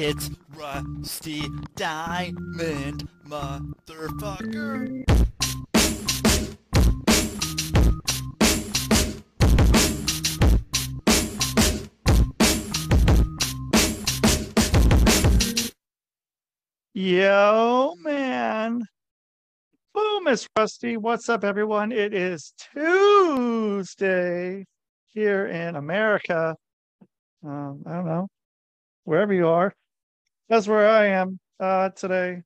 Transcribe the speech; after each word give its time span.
It's 0.00 0.30
Rusty 0.54 1.42
Diamond, 1.74 3.08
motherfucker. 3.26 5.02
Yo, 16.94 17.94
man. 17.98 18.82
Boom, 19.92 20.24
Miss 20.24 20.46
Rusty. 20.56 20.96
What's 20.96 21.28
up, 21.28 21.42
everyone? 21.42 21.90
It 21.90 22.14
is 22.14 22.52
Tuesday 22.72 24.64
here 25.08 25.48
in 25.48 25.74
America. 25.74 26.54
Um, 27.44 27.82
I 27.84 27.94
don't 27.94 28.06
know, 28.06 28.28
wherever 29.02 29.34
you 29.34 29.48
are. 29.48 29.72
That's 30.48 30.66
where 30.66 30.88
I 30.88 31.08
am 31.08 31.38
uh, 31.60 31.90
today. 31.90 32.40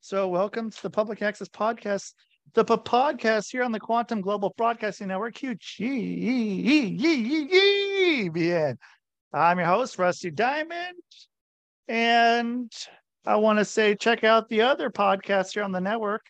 So, 0.00 0.26
welcome 0.26 0.68
to 0.68 0.82
the 0.82 0.90
Public 0.90 1.22
Access 1.22 1.48
Podcast, 1.48 2.12
the 2.54 2.64
p- 2.64 2.74
podcast 2.74 3.52
here 3.52 3.62
on 3.62 3.70
the 3.70 3.78
Quantum 3.78 4.20
Global 4.20 4.52
Broadcasting 4.56 5.06
Network, 5.06 5.36
QG. 5.36 5.84
I'm 9.32 9.58
your 9.58 9.68
host, 9.68 9.96
Rusty 9.96 10.32
Diamond. 10.32 10.96
And 11.86 12.72
I 13.24 13.36
want 13.36 13.60
to 13.60 13.64
say 13.64 13.94
check 13.94 14.24
out 14.24 14.48
the 14.48 14.62
other 14.62 14.90
podcasts 14.90 15.54
here 15.54 15.62
on 15.62 15.70
the 15.70 15.80
network, 15.80 16.22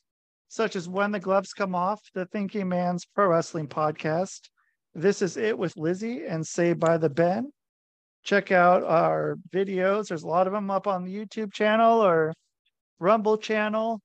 such 0.48 0.76
as 0.76 0.86
When 0.86 1.12
the 1.12 1.20
Gloves 1.20 1.54
Come 1.54 1.74
Off, 1.74 2.02
the 2.12 2.26
Thinking 2.26 2.68
Man's 2.68 3.06
Pro 3.06 3.28
Wrestling 3.28 3.68
Podcast. 3.68 4.50
This 4.94 5.22
is 5.22 5.38
it 5.38 5.56
with 5.56 5.78
Lizzie 5.78 6.26
and 6.26 6.46
Saved 6.46 6.78
by 6.78 6.98
the 6.98 7.08
Ben. 7.08 7.52
Check 8.28 8.52
out 8.52 8.84
our 8.84 9.36
videos. 9.54 10.08
There's 10.08 10.22
a 10.22 10.28
lot 10.28 10.46
of 10.46 10.52
them 10.52 10.70
up 10.70 10.86
on 10.86 11.02
the 11.02 11.16
YouTube 11.16 11.50
channel 11.50 12.04
or 12.04 12.34
Rumble 12.98 13.38
channel, 13.38 14.02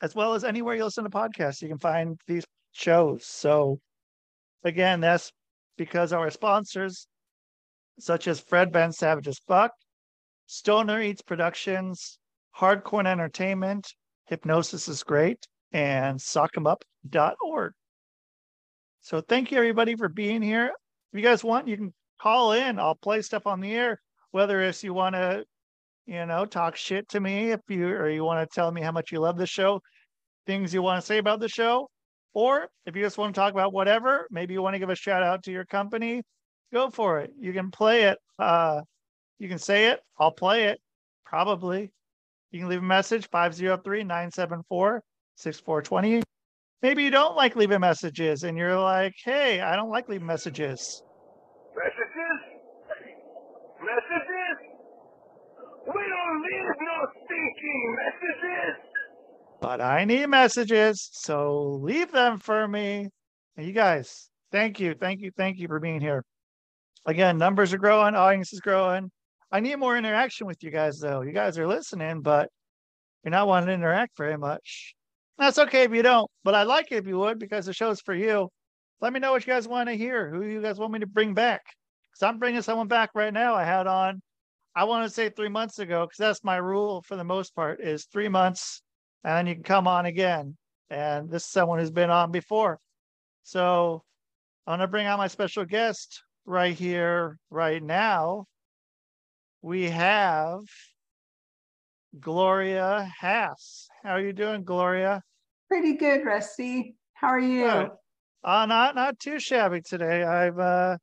as 0.00 0.14
well 0.14 0.32
as 0.32 0.42
anywhere 0.42 0.74
you 0.74 0.84
listen 0.84 1.04
to 1.04 1.10
podcasts. 1.10 1.60
You 1.60 1.68
can 1.68 1.76
find 1.76 2.18
these 2.26 2.46
shows. 2.70 3.26
So, 3.26 3.78
again, 4.64 5.02
that's 5.02 5.32
because 5.76 6.14
our 6.14 6.30
sponsors, 6.30 7.06
such 7.98 8.26
as 8.26 8.40
Fred 8.40 8.72
Ben 8.72 8.90
Savage's 8.90 9.40
Buck, 9.46 9.72
Stoner 10.46 11.02
Eats 11.02 11.20
Productions, 11.20 12.18
Hardcore 12.56 13.06
Entertainment, 13.06 13.86
Hypnosis 14.30 14.88
is 14.88 15.02
Great, 15.02 15.46
and 15.72 16.18
Sock'emUp.org. 16.18 17.72
So 19.02 19.20
thank 19.20 19.50
you 19.50 19.58
everybody 19.58 19.94
for 19.94 20.08
being 20.08 20.40
here. 20.40 20.72
If 21.12 21.18
you 21.18 21.24
guys 21.24 21.44
want, 21.44 21.68
you 21.68 21.76
can 21.76 21.92
call 22.20 22.52
in. 22.52 22.78
I'll 22.78 22.94
play 22.94 23.20
stuff 23.20 23.46
on 23.46 23.60
the 23.60 23.74
air, 23.74 24.00
whether 24.30 24.62
it's 24.62 24.82
you 24.82 24.94
want 24.94 25.14
to, 25.14 25.44
you 26.06 26.24
know, 26.24 26.46
talk 26.46 26.74
shit 26.76 27.08
to 27.10 27.20
me 27.20 27.50
if 27.50 27.60
you 27.68 27.88
or 27.88 28.08
you 28.08 28.24
want 28.24 28.48
to 28.48 28.54
tell 28.54 28.70
me 28.70 28.80
how 28.80 28.92
much 28.92 29.12
you 29.12 29.20
love 29.20 29.36
the 29.36 29.46
show, 29.46 29.80
things 30.46 30.72
you 30.72 30.80
want 30.80 31.00
to 31.00 31.06
say 31.06 31.18
about 31.18 31.40
the 31.40 31.48
show, 31.48 31.88
or 32.32 32.68
if 32.86 32.96
you 32.96 33.02
just 33.02 33.18
want 33.18 33.34
to 33.34 33.38
talk 33.38 33.52
about 33.52 33.74
whatever, 33.74 34.26
maybe 34.30 34.54
you 34.54 34.62
want 34.62 34.74
to 34.74 34.78
give 34.78 34.88
a 34.88 34.94
shout 34.94 35.22
out 35.22 35.42
to 35.42 35.52
your 35.52 35.66
company, 35.66 36.22
go 36.72 36.88
for 36.88 37.20
it. 37.20 37.30
You 37.38 37.52
can 37.52 37.70
play 37.70 38.04
it. 38.04 38.18
Uh, 38.38 38.80
you 39.38 39.48
can 39.48 39.58
say 39.58 39.88
it. 39.88 40.00
I'll 40.18 40.32
play 40.32 40.64
it. 40.64 40.80
Probably. 41.26 41.92
You 42.52 42.60
can 42.60 42.68
leave 42.68 42.78
a 42.78 42.82
message 42.82 43.28
503 43.30 44.04
974 44.04 45.02
6420. 45.36 46.22
Maybe 46.82 47.04
you 47.04 47.10
don't 47.10 47.36
like 47.36 47.54
leaving 47.54 47.80
messages 47.80 48.42
and 48.42 48.58
you're 48.58 48.78
like, 48.78 49.14
hey, 49.24 49.60
I 49.60 49.76
don't 49.76 49.90
like 49.90 50.08
leaving 50.08 50.26
messages. 50.26 51.02
Messages? 51.76 52.60
Messages? 53.80 54.56
We 55.86 55.92
don't 55.92 56.42
leave 56.42 56.74
no 56.80 57.06
stinking 57.24 57.96
messages. 57.96 58.76
But 59.60 59.80
I 59.80 60.04
need 60.04 60.26
messages. 60.26 61.08
So 61.12 61.78
leave 61.82 62.10
them 62.10 62.38
for 62.38 62.66
me. 62.66 63.08
And 63.56 63.66
you 63.66 63.72
guys, 63.72 64.28
thank 64.50 64.80
you. 64.80 64.94
Thank 64.94 65.20
you. 65.20 65.30
Thank 65.36 65.58
you 65.58 65.68
for 65.68 65.78
being 65.78 66.00
here. 66.00 66.24
Again, 67.06 67.38
numbers 67.38 67.72
are 67.72 67.78
growing, 67.78 68.14
audience 68.14 68.52
is 68.52 68.60
growing. 68.60 69.10
I 69.50 69.60
need 69.60 69.76
more 69.76 69.96
interaction 69.96 70.46
with 70.46 70.62
you 70.62 70.70
guys, 70.70 70.98
though. 70.98 71.22
You 71.22 71.32
guys 71.32 71.58
are 71.58 71.66
listening, 71.66 72.22
but 72.22 72.48
you're 73.22 73.30
not 73.30 73.46
wanting 73.46 73.68
to 73.68 73.74
interact 73.74 74.16
very 74.16 74.38
much. 74.38 74.94
That's 75.42 75.58
okay 75.58 75.82
if 75.82 75.92
you 75.92 76.02
don't, 76.02 76.30
but 76.44 76.54
I'd 76.54 76.68
like 76.68 76.92
it 76.92 76.98
if 76.98 77.06
you 77.08 77.18
would 77.18 77.40
because 77.40 77.66
the 77.66 77.72
show's 77.72 78.00
for 78.00 78.14
you. 78.14 78.48
Let 79.00 79.12
me 79.12 79.18
know 79.18 79.32
what 79.32 79.44
you 79.44 79.52
guys 79.52 79.66
want 79.66 79.88
to 79.88 79.96
hear. 79.96 80.30
Who 80.30 80.44
you 80.44 80.62
guys 80.62 80.78
want 80.78 80.92
me 80.92 81.00
to 81.00 81.06
bring 81.08 81.34
back? 81.34 81.62
Because 82.12 82.22
I'm 82.28 82.38
bringing 82.38 82.62
someone 82.62 82.86
back 82.86 83.10
right 83.16 83.34
now. 83.34 83.56
I 83.56 83.64
had 83.64 83.88
on, 83.88 84.22
I 84.76 84.84
want 84.84 85.04
to 85.04 85.12
say 85.12 85.30
three 85.30 85.48
months 85.48 85.80
ago, 85.80 86.06
because 86.06 86.18
that's 86.18 86.44
my 86.44 86.58
rule 86.58 87.02
for 87.02 87.16
the 87.16 87.24
most 87.24 87.56
part 87.56 87.80
is 87.80 88.04
three 88.04 88.28
months, 88.28 88.82
and 89.24 89.36
then 89.36 89.46
you 89.48 89.54
can 89.54 89.64
come 89.64 89.88
on 89.88 90.06
again. 90.06 90.56
And 90.90 91.28
this 91.28 91.42
is 91.42 91.50
someone 91.50 91.80
who's 91.80 91.90
been 91.90 92.10
on 92.10 92.30
before. 92.30 92.78
So 93.42 94.04
I'm 94.68 94.74
gonna 94.74 94.86
bring 94.86 95.08
on 95.08 95.18
my 95.18 95.26
special 95.26 95.64
guest 95.64 96.22
right 96.46 96.72
here, 96.72 97.36
right 97.50 97.82
now. 97.82 98.44
We 99.60 99.90
have 99.90 100.60
Gloria 102.20 103.10
Hass. 103.18 103.88
How 104.04 104.10
are 104.10 104.20
you 104.20 104.32
doing, 104.32 104.62
Gloria? 104.62 105.20
Pretty 105.72 105.94
good, 105.94 106.26
Rusty. 106.26 106.96
How 107.14 107.28
are 107.28 107.40
you? 107.40 107.64
Good. 107.64 107.90
Uh, 108.44 108.66
not 108.66 108.94
not 108.94 109.18
too 109.18 109.38
shabby 109.38 109.80
today. 109.80 110.22
I've 110.22 110.58
uh, 110.58 110.98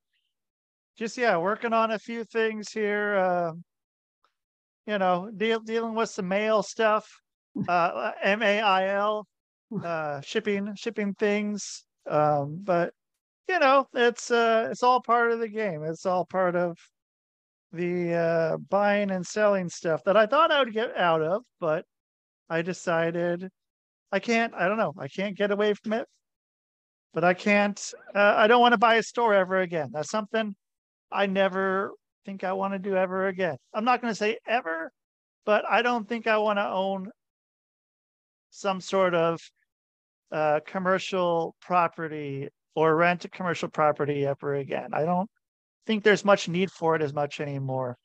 just 0.95 1.17
yeah 1.17 1.37
working 1.37 1.73
on 1.73 1.89
a 1.89 1.97
few 1.97 2.23
things 2.23 2.71
here. 2.71 3.15
Uh, 3.15 3.53
you 4.85 4.99
know, 4.99 5.31
deal, 5.35 5.59
dealing 5.61 5.95
with 5.95 6.11
some 6.11 6.27
mail 6.27 6.61
stuff. 6.61 7.09
Uh, 7.67 8.11
M 8.21 8.43
A 8.43 8.61
I 8.61 8.89
L, 8.89 9.25
uh, 9.83 10.21
shipping 10.21 10.75
shipping 10.75 11.15
things. 11.15 11.83
Um, 12.07 12.59
but 12.61 12.93
you 13.47 13.57
know, 13.57 13.87
it's 13.95 14.29
uh, 14.29 14.67
it's 14.69 14.83
all 14.83 15.01
part 15.01 15.31
of 15.31 15.39
the 15.39 15.49
game. 15.49 15.83
It's 15.83 16.05
all 16.05 16.25
part 16.25 16.55
of 16.55 16.77
the 17.71 18.13
uh, 18.13 18.57
buying 18.57 19.09
and 19.09 19.25
selling 19.25 19.67
stuff 19.67 20.03
that 20.03 20.15
I 20.15 20.27
thought 20.27 20.51
I 20.51 20.59
would 20.59 20.73
get 20.73 20.95
out 20.95 21.23
of, 21.23 21.41
but 21.59 21.85
I 22.51 22.61
decided 22.61 23.49
I 24.11 24.19
can't. 24.19 24.53
I 24.55 24.67
don't 24.67 24.77
know. 24.77 24.93
I 24.97 25.07
can't 25.07 25.37
get 25.37 25.51
away 25.51 25.73
from 25.73 25.93
it. 25.93 26.07
But 27.13 27.23
I 27.23 27.33
can't. 27.33 27.79
Uh, 28.13 28.33
I 28.37 28.47
don't 28.47 28.61
want 28.61 28.73
to 28.73 28.77
buy 28.77 28.95
a 28.95 29.03
store 29.03 29.33
ever 29.33 29.59
again. 29.59 29.89
That's 29.91 30.09
something 30.09 30.55
I 31.11 31.25
never 31.25 31.91
think 32.25 32.43
I 32.43 32.53
want 32.53 32.73
to 32.73 32.79
do 32.79 32.95
ever 32.95 33.27
again. 33.27 33.57
I'm 33.73 33.85
not 33.85 34.01
going 34.01 34.11
to 34.11 34.15
say 34.15 34.37
ever, 34.47 34.91
but 35.45 35.65
I 35.69 35.81
don't 35.81 36.07
think 36.07 36.27
I 36.27 36.37
want 36.37 36.57
to 36.57 36.67
own 36.67 37.09
some 38.51 38.81
sort 38.81 39.15
of 39.15 39.39
uh, 40.31 40.59
commercial 40.65 41.55
property 41.61 42.49
or 42.75 42.95
rent 42.95 43.25
a 43.25 43.29
commercial 43.29 43.69
property 43.69 44.25
ever 44.25 44.55
again. 44.55 44.89
I 44.93 45.03
don't 45.03 45.29
think 45.87 46.03
there's 46.03 46.23
much 46.23 46.47
need 46.47 46.71
for 46.71 46.95
it 46.95 47.01
as 47.01 47.13
much 47.13 47.39
anymore. 47.39 47.97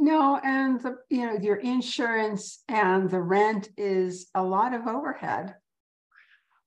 No, 0.00 0.40
and 0.42 0.80
the 0.80 0.96
you 1.10 1.26
know 1.26 1.38
your 1.40 1.56
insurance 1.56 2.62
and 2.68 3.10
the 3.10 3.20
rent 3.20 3.68
is 3.76 4.30
a 4.34 4.42
lot 4.42 4.74
of 4.74 4.86
overhead. 4.86 5.54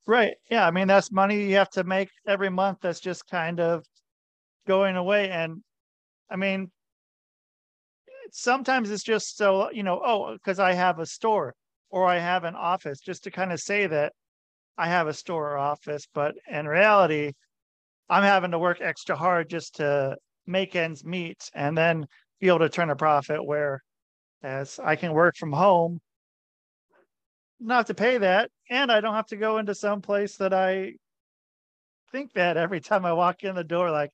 Right. 0.08 0.36
Yeah. 0.52 0.68
I 0.68 0.72
mean, 0.72 0.88
that's 0.88 1.12
money 1.12 1.50
you 1.50 1.56
have 1.56 1.72
to 1.72 1.84
make 1.84 2.09
every 2.28 2.50
month 2.50 2.80
that's 2.81 3.00
just 3.00 3.28
kind 3.28 3.60
of 3.60 3.83
going 4.68 4.95
away. 4.95 5.30
And 5.30 5.63
I 6.30 6.36
mean, 6.36 6.72
sometimes 8.31 8.92
it's 8.92 9.04
just 9.04 9.36
so, 9.38 9.71
you 9.71 9.83
know, 9.83 10.01
oh, 10.06 10.33
because 10.33 10.60
I 10.60 10.74
have 10.74 11.00
a 11.00 11.06
store 11.06 11.56
or 11.89 12.06
I 12.06 12.19
have 12.19 12.44
an 12.44 12.56
office, 12.56 13.00
just 13.00 13.24
to 13.24 13.31
kind 13.31 13.51
of 13.51 13.60
say 13.60 13.88
that 13.88 14.13
I 14.78 14.88
have 14.88 15.07
a 15.07 15.13
store 15.13 15.54
or 15.54 15.57
office. 15.57 16.07
But 16.13 16.36
in 16.51 16.68
reality, 16.68 17.33
I'm 18.10 18.24
having 18.24 18.51
to 18.51 18.60
work 18.60 18.81
extra 18.81 19.16
hard 19.16 19.50
just 19.50 19.75
to 19.78 20.18
make 20.45 20.75
ends 20.75 21.04
meet 21.04 21.50
and 21.56 21.75
then 21.75 22.06
be 22.39 22.47
able 22.47 22.59
to 22.59 22.69
turn 22.69 22.89
a 22.89 22.95
profit 22.95 23.45
where 23.45 23.81
as 24.43 24.79
I 24.79 24.95
can 24.95 25.13
work 25.13 25.35
from 25.37 25.53
home, 25.53 25.99
not 27.59 27.87
to 27.87 27.93
pay 27.93 28.17
that, 28.17 28.51
and 28.69 28.91
I 28.91 29.01
don't 29.01 29.15
have 29.15 29.27
to 29.27 29.37
go 29.37 29.57
into 29.57 29.75
some 29.75 30.01
place 30.01 30.37
that 30.37 30.53
I 30.53 30.93
think 32.11 32.33
that 32.33 32.57
every 32.57 32.79
time 32.81 33.05
I 33.05 33.13
walk 33.13 33.43
in 33.43 33.55
the 33.55 33.63
door, 33.63 33.91
like 33.91 34.11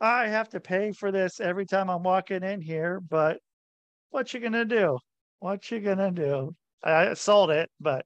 I 0.00 0.28
have 0.28 0.48
to 0.50 0.60
pay 0.60 0.92
for 0.92 1.12
this 1.12 1.40
every 1.40 1.66
time 1.66 1.90
I'm 1.90 2.02
walking 2.02 2.42
in 2.42 2.60
here. 2.60 3.00
But 3.00 3.38
what 4.10 4.32
you 4.34 4.40
gonna 4.40 4.64
do? 4.64 4.98
What 5.40 5.70
you 5.70 5.80
gonna 5.80 6.10
do? 6.12 6.54
I 6.84 7.14
sold 7.14 7.50
it, 7.50 7.70
but 7.80 8.04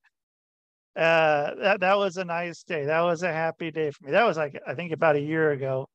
uh, 0.97 1.55
that 1.57 1.81
that 1.81 1.99
was 1.99 2.17
a 2.17 2.25
nice 2.25 2.63
day. 2.65 2.87
That 2.87 3.03
was 3.03 3.23
a 3.23 3.33
happy 3.33 3.71
day 3.71 3.91
for 3.91 4.07
me. 4.07 4.13
That 4.13 4.25
was 4.25 4.37
like 4.37 4.61
I 4.67 4.75
think 4.75 4.93
about 4.93 5.17
a 5.17 5.21
year 5.21 5.51
ago, 5.53 5.89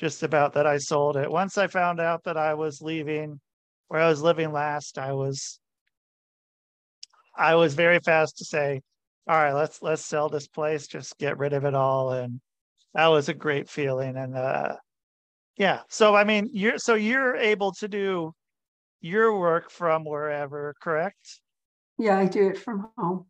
just 0.00 0.22
about 0.22 0.54
that 0.54 0.66
I 0.66 0.78
sold 0.78 1.18
it. 1.18 1.30
Once 1.30 1.58
I 1.58 1.66
found 1.66 2.00
out 2.00 2.24
that 2.24 2.38
I 2.38 2.54
was 2.54 2.80
leaving 2.80 3.38
where 3.88 4.00
I 4.00 4.08
was 4.08 4.22
living 4.22 4.50
last, 4.50 4.96
I 4.96 5.12
was 5.12 5.60
I 7.36 7.54
was 7.54 7.74
very 7.74 7.98
fast 8.00 8.38
to 8.38 8.44
say, 8.46 8.80
all 9.28 9.36
right, 9.36 9.52
let's 9.52 9.82
let's 9.82 10.02
sell 10.02 10.30
this 10.30 10.48
place, 10.48 10.86
just 10.86 11.18
get 11.18 11.36
rid 11.36 11.52
of 11.52 11.66
it 11.66 11.74
all. 11.74 12.12
And 12.12 12.40
that 12.94 13.08
was 13.08 13.28
a 13.28 13.34
great 13.34 13.68
feeling. 13.68 14.16
And 14.16 14.34
uh 14.34 14.76
Yeah. 15.58 15.80
So 15.90 16.16
I 16.16 16.24
mean, 16.24 16.48
you're 16.50 16.78
so 16.78 16.94
you're 16.94 17.36
able 17.36 17.72
to 17.72 17.86
do 17.86 18.32
your 19.02 19.38
work 19.38 19.70
from 19.70 20.04
wherever, 20.06 20.74
correct? 20.80 21.40
Yeah, 21.98 22.18
I 22.18 22.24
do 22.24 22.48
it 22.48 22.56
from 22.56 22.88
home. 22.96 23.26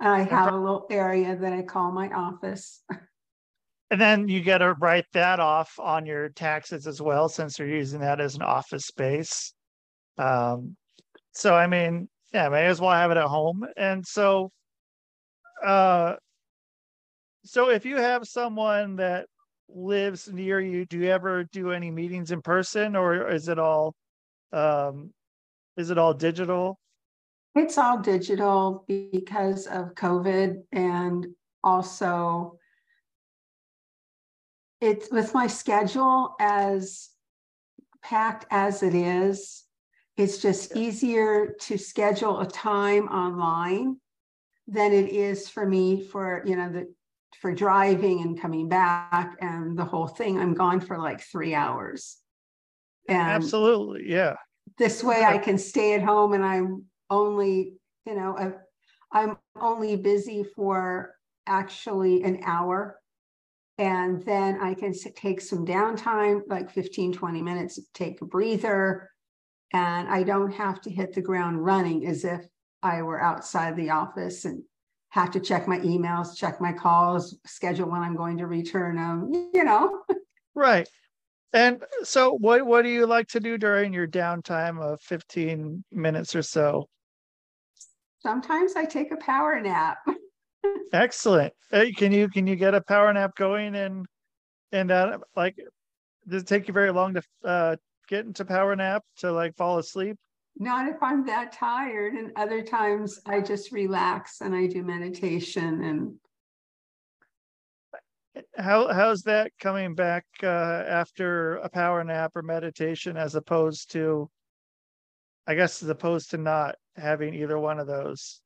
I 0.00 0.22
have 0.22 0.52
a 0.52 0.56
little 0.56 0.86
area 0.90 1.36
that 1.36 1.52
I 1.52 1.62
call 1.62 1.92
my 1.92 2.08
office. 2.10 2.82
And 3.90 4.00
then 4.00 4.28
you 4.28 4.40
get 4.40 4.58
to 4.58 4.74
write 4.74 5.06
that 5.14 5.40
off 5.40 5.78
on 5.78 6.04
your 6.04 6.28
taxes 6.28 6.86
as 6.86 7.00
well, 7.00 7.28
since 7.28 7.58
you're 7.58 7.68
using 7.68 8.00
that 8.00 8.20
as 8.20 8.34
an 8.34 8.42
office 8.42 8.84
space. 8.84 9.54
Um, 10.18 10.76
so 11.32 11.54
I 11.54 11.66
mean, 11.66 12.08
yeah, 12.32 12.48
may 12.50 12.66
as 12.66 12.80
well 12.80 12.92
have 12.92 13.10
it 13.10 13.16
at 13.16 13.24
home. 13.24 13.66
And 13.76 14.06
so, 14.06 14.50
uh, 15.64 16.16
so 17.44 17.70
if 17.70 17.86
you 17.86 17.96
have 17.96 18.26
someone 18.26 18.96
that 18.96 19.26
lives 19.70 20.28
near 20.30 20.60
you, 20.60 20.84
do 20.84 20.98
you 20.98 21.10
ever 21.10 21.44
do 21.44 21.70
any 21.70 21.90
meetings 21.90 22.30
in 22.30 22.42
person 22.42 22.94
or 22.94 23.30
is 23.30 23.48
it 23.48 23.58
all, 23.58 23.94
um, 24.52 25.14
is 25.78 25.90
it 25.90 25.96
all 25.96 26.12
digital? 26.12 26.78
It's 27.54 27.78
all 27.78 27.98
digital 27.98 28.84
because 28.86 29.66
of 29.66 29.94
COVID 29.94 30.62
and 30.72 31.26
also 31.64 32.57
it's 34.80 35.10
with 35.10 35.34
my 35.34 35.46
schedule 35.46 36.34
as 36.40 37.10
packed 38.02 38.46
as 38.50 38.82
it 38.82 38.94
is. 38.94 39.64
It's 40.16 40.38
just 40.38 40.76
easier 40.76 41.54
to 41.60 41.78
schedule 41.78 42.40
a 42.40 42.46
time 42.46 43.08
online 43.08 43.98
than 44.66 44.92
it 44.92 45.10
is 45.10 45.48
for 45.48 45.66
me 45.66 46.02
for, 46.02 46.42
you 46.44 46.56
know, 46.56 46.70
the, 46.70 46.92
for 47.40 47.54
driving 47.54 48.22
and 48.22 48.40
coming 48.40 48.68
back 48.68 49.36
and 49.40 49.78
the 49.78 49.84
whole 49.84 50.08
thing. 50.08 50.38
I'm 50.38 50.54
gone 50.54 50.80
for 50.80 50.98
like 50.98 51.20
three 51.20 51.54
hours. 51.54 52.18
And 53.08 53.18
Absolutely. 53.18 54.04
Yeah. 54.06 54.34
this 54.76 55.02
way 55.02 55.24
I 55.24 55.38
can 55.38 55.56
stay 55.58 55.94
at 55.94 56.02
home 56.02 56.32
and 56.34 56.44
I'm 56.44 56.84
only, 57.10 57.74
you 58.04 58.14
know, 58.14 58.36
I- 58.36 58.52
I'm 59.10 59.38
only 59.58 59.96
busy 59.96 60.44
for 60.44 61.14
actually 61.46 62.22
an 62.24 62.40
hour. 62.44 63.00
And 63.78 64.24
then 64.24 64.60
I 64.60 64.74
can 64.74 64.92
take 64.92 65.40
some 65.40 65.64
downtime, 65.64 66.42
like 66.48 66.70
15, 66.70 67.12
20 67.12 67.42
minutes, 67.42 67.78
take 67.94 68.20
a 68.20 68.24
breather. 68.24 69.10
And 69.72 70.08
I 70.08 70.24
don't 70.24 70.52
have 70.52 70.80
to 70.82 70.90
hit 70.90 71.14
the 71.14 71.22
ground 71.22 71.64
running 71.64 72.06
as 72.06 72.24
if 72.24 72.44
I 72.82 73.02
were 73.02 73.20
outside 73.20 73.76
the 73.76 73.90
office 73.90 74.44
and 74.44 74.62
have 75.10 75.30
to 75.32 75.40
check 75.40 75.68
my 75.68 75.78
emails, 75.78 76.36
check 76.36 76.60
my 76.60 76.72
calls, 76.72 77.38
schedule 77.46 77.88
when 77.88 78.02
I'm 78.02 78.16
going 78.16 78.38
to 78.38 78.46
return 78.46 78.96
them, 78.96 79.50
you 79.54 79.64
know? 79.64 80.02
Right. 80.54 80.88
And 81.52 81.82
so 82.02 82.32
what 82.32 82.66
what 82.66 82.82
do 82.82 82.88
you 82.88 83.06
like 83.06 83.28
to 83.28 83.40
do 83.40 83.56
during 83.56 83.92
your 83.92 84.08
downtime 84.08 84.82
of 84.82 85.00
15 85.02 85.84
minutes 85.92 86.34
or 86.34 86.42
so? 86.42 86.88
Sometimes 88.18 88.74
I 88.74 88.84
take 88.84 89.12
a 89.12 89.16
power 89.16 89.60
nap. 89.60 89.98
Excellent. 90.92 91.52
Hey, 91.70 91.92
can 91.92 92.12
you 92.12 92.28
can 92.28 92.46
you 92.46 92.56
get 92.56 92.74
a 92.74 92.80
power 92.80 93.12
nap 93.12 93.34
going 93.36 93.74
and 93.74 94.06
and 94.72 94.90
that 94.90 95.20
like 95.36 95.56
does 96.26 96.42
it 96.42 96.48
take 96.48 96.68
you 96.68 96.74
very 96.74 96.90
long 96.90 97.14
to 97.14 97.22
uh 97.44 97.76
get 98.08 98.24
into 98.24 98.44
power 98.44 98.74
nap 98.74 99.02
to 99.18 99.30
like 99.30 99.56
fall 99.56 99.78
asleep? 99.78 100.16
Not 100.56 100.88
if 100.88 100.96
I'm 101.02 101.24
that 101.26 101.52
tired. 101.52 102.14
And 102.14 102.32
other 102.36 102.62
times 102.62 103.20
I 103.26 103.40
just 103.40 103.70
relax 103.70 104.40
and 104.40 104.54
I 104.54 104.66
do 104.66 104.82
meditation 104.82 105.84
and 105.84 106.14
How 108.56 108.92
how's 108.92 109.22
that 109.22 109.52
coming 109.60 109.94
back 109.94 110.24
uh 110.42 110.46
after 110.46 111.56
a 111.56 111.68
power 111.68 112.02
nap 112.02 112.32
or 112.34 112.42
meditation 112.42 113.16
as 113.16 113.34
opposed 113.34 113.92
to 113.92 114.30
I 115.46 115.54
guess 115.54 115.82
as 115.82 115.88
opposed 115.88 116.30
to 116.30 116.38
not 116.38 116.76
having 116.96 117.34
either 117.34 117.58
one 117.58 117.78
of 117.78 117.86
those? 117.86 118.40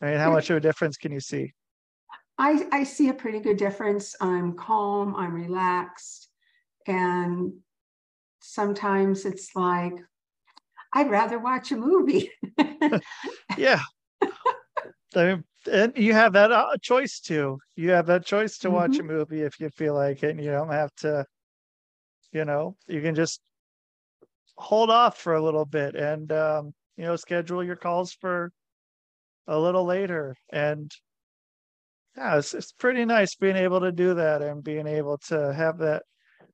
I 0.00 0.06
mean, 0.06 0.18
how 0.18 0.30
much 0.30 0.50
of 0.50 0.56
a 0.56 0.60
difference 0.60 0.96
can 0.96 1.12
you 1.12 1.20
see? 1.20 1.52
I, 2.38 2.66
I 2.72 2.84
see 2.84 3.08
a 3.08 3.14
pretty 3.14 3.40
good 3.40 3.58
difference. 3.58 4.16
I'm 4.20 4.54
calm, 4.54 5.14
I'm 5.14 5.34
relaxed. 5.34 6.28
And 6.86 7.52
sometimes 8.40 9.26
it's 9.26 9.54
like, 9.54 9.92
I'd 10.94 11.10
rather 11.10 11.38
watch 11.38 11.72
a 11.72 11.76
movie. 11.76 12.30
Yeah. 13.58 13.80
I 15.14 15.24
mean, 15.24 15.44
and 15.70 15.92
you 15.96 16.14
have 16.14 16.32
that 16.32 16.52
uh, 16.52 16.76
choice 16.80 17.20
too. 17.20 17.58
You 17.76 17.90
have 17.90 18.06
that 18.06 18.24
choice 18.24 18.58
to 18.58 18.70
watch 18.70 18.98
a 18.98 19.02
movie 19.02 19.42
if 19.42 19.60
you 19.60 19.68
feel 19.70 19.94
like 19.94 20.22
it, 20.22 20.30
and 20.30 20.42
you 20.42 20.50
don't 20.50 20.70
have 20.70 20.94
to, 20.96 21.26
you 22.32 22.44
know, 22.44 22.76
you 22.86 23.02
can 23.02 23.14
just 23.14 23.40
hold 24.56 24.88
off 24.88 25.18
for 25.18 25.34
a 25.34 25.42
little 25.42 25.64
bit 25.64 25.94
and, 25.94 26.30
um, 26.32 26.72
you 26.96 27.04
know, 27.04 27.16
schedule 27.16 27.62
your 27.62 27.76
calls 27.76 28.12
for 28.12 28.52
a 29.46 29.58
little 29.58 29.84
later. 29.84 30.36
And 30.52 30.90
yeah, 32.16 32.38
it's, 32.38 32.54
it's 32.54 32.72
pretty 32.72 33.04
nice 33.04 33.34
being 33.34 33.56
able 33.56 33.80
to 33.80 33.92
do 33.92 34.14
that 34.14 34.42
and 34.42 34.62
being 34.62 34.86
able 34.86 35.18
to 35.28 35.52
have 35.52 35.78
that 35.78 36.02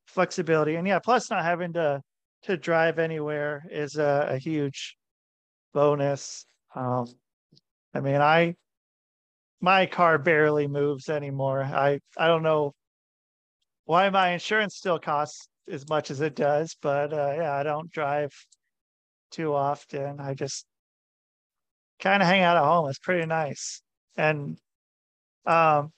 flexibility. 0.07 0.77
And 0.77 0.87
yeah, 0.87 0.99
plus 0.99 1.31
not 1.31 1.45
having 1.45 1.73
to 1.75 2.03
to 2.43 2.57
drive 2.57 2.99
anywhere 2.99 3.65
is 3.71 3.97
a, 3.97 4.29
a 4.33 4.39
huge 4.39 4.97
bonus. 5.73 6.47
Um, 6.75 7.07
I 7.95 8.01
mean, 8.01 8.21
I 8.21 8.55
my 9.61 9.87
car 9.87 10.19
barely 10.19 10.67
moves 10.69 11.09
anymore. 11.09 11.63
I 11.63 12.01
I 12.17 12.29
don't 12.29 12.43
know 12.43 12.75
why 13.85 14.11
my 14.11 14.31
insurance 14.31 14.77
still 14.77 14.99
costs 14.99 15.49
as 15.71 15.89
much 15.89 16.11
as 16.11 16.21
it 16.21 16.37
does, 16.37 16.77
but 16.81 17.13
uh, 17.13 17.35
yeah, 17.37 17.53
I 17.55 17.63
don't 17.63 17.91
drive 17.91 18.33
too 19.31 19.55
often. 19.55 20.21
I 20.21 20.35
just 20.35 20.67
kind 22.01 22.23
of 22.23 22.29
hang 22.29 22.43
out 22.43 22.57
at 22.57 22.63
home. 22.63 22.89
It's 22.89 22.99
pretty 22.99 23.27
nice. 23.27 23.83
And 24.17 24.59
um, 25.47 25.93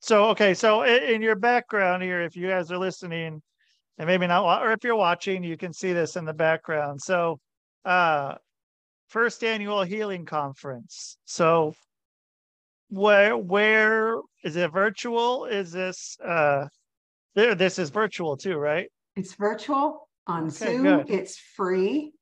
so 0.00 0.26
okay, 0.30 0.54
so 0.54 0.82
in, 0.82 1.02
in 1.14 1.22
your 1.22 1.36
background 1.36 2.02
here, 2.02 2.22
if 2.22 2.36
you 2.36 2.48
guys 2.48 2.70
are 2.70 2.78
listening, 2.78 3.42
and 3.98 4.06
maybe 4.06 4.26
not, 4.26 4.62
or 4.62 4.72
if 4.72 4.82
you're 4.84 4.96
watching, 4.96 5.44
you 5.44 5.56
can 5.56 5.72
see 5.72 5.92
this 5.92 6.16
in 6.16 6.24
the 6.24 6.32
background. 6.32 7.00
So, 7.00 7.38
uh, 7.84 8.36
first 9.08 9.44
annual 9.44 9.82
healing 9.82 10.24
conference. 10.24 11.18
So, 11.24 11.74
where 12.88 13.36
where 13.36 14.16
is 14.44 14.56
it 14.56 14.72
virtual? 14.72 15.44
Is 15.46 15.72
this 15.72 16.16
uh, 16.24 16.66
there? 17.34 17.54
This 17.54 17.78
is 17.78 17.90
virtual 17.90 18.36
too, 18.36 18.56
right? 18.56 18.88
It's 19.16 19.34
virtual 19.34 20.08
on 20.26 20.44
Okay, 20.44 20.50
Zoom, 20.50 20.82
good. 20.82 21.10
it's 21.10 21.38
free. 21.38 22.12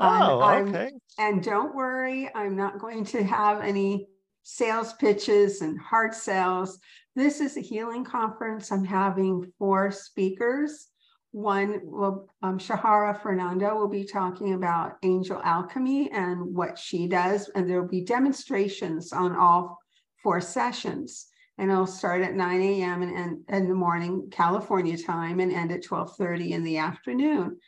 Um, 0.00 0.22
Oh, 0.22 0.40
I'm- 0.40 0.68
okay. 0.68 0.90
And 1.18 1.42
don't 1.42 1.74
worry, 1.74 2.30
I'm 2.34 2.56
not 2.56 2.78
going 2.78 3.04
to 3.06 3.22
have 3.22 3.60
any 3.60 4.08
sales 4.42 4.94
pitches 4.94 5.60
and 5.60 5.78
hard 5.78 6.14
sales. 6.14 6.78
This 7.14 7.40
is 7.40 7.56
a 7.56 7.60
healing 7.60 8.04
conference. 8.04 8.72
I'm 8.72 8.84
having 8.84 9.52
four 9.58 9.90
speakers. 9.90 10.88
One 11.32 11.80
will, 11.84 12.28
um, 12.42 12.58
Shahara 12.58 13.20
Fernando 13.20 13.76
will 13.76 13.88
be 13.88 14.04
talking 14.04 14.54
about 14.54 14.96
angel 15.02 15.40
alchemy 15.44 16.10
and 16.10 16.54
what 16.56 16.78
she 16.78 17.06
does. 17.06 17.48
And 17.50 17.68
there 17.68 17.80
will 17.82 17.88
be 17.88 18.00
demonstrations 18.04 19.12
on 19.12 19.36
all 19.36 19.78
four 20.22 20.40
sessions. 20.40 21.26
And 21.58 21.70
it'll 21.70 21.86
start 21.86 22.22
at 22.22 22.34
nine 22.34 22.62
AM 22.62 23.02
and 23.02 23.44
in 23.48 23.68
the 23.68 23.74
morning, 23.74 24.28
California 24.30 24.96
time, 24.96 25.40
and 25.40 25.52
end 25.52 25.70
at 25.72 25.82
twelve 25.84 26.16
thirty 26.16 26.52
in 26.54 26.64
the 26.64 26.78
afternoon. 26.78 27.58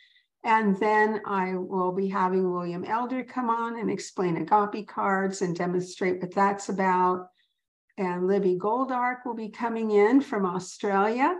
And 0.44 0.76
then 0.80 1.20
I 1.24 1.54
will 1.54 1.92
be 1.92 2.08
having 2.08 2.52
William 2.52 2.84
Elder 2.84 3.22
come 3.22 3.48
on 3.48 3.78
and 3.78 3.90
explain 3.90 4.36
agape 4.36 4.88
cards 4.88 5.40
and 5.42 5.54
demonstrate 5.54 6.20
what 6.20 6.34
that's 6.34 6.68
about. 6.68 7.28
And 7.96 8.26
Libby 8.26 8.58
Goldark 8.58 9.18
will 9.24 9.34
be 9.34 9.50
coming 9.50 9.92
in 9.92 10.20
from 10.20 10.44
Australia. 10.44 11.36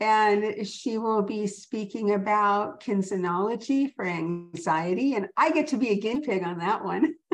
And 0.00 0.66
she 0.66 0.98
will 0.98 1.22
be 1.22 1.46
speaking 1.46 2.12
about 2.12 2.82
kinesiology 2.82 3.94
for 3.94 4.04
anxiety. 4.04 5.14
And 5.14 5.28
I 5.38 5.50
get 5.52 5.68
to 5.68 5.78
be 5.78 5.88
a 5.90 5.96
guinea 5.98 6.20
pig 6.20 6.42
on 6.44 6.58
that 6.58 6.84
one. 6.84 7.14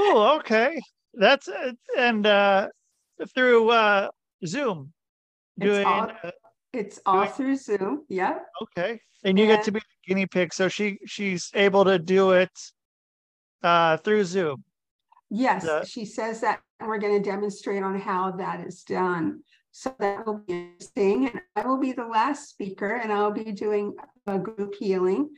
Oh, 0.00 0.36
okay. 0.38 0.78
That's 1.14 1.48
uh, 1.48 1.72
and 1.98 2.24
uh, 2.24 2.68
through 3.34 3.70
uh, 3.70 4.10
Zoom. 4.46 4.92
It's 5.56 5.64
Doing 5.66 5.84
all- 5.86 6.12
uh, 6.22 6.30
It's 6.72 7.00
all 7.04 7.18
Right. 7.22 7.34
through 7.34 7.56
Zoom. 7.56 8.04
Yeah. 8.08 8.38
okay, 8.62 9.00
and 9.24 9.36
you 9.36 9.46
get 9.46 9.64
to 9.64 9.72
be 9.72 9.80
guinea 10.08 10.26
pig, 10.26 10.52
so 10.54 10.68
she 10.68 10.98
she's 11.06 11.50
able 11.54 11.84
to 11.84 11.98
do 11.98 12.30
it 12.32 12.50
uh, 13.62 13.98
through 13.98 14.24
Zoom. 14.24 14.64
Yes, 15.30 15.64
The- 15.64 15.84
she 15.84 16.04
says 16.04 16.40
that, 16.40 16.60
and 16.80 16.88
we're 16.88 16.98
going 16.98 17.22
to 17.22 17.30
demonstrate 17.30 17.82
on 17.82 18.00
how 18.00 18.32
that 18.32 18.66
is 18.66 18.82
done. 18.82 19.42
So 19.70 19.94
that 20.00 20.26
will 20.26 20.38
be 20.38 20.54
interesting, 20.54 21.28
and 21.28 21.40
I 21.54 21.66
will 21.66 21.78
be 21.78 21.92
the 21.92 22.06
last 22.06 22.48
speaker, 22.48 22.96
and 22.96 23.12
I'll 23.12 23.30
be 23.30 23.52
doing 23.52 23.94
a 24.26 24.38
group 24.38 24.74
healing 24.80 25.30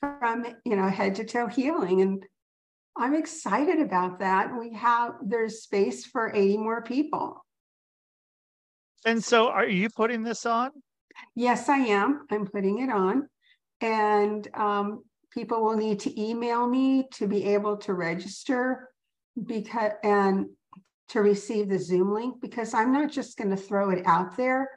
from, 0.00 0.44
you 0.64 0.76
know, 0.76 0.88
head 0.88 1.14
to 1.16 1.24
toe 1.24 1.46
healing, 1.48 2.02
and 2.02 2.24
I'm 2.96 3.14
excited 3.14 3.80
about 3.80 4.20
that. 4.20 4.50
We 4.56 4.74
have, 4.74 5.14
there's 5.24 5.62
space 5.62 6.04
for 6.04 6.32
80 6.34 6.58
more 6.58 6.82
people. 6.82 7.44
And 9.06 9.24
so, 9.24 9.48
are 9.48 9.66
you 9.66 9.88
putting 9.88 10.22
this 10.22 10.44
on? 10.44 10.70
Yes, 11.34 11.68
I 11.68 11.78
am. 11.78 12.26
I'm 12.30 12.46
putting 12.46 12.80
it 12.80 12.90
on. 12.90 13.28
And 13.80 14.48
um, 14.54 15.04
people 15.30 15.62
will 15.62 15.76
need 15.76 16.00
to 16.00 16.20
email 16.20 16.66
me 16.66 17.06
to 17.14 17.26
be 17.26 17.44
able 17.44 17.76
to 17.78 17.94
register 17.94 18.88
because 19.46 19.92
and 20.02 20.46
to 21.10 21.20
receive 21.20 21.68
the 21.68 21.78
Zoom 21.78 22.12
link 22.12 22.40
because 22.40 22.74
I'm 22.74 22.92
not 22.92 23.10
just 23.10 23.38
going 23.38 23.50
to 23.50 23.56
throw 23.56 23.90
it 23.90 24.04
out 24.06 24.36
there 24.36 24.68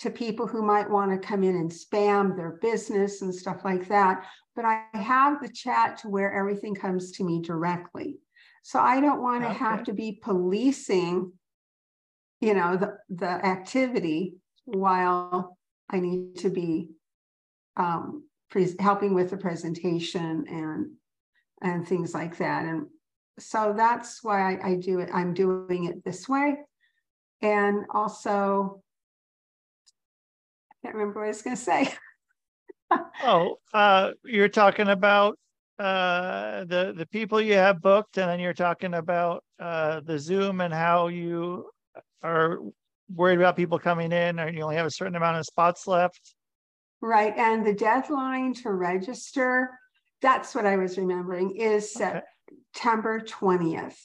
to 0.00 0.10
people 0.10 0.46
who 0.46 0.62
might 0.62 0.88
want 0.90 1.10
to 1.10 1.26
come 1.26 1.42
in 1.44 1.56
and 1.56 1.70
spam 1.70 2.36
their 2.36 2.58
business 2.62 3.22
and 3.22 3.34
stuff 3.34 3.64
like 3.64 3.86
that. 3.88 4.24
But 4.56 4.64
I 4.64 4.84
have 4.94 5.40
the 5.40 5.48
chat 5.48 5.98
to 5.98 6.08
where 6.08 6.32
everything 6.32 6.74
comes 6.74 7.12
to 7.12 7.24
me 7.24 7.40
directly. 7.40 8.18
So 8.62 8.78
I 8.80 9.00
don't 9.00 9.22
want 9.22 9.42
to 9.42 9.50
Okay. 9.50 9.58
have 9.58 9.84
to 9.84 9.92
be 9.92 10.18
policing, 10.22 11.32
you 12.40 12.54
know, 12.54 12.76
the, 12.76 12.98
the 13.08 13.28
activity 13.28 14.34
while 14.64 15.56
I 15.88 16.00
need 16.00 16.36
to 16.38 16.50
be 16.50 16.90
um, 17.76 18.24
helping 18.78 19.14
with 19.14 19.30
the 19.30 19.36
presentation 19.36 20.46
and 20.48 20.90
and 21.62 21.86
things 21.86 22.14
like 22.14 22.38
that. 22.38 22.64
And 22.64 22.86
so 23.38 23.74
that's 23.76 24.22
why 24.22 24.54
I, 24.54 24.70
I 24.70 24.74
do 24.76 25.00
it. 25.00 25.10
I'm 25.12 25.34
doing 25.34 25.84
it 25.84 26.04
this 26.04 26.28
way. 26.28 26.56
And 27.42 27.84
also, 27.90 28.82
I 30.70 30.74
can't 30.82 30.94
remember 30.94 31.20
what 31.20 31.26
I 31.26 31.28
was 31.28 31.42
going 31.42 31.56
to 31.56 31.62
say. 31.62 31.92
Oh, 33.22 33.58
uh, 33.72 34.12
you're 34.24 34.48
talking 34.48 34.88
about 34.88 35.38
uh 35.78 36.64
the 36.64 36.92
the 36.96 37.06
people 37.06 37.40
you 37.40 37.54
have 37.54 37.80
booked, 37.80 38.18
and 38.18 38.28
then 38.28 38.40
you're 38.40 38.52
talking 38.52 38.94
about 38.94 39.44
uh 39.60 40.00
the 40.00 40.18
Zoom 40.18 40.60
and 40.60 40.74
how 40.74 41.06
you 41.06 41.70
are 42.20 42.58
worried 43.14 43.38
about 43.38 43.54
people 43.54 43.78
coming 43.78 44.10
in, 44.10 44.40
or 44.40 44.48
you 44.48 44.62
only 44.62 44.74
have 44.74 44.86
a 44.86 44.90
certain 44.90 45.14
amount 45.14 45.36
of 45.36 45.46
spots 45.46 45.86
left. 45.86 46.34
Right. 47.02 47.36
And 47.36 47.64
the 47.64 47.72
deadline 47.72 48.54
to 48.54 48.72
register, 48.72 49.70
that's 50.20 50.54
what 50.54 50.66
I 50.66 50.76
was 50.76 50.98
remembering, 50.98 51.56
is 51.56 51.96
Okay. 51.96 52.20
September 52.74 53.20
20th. 53.20 53.96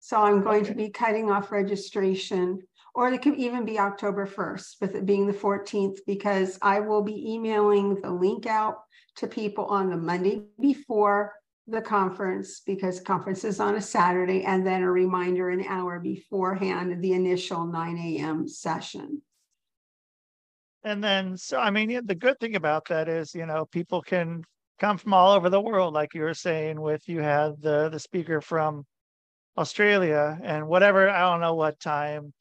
So 0.00 0.22
I'm 0.22 0.42
going 0.42 0.64
to 0.64 0.74
be 0.74 0.90
cutting 0.90 1.30
off 1.30 1.52
registration, 1.52 2.60
or 2.94 3.10
it 3.10 3.22
could 3.22 3.36
even 3.36 3.64
be 3.64 3.78
October 3.78 4.26
1st, 4.26 4.80
with 4.80 4.94
it 4.94 5.06
being 5.06 5.26
the 5.26 5.32
14th, 5.32 5.98
because 6.06 6.58
I 6.62 6.80
will 6.80 7.02
be 7.02 7.32
emailing 7.32 8.00
the 8.00 8.10
link 8.10 8.46
out 8.46 8.76
to 9.16 9.26
people 9.26 9.66
on 9.66 9.90
the 9.90 9.96
Monday 9.96 10.42
before 10.60 11.34
the 11.66 11.80
conference, 11.80 12.60
because 12.60 13.00
conference 13.00 13.44
is 13.44 13.60
on 13.60 13.76
a 13.76 13.80
Saturday, 13.80 14.44
and 14.44 14.66
then 14.66 14.82
a 14.82 14.90
reminder 14.90 15.48
an 15.48 15.64
hour 15.66 15.98
beforehand 15.98 16.92
of 16.92 17.00
the 17.00 17.12
initial 17.12 17.66
9 17.66 17.96
a.m. 17.96 18.46
session. 18.46 19.22
And 20.84 21.02
then, 21.02 21.36
so 21.36 21.58
I 21.58 21.70
mean, 21.70 22.06
the 22.06 22.14
good 22.14 22.38
thing 22.38 22.56
about 22.56 22.86
that 22.88 23.08
is, 23.08 23.34
you 23.34 23.46
know, 23.46 23.64
people 23.64 24.02
can 24.02 24.44
come 24.78 24.98
from 24.98 25.14
all 25.14 25.32
over 25.32 25.48
the 25.48 25.60
world, 25.60 25.94
like 25.94 26.12
you 26.14 26.20
were 26.20 26.34
saying. 26.34 26.80
With 26.80 27.08
you 27.08 27.20
had 27.22 27.52
the 27.60 27.88
the 27.88 27.98
speaker 27.98 28.42
from 28.42 28.84
Australia, 29.56 30.38
and 30.42 30.68
whatever 30.68 31.08
I 31.08 31.20
don't 31.20 31.40
know 31.40 31.54
what 31.54 31.80
time 31.80 32.34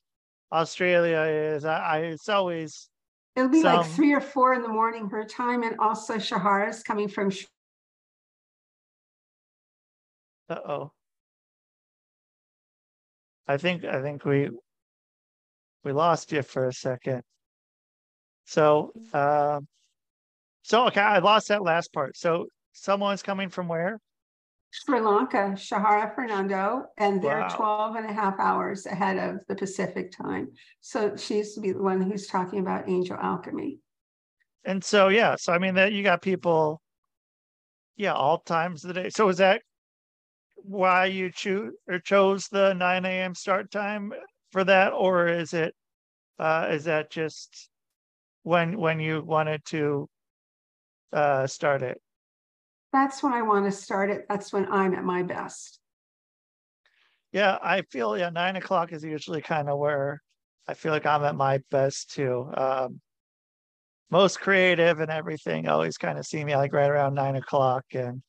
Australia 0.52 1.22
is. 1.22 1.64
I, 1.64 1.78
I 1.78 1.98
it's 2.00 2.28
always 2.28 2.90
It'll 3.36 3.50
be 3.50 3.64
like 3.64 3.86
three 3.88 4.14
or 4.14 4.22
four 4.22 4.54
in 4.54 4.62
the 4.62 4.68
morning 4.68 5.10
her 5.10 5.24
time, 5.24 5.64
and 5.64 5.80
also 5.80 6.18
Shahara's 6.18 6.84
coming 6.84 7.08
from. 7.08 7.32
Uh 10.50 10.56
oh. 10.68 10.92
I 13.48 13.58
think 13.58 13.86
I 13.86 14.02
think 14.02 14.26
we 14.26 14.50
we 15.84 15.94
lost 15.94 16.32
you 16.32 16.44
for 16.44 16.68
a 16.68 16.74
second. 16.74 17.24
So 18.46 18.92
um 19.14 19.68
so 20.64 20.88
okay, 20.88 21.02
I 21.02 21.20
lost 21.20 21.50
that 21.50 21.62
last 21.64 21.94
part. 21.94 22.18
So 22.18 22.48
someone's 22.72 23.24
coming 23.24 23.50
from 23.50 23.68
where? 23.68 24.00
Sri 24.72 25.00
Lanka, 25.00 25.54
Shahara 25.56 26.16
Fernando, 26.16 26.86
and 26.98 27.22
they're 27.22 27.42
Wow. 27.42 27.56
12 27.56 27.96
and 27.98 28.10
a 28.10 28.14
half 28.14 28.40
hours 28.40 28.88
ahead 28.88 29.18
of 29.18 29.46
the 29.48 29.56
Pacific 29.56 30.12
time. 30.12 30.52
So 30.82 31.16
she's 31.16 31.54
to 31.54 31.62
be 31.62 31.74
the 31.74 31.82
one 31.82 32.02
who's 32.02 32.26
talking 32.26 32.60
about 32.60 32.90
angel 32.90 33.18
alchemy. 33.22 33.80
And 34.66 34.84
so 34.84 35.10
yeah, 35.10 35.36
so 35.36 35.54
I 35.54 35.60
mean 35.60 35.76
that 35.76 35.94
you 35.94 36.02
got 36.02 36.22
people, 36.24 36.82
yeah, 37.98 38.14
all 38.14 38.40
times 38.40 38.84
of 38.84 38.88
the 38.88 39.04
day. 39.04 39.10
So 39.10 39.30
is 39.30 39.38
that 39.38 39.62
why 40.56 41.06
you 41.06 41.32
choose 41.32 41.74
or 41.88 42.00
chose 42.00 42.48
the 42.48 42.74
nine 42.74 43.06
AM 43.06 43.36
start 43.36 43.70
time 43.70 44.12
for 44.52 44.64
that, 44.64 44.94
or 44.94 45.28
is 45.28 45.54
it 45.54 45.76
uh 46.40 46.70
is 46.72 46.86
that 46.86 47.12
just 47.12 47.70
when 48.44 48.78
when 48.78 49.00
you 49.00 49.22
wanted 49.22 49.66
to 49.66 50.08
uh 51.12 51.48
start 51.48 51.82
it? 51.82 52.00
That's 52.92 53.24
when 53.24 53.34
I 53.34 53.42
want 53.42 53.66
to 53.66 53.72
start 53.72 54.12
it. 54.12 54.26
That's 54.30 54.54
when 54.54 54.72
I'm 54.72 54.94
at 54.94 55.04
my 55.04 55.24
best. 55.24 55.80
Yeah, 57.32 57.58
I 57.62 57.82
feel 57.82 58.18
yeah, 58.18 58.30
nine 58.30 58.56
o'clock 58.56 58.94
is 58.94 59.04
usually 59.04 59.42
kind 59.42 59.70
of 59.70 59.80
where 59.80 60.22
I 60.68 60.76
feel 60.76 60.92
like 60.92 61.06
I'm 61.06 61.24
at 61.24 61.36
my 61.36 61.60
best 61.72 62.12
too. 62.12 62.52
Um 62.56 63.02
most 64.12 64.40
creative 64.40 65.00
and 65.00 65.10
everything 65.10 65.68
always 65.68 65.98
kind 65.98 66.20
of 66.20 66.26
see 66.26 66.44
me 66.46 66.56
like 66.56 66.72
right 66.72 66.90
around 66.90 67.16
nine 67.16 67.36
o'clock 67.36 67.84
and 67.94 68.22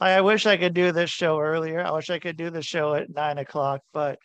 I, 0.00 0.12
I 0.12 0.20
wish 0.22 0.46
I 0.46 0.56
could 0.56 0.74
do 0.74 0.92
this 0.92 1.10
show 1.10 1.38
earlier. 1.38 1.84
I 1.84 1.90
wish 1.90 2.10
I 2.10 2.18
could 2.18 2.36
do 2.36 2.50
the 2.50 2.62
show 2.62 2.94
at 2.94 3.10
nine 3.10 3.38
o'clock, 3.38 3.80
but 3.92 4.18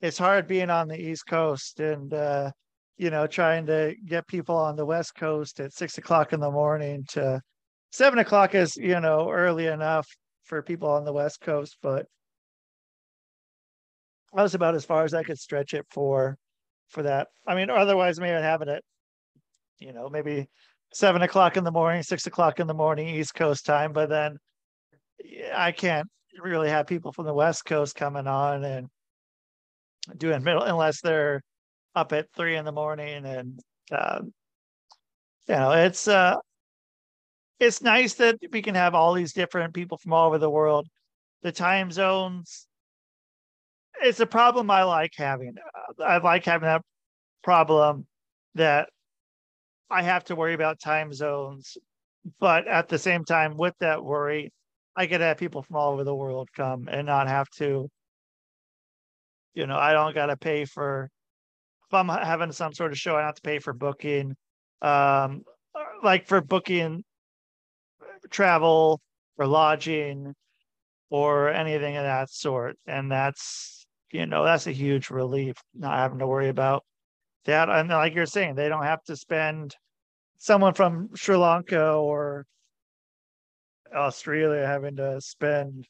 it's 0.00 0.18
hard 0.18 0.48
being 0.48 0.70
on 0.70 0.88
the 0.88 1.00
East 1.00 1.26
Coast 1.26 1.80
and 1.80 2.12
uh, 2.12 2.50
you 2.96 3.10
know, 3.10 3.26
trying 3.26 3.66
to 3.66 3.94
get 4.06 4.26
people 4.26 4.56
on 4.56 4.76
the 4.76 4.86
West 4.86 5.14
Coast 5.14 5.60
at 5.60 5.72
six 5.72 5.98
o'clock 5.98 6.32
in 6.32 6.40
the 6.40 6.50
morning 6.50 7.04
to 7.10 7.40
seven 7.90 8.18
o'clock 8.18 8.54
is, 8.54 8.76
you 8.76 9.00
know, 9.00 9.30
early 9.30 9.66
enough 9.66 10.06
for 10.44 10.62
people 10.62 10.88
on 10.88 11.04
the 11.04 11.12
West 11.12 11.40
Coast, 11.40 11.76
but 11.82 12.06
that 14.32 14.42
was 14.42 14.54
about 14.54 14.74
as 14.74 14.84
far 14.84 15.04
as 15.04 15.14
I 15.14 15.22
could 15.22 15.38
stretch 15.38 15.74
it 15.74 15.86
for 15.90 16.36
for 16.88 17.02
that. 17.02 17.28
I 17.46 17.54
mean, 17.54 17.70
otherwise 17.70 18.20
maybe 18.20 18.32
I'd 18.32 18.42
have 18.42 18.62
it 18.62 18.68
at, 18.68 18.82
you 19.78 19.92
know, 19.92 20.08
maybe 20.08 20.48
seven 20.94 21.22
o'clock 21.22 21.56
in 21.56 21.64
the 21.64 21.70
morning, 21.70 22.02
six 22.02 22.26
o'clock 22.26 22.60
in 22.60 22.66
the 22.66 22.74
morning, 22.74 23.08
East 23.08 23.34
Coast 23.34 23.64
time, 23.64 23.92
but 23.92 24.08
then 24.08 24.38
I 25.54 25.72
can't 25.72 26.08
really 26.40 26.68
have 26.68 26.86
people 26.86 27.12
from 27.12 27.26
the 27.26 27.34
West 27.34 27.64
Coast 27.64 27.94
coming 27.94 28.26
on 28.26 28.64
and 28.64 28.88
doing 30.16 30.42
middle 30.42 30.62
unless 30.62 31.00
they're 31.00 31.42
up 31.94 32.12
at 32.12 32.32
three 32.34 32.56
in 32.56 32.64
the 32.64 32.72
morning 32.72 33.24
and 33.24 33.60
um 33.92 34.32
you 35.48 35.54
know 35.54 35.72
it's 35.72 36.08
uh 36.08 36.36
it's 37.60 37.82
nice 37.82 38.14
that 38.14 38.38
we 38.50 38.62
can 38.62 38.74
have 38.74 38.94
all 38.94 39.12
these 39.14 39.32
different 39.32 39.72
people 39.72 39.96
from 39.96 40.12
all 40.12 40.26
over 40.26 40.38
the 40.38 40.50
world. 40.50 40.88
The 41.42 41.52
time 41.52 41.92
zones 41.92 42.66
it's 44.02 44.20
a 44.20 44.26
problem 44.26 44.70
i 44.70 44.82
like 44.82 45.12
having. 45.16 45.54
Uh, 45.98 46.02
i 46.02 46.18
like 46.18 46.44
having 46.44 46.66
that 46.66 46.82
problem 47.42 48.06
that 48.54 48.88
i 49.90 50.02
have 50.02 50.24
to 50.24 50.36
worry 50.36 50.54
about 50.54 50.80
time 50.80 51.12
zones 51.12 51.76
but 52.40 52.66
at 52.66 52.88
the 52.88 52.98
same 52.98 53.24
time 53.24 53.56
with 53.56 53.74
that 53.80 54.02
worry 54.04 54.52
i 54.96 55.06
could 55.06 55.20
have 55.20 55.38
people 55.38 55.62
from 55.62 55.76
all 55.76 55.92
over 55.92 56.04
the 56.04 56.14
world 56.14 56.48
come 56.54 56.88
and 56.90 57.06
not 57.06 57.28
have 57.28 57.48
to 57.50 57.88
you 59.54 59.66
know 59.66 59.76
i 59.76 59.92
don't 59.92 60.14
got 60.14 60.26
to 60.26 60.36
pay 60.36 60.64
for 60.64 61.10
i'm 61.94 62.08
having 62.08 62.52
some 62.52 62.72
sort 62.72 62.92
of 62.92 62.98
show 62.98 63.16
i 63.16 63.22
have 63.22 63.34
to 63.34 63.42
pay 63.42 63.58
for 63.58 63.72
booking 63.72 64.34
um 64.82 65.42
uh, 65.74 65.84
like 66.02 66.26
for 66.26 66.40
booking 66.40 67.02
travel 68.30 69.00
or 69.38 69.46
lodging 69.46 70.34
or 71.10 71.50
anything 71.50 71.96
of 71.96 72.04
that 72.04 72.30
sort. 72.30 72.76
And 72.86 73.10
that's 73.10 73.86
you 74.10 74.26
know 74.26 74.44
that's 74.44 74.66
a 74.66 74.72
huge 74.72 75.10
relief 75.10 75.56
not 75.74 75.98
having 75.98 76.18
to 76.18 76.26
worry 76.26 76.48
about 76.48 76.84
that. 77.44 77.68
And 77.68 77.88
like 77.88 78.14
you're 78.14 78.26
saying 78.26 78.54
they 78.54 78.68
don't 78.68 78.84
have 78.84 79.02
to 79.04 79.16
spend 79.16 79.76
someone 80.38 80.74
from 80.74 81.10
sri 81.14 81.36
lanka 81.36 81.92
or 81.92 82.44
australia 83.94 84.66
having 84.66 84.96
to 84.96 85.20
spend 85.20 85.86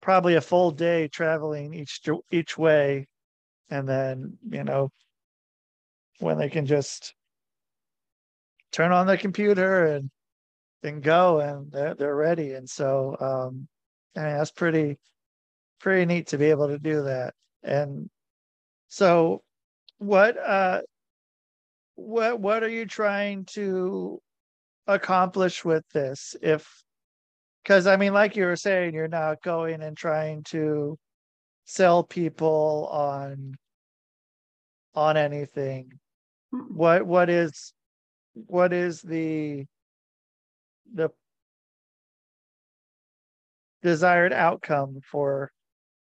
probably 0.00 0.36
a 0.36 0.40
full 0.40 0.70
day 0.70 1.08
traveling 1.08 1.74
each 1.74 2.00
each 2.30 2.56
way. 2.58 3.06
And 3.70 3.88
then 3.88 4.38
you 4.48 4.64
know 4.64 4.90
when 6.22 6.38
they 6.38 6.48
can 6.48 6.66
just 6.66 7.14
turn 8.70 8.92
on 8.92 9.06
the 9.06 9.18
computer 9.18 9.86
and 9.86 10.10
then 10.82 11.00
go 11.00 11.40
and 11.40 11.70
they're, 11.70 11.94
they're 11.94 12.16
ready 12.16 12.54
and 12.54 12.68
so 12.68 13.16
um 13.20 13.68
I 14.16 14.20
mean, 14.20 14.36
that's 14.36 14.50
pretty 14.50 14.98
pretty 15.80 16.06
neat 16.06 16.28
to 16.28 16.38
be 16.38 16.46
able 16.46 16.68
to 16.68 16.78
do 16.78 17.02
that 17.02 17.34
and 17.62 18.08
so 18.88 19.42
what 19.98 20.36
uh 20.38 20.82
what 21.94 22.40
what 22.40 22.62
are 22.62 22.68
you 22.68 22.86
trying 22.86 23.44
to 23.46 24.20
accomplish 24.86 25.64
with 25.64 25.84
this 25.92 26.34
if 26.42 26.66
because 27.62 27.86
i 27.86 27.96
mean 27.96 28.12
like 28.12 28.36
you 28.36 28.44
were 28.44 28.56
saying 28.56 28.94
you're 28.94 29.08
not 29.08 29.42
going 29.42 29.82
and 29.82 29.96
trying 29.96 30.42
to 30.44 30.98
sell 31.64 32.02
people 32.02 32.88
on 32.92 33.54
on 34.94 35.16
anything. 35.16 35.98
What 36.52 37.06
what 37.06 37.30
is 37.30 37.72
what 38.34 38.72
is 38.72 39.00
the 39.02 39.64
the 40.94 41.10
desired 43.82 44.32
outcome 44.32 45.00
for 45.10 45.50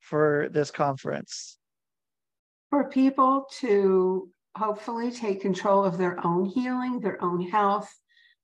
for 0.02 0.50
this 0.52 0.72
conference 0.72 1.58
for 2.70 2.90
people 2.90 3.46
to 3.60 4.30
hopefully 4.56 5.12
take 5.12 5.42
control 5.42 5.84
of 5.84 5.98
their 5.98 6.26
own 6.26 6.46
healing, 6.46 7.00
their 7.00 7.24
own 7.24 7.42
health, 7.42 7.94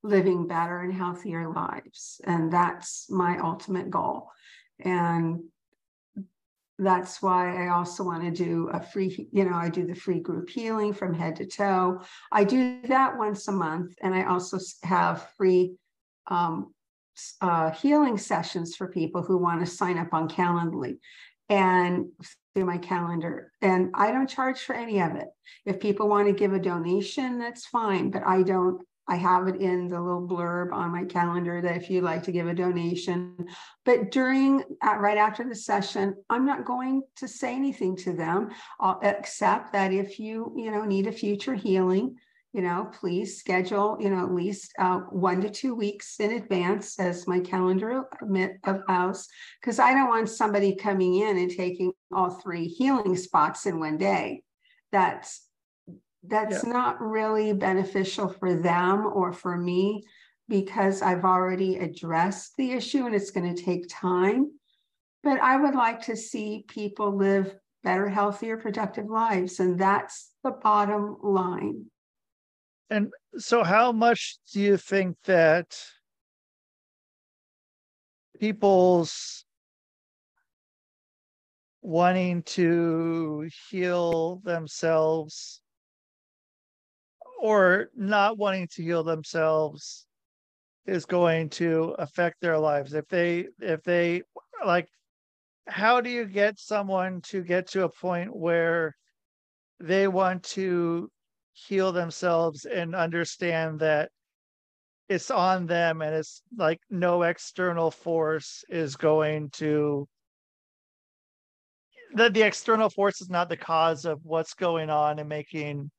living 0.04 0.48
better 0.48 0.82
and 0.82 0.94
healthier 0.94 1.50
lives. 1.50 2.22
And 2.24 2.52
that's 2.52 3.10
my 3.10 3.38
ultimate 3.40 3.90
goal. 3.90 4.30
And 4.80 5.44
that's 6.80 7.22
why 7.22 7.66
I 7.66 7.70
also 7.70 8.04
want 8.04 8.24
to 8.24 8.32
do 8.32 8.70
a 8.74 8.82
free, 8.82 9.28
you 9.32 9.44
know, 9.44 9.56
I 9.56 9.70
do 9.70 9.86
the 9.86 9.96
free 9.96 10.20
group 10.20 10.50
healing 10.50 10.94
from 10.94 11.14
head 11.14 11.36
to 11.36 11.46
toe. 11.46 12.02
I 12.32 12.46
do 12.46 12.80
that 12.86 13.18
once 13.18 13.48
a 13.48 13.52
month. 13.52 13.94
And 14.02 14.16
I 14.16 14.24
also 14.24 14.58
have 14.84 15.30
free 15.38 15.76
um, 16.28 16.74
uh, 17.42 17.72
healing 17.72 18.18
sessions 18.18 18.76
for 18.76 18.88
people 18.88 19.22
who 19.22 19.38
want 19.38 19.60
to 19.60 19.66
sign 19.66 19.98
up 19.98 20.14
on 20.14 20.30
Calendly 20.30 21.00
and 21.50 22.06
through 22.54 22.66
my 22.66 22.78
calendar. 22.78 23.52
And 23.62 23.92
I 23.94 24.12
don't 24.12 24.30
charge 24.30 24.60
for 24.60 24.74
any 24.74 25.02
of 25.02 25.16
it. 25.16 25.28
If 25.66 25.80
people 25.80 26.08
want 26.08 26.28
to 26.28 26.34
give 26.34 26.54
a 26.54 26.60
donation, 26.60 27.40
that's 27.40 27.66
fine, 27.66 28.10
but 28.12 28.24
I 28.26 28.44
don't. 28.44 28.82
I 29.10 29.16
have 29.16 29.48
it 29.48 29.60
in 29.60 29.88
the 29.88 30.00
little 30.00 30.28
blurb 30.28 30.72
on 30.72 30.92
my 30.92 31.04
calendar 31.04 31.62
that 31.62 31.76
if 31.76 31.90
you'd 31.90 32.04
like 32.04 32.24
to 32.24 32.32
give 32.32 32.48
a 32.48 32.54
donation, 32.54 33.36
but 33.84 34.12
during 34.12 34.64
right 34.84 35.18
after 35.18 35.44
the 35.44 35.56
session, 35.56 36.16
I'm 36.30 36.46
not 36.46 36.64
going 36.64 37.02
to 37.18 37.28
say 37.28 37.56
anything 37.56 37.96
to 37.98 38.14
them, 38.14 38.50
uh, 38.80 38.96
except 39.02 39.74
that 39.74 39.92
if 39.92 40.20
you 40.20 40.54
you 40.56 40.70
know 40.70 40.86
need 40.86 41.08
a 41.08 41.12
future 41.12 41.56
healing, 41.56 42.16
you 42.54 42.62
know, 42.62 42.90
please 43.00 43.38
schedule, 43.38 43.98
you 44.00 44.10
know, 44.10 44.24
at 44.24 44.34
least 44.34 44.74
uh, 44.80 45.00
one 45.10 45.42
to 45.42 45.50
two 45.50 45.76
weeks 45.76 46.20
in 46.20 46.32
advance 46.32 47.00
as 47.00 47.28
my 47.28 47.40
calendar 47.40 48.06
allows, 48.64 49.28
because 49.60 49.80
I 49.80 49.94
don't 49.94 50.10
want 50.10 50.30
somebody 50.30 50.76
coming 50.76 51.16
in 51.16 51.38
and 51.38 51.52
taking 51.52 51.92
all 52.12 52.30
three 52.30 52.68
healing 52.68 53.16
spots 53.16 53.66
in 53.66 53.80
one 53.80 53.98
day. 53.98 54.44
That's 54.92 55.49
that's 56.24 56.64
yeah. 56.64 56.72
not 56.72 57.02
really 57.02 57.54
beneficial 57.54 58.28
for 58.28 58.56
them 58.56 59.06
or 59.14 59.32
for 59.32 59.58
me 59.58 60.04
because 60.48 61.02
I've 61.02 61.24
already 61.24 61.78
addressed 61.78 62.58
the 62.58 62.72
issue 62.72 63.06
and 63.06 63.16
it's 63.16 63.32
going 63.32 63.56
to 63.56 63.62
take 63.62 63.88
time. 63.90 64.52
But 65.24 65.40
I 65.40 65.58
would 65.58 65.76
like 65.76 66.02
to 66.04 66.16
see 66.16 66.66
people 66.68 67.16
live 67.16 67.56
better, 67.84 68.10
healthier, 68.10 68.58
productive 68.58 69.08
lives. 69.08 69.60
And 69.60 69.80
that's 69.80 70.32
the 70.44 70.52
bottom 70.52 71.18
line. 71.22 71.86
And 72.90 73.12
so, 73.38 73.64
how 73.64 73.92
much 73.92 74.38
do 74.52 74.60
you 74.60 74.76
think 74.76 75.18
that 75.26 75.78
people's 78.40 79.46
wanting 81.82 82.42
to 82.44 83.48
heal 83.70 84.42
themselves 84.44 85.62
or 87.42 87.90
not 87.96 88.38
wanting 88.38 88.68
to 88.68 88.84
heal 88.84 89.04
themselves 89.04 90.06
is 90.86 91.06
going 91.06 91.50
to 91.50 91.96
affect 92.00 92.42
their 92.42 92.58
lives. 92.58 92.94
If 92.94 93.08
they 93.08 93.48
if 93.60 93.84
they 93.84 94.24
like 94.66 94.88
how 95.68 96.02
do 96.02 96.10
you 96.10 96.26
get 96.26 96.60
someone 96.60 97.22
to 97.22 97.44
get 97.44 97.68
to 97.68 97.84
a 97.84 97.90
point 97.90 98.36
where 98.36 98.96
they 99.80 100.08
want 100.08 100.44
to 100.44 101.10
heal 101.54 101.92
themselves 101.92 102.66
and 102.66 102.96
understand 102.96 103.80
that 103.80 104.10
it's 105.08 105.32
on 105.32 105.66
them 105.66 106.02
and 106.02 106.16
it's 106.16 106.42
like 106.58 106.80
no 106.90 107.24
external 107.24 107.92
force 107.92 108.64
is 108.70 108.96
going 108.96 109.50
to 109.50 110.08
that 112.14 112.34
the 112.34 112.42
external 112.42 112.90
force 112.90 113.22
is 113.22 113.30
not 113.30 113.50
the 113.50 113.58
cause 113.58 114.06
of 114.06 114.20
what's 114.24 114.54
going 114.54 114.90
on 114.90 115.20
and 115.20 115.30
making 115.30 115.92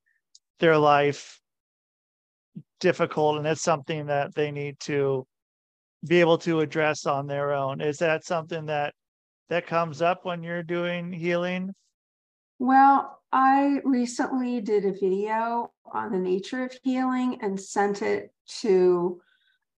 their 0.60 0.78
life 0.78 1.40
difficult 2.78 3.38
and 3.38 3.46
it's 3.46 3.60
something 3.60 4.06
that 4.06 4.34
they 4.34 4.50
need 4.50 4.78
to 4.80 5.26
be 6.06 6.20
able 6.20 6.38
to 6.38 6.60
address 6.60 7.04
on 7.04 7.26
their 7.26 7.52
own. 7.52 7.80
Is 7.80 7.98
that 7.98 8.24
something 8.24 8.66
that 8.66 8.94
that 9.48 9.66
comes 9.66 10.00
up 10.00 10.24
when 10.24 10.42
you're 10.42 10.62
doing 10.62 11.12
healing? 11.12 11.74
Well 12.58 13.20
I 13.32 13.80
recently 13.84 14.60
did 14.60 14.84
a 14.84 14.92
video 14.92 15.72
on 15.92 16.12
the 16.12 16.18
nature 16.18 16.64
of 16.64 16.76
healing 16.82 17.38
and 17.42 17.60
sent 17.60 18.02
it 18.02 18.32
to 18.60 19.20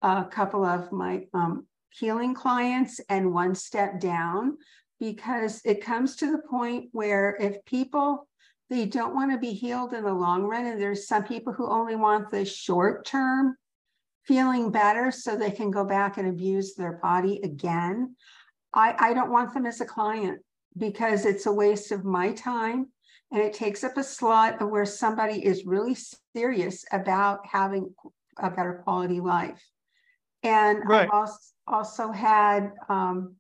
a 0.03 0.25
couple 0.25 0.65
of 0.65 0.93
my 0.93 1.27
um, 1.35 1.67
healing 1.91 2.35
clients 2.35 3.01
and 3.09 3.33
one 3.33 3.55
step 3.55 4.01
down 4.01 4.57
because 5.01 5.61
it 5.65 5.83
comes 5.83 6.17
to 6.17 6.31
the 6.31 6.43
point 6.49 6.89
where 6.93 7.37
if 7.41 7.65
people 7.65 8.29
they 8.71 8.87
don't 8.87 9.15
want 9.15 9.33
to 9.33 9.39
be 9.39 9.53
healed 9.53 9.93
in 9.93 10.05
the 10.05 10.13
long 10.13 10.45
run 10.45 10.67
and 10.67 10.81
there's 10.81 11.07
some 11.07 11.25
people 11.25 11.53
who 11.53 11.69
only 11.69 11.97
want 11.97 12.31
the 12.31 12.45
short 12.45 13.05
term 13.05 13.57
feeling 14.25 14.71
better 14.71 15.11
so 15.11 15.37
they 15.37 15.51
can 15.51 15.71
go 15.71 15.85
back 15.85 16.17
and 16.17 16.29
abuse 16.29 16.75
their 16.75 16.93
body 17.03 17.41
again 17.43 18.15
i 18.75 18.95
i 18.99 19.13
don't 19.13 19.31
want 19.31 19.53
them 19.53 19.67
as 19.67 19.81
a 19.81 19.87
client 19.87 20.41
because 20.79 21.27
it's 21.27 21.47
a 21.47 21.53
waste 21.53 21.91
of 21.91 22.05
my 22.05 22.33
time 22.33 22.87
and 23.33 23.43
it 23.43 23.53
takes 23.53 23.85
up 23.85 23.97
a 23.97 24.03
slot 24.03 24.69
where 24.69 24.85
somebody 24.85 25.45
is 25.45 25.65
really 25.65 25.97
serious 26.35 26.85
about 26.93 27.47
having 27.47 27.95
a 28.39 28.51
better 28.51 28.81
quality 28.85 29.21
life. 29.21 29.63
And 30.43 30.81
right. 30.85 31.03
I've 31.03 31.11
also, 31.11 31.39
also 31.67 32.11
had 32.11 32.73
um, 32.89 33.37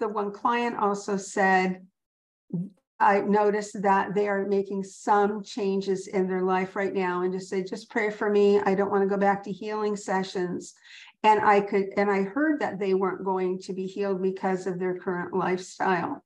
the 0.00 0.08
one 0.08 0.32
client 0.32 0.76
also 0.78 1.16
said, 1.16 1.86
I 3.00 3.20
noticed 3.20 3.82
that 3.82 4.14
they 4.14 4.28
are 4.28 4.46
making 4.46 4.84
some 4.84 5.42
changes 5.42 6.06
in 6.06 6.28
their 6.28 6.42
life 6.42 6.76
right 6.76 6.94
now 6.94 7.22
and 7.22 7.32
just 7.32 7.48
say, 7.48 7.64
just 7.64 7.90
pray 7.90 8.10
for 8.10 8.30
me. 8.30 8.60
I 8.60 8.74
don't 8.74 8.90
want 8.90 9.02
to 9.02 9.08
go 9.08 9.18
back 9.18 9.42
to 9.44 9.52
healing 9.52 9.96
sessions. 9.96 10.74
And 11.22 11.40
I 11.40 11.60
could, 11.60 11.86
and 11.96 12.10
I 12.10 12.22
heard 12.22 12.60
that 12.60 12.78
they 12.78 12.94
weren't 12.94 13.24
going 13.24 13.58
to 13.60 13.72
be 13.72 13.86
healed 13.86 14.22
because 14.22 14.66
of 14.66 14.78
their 14.78 14.98
current 14.98 15.34
lifestyle. 15.34 16.22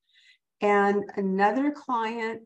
And 0.61 1.04
another 1.16 1.70
client 1.70 2.42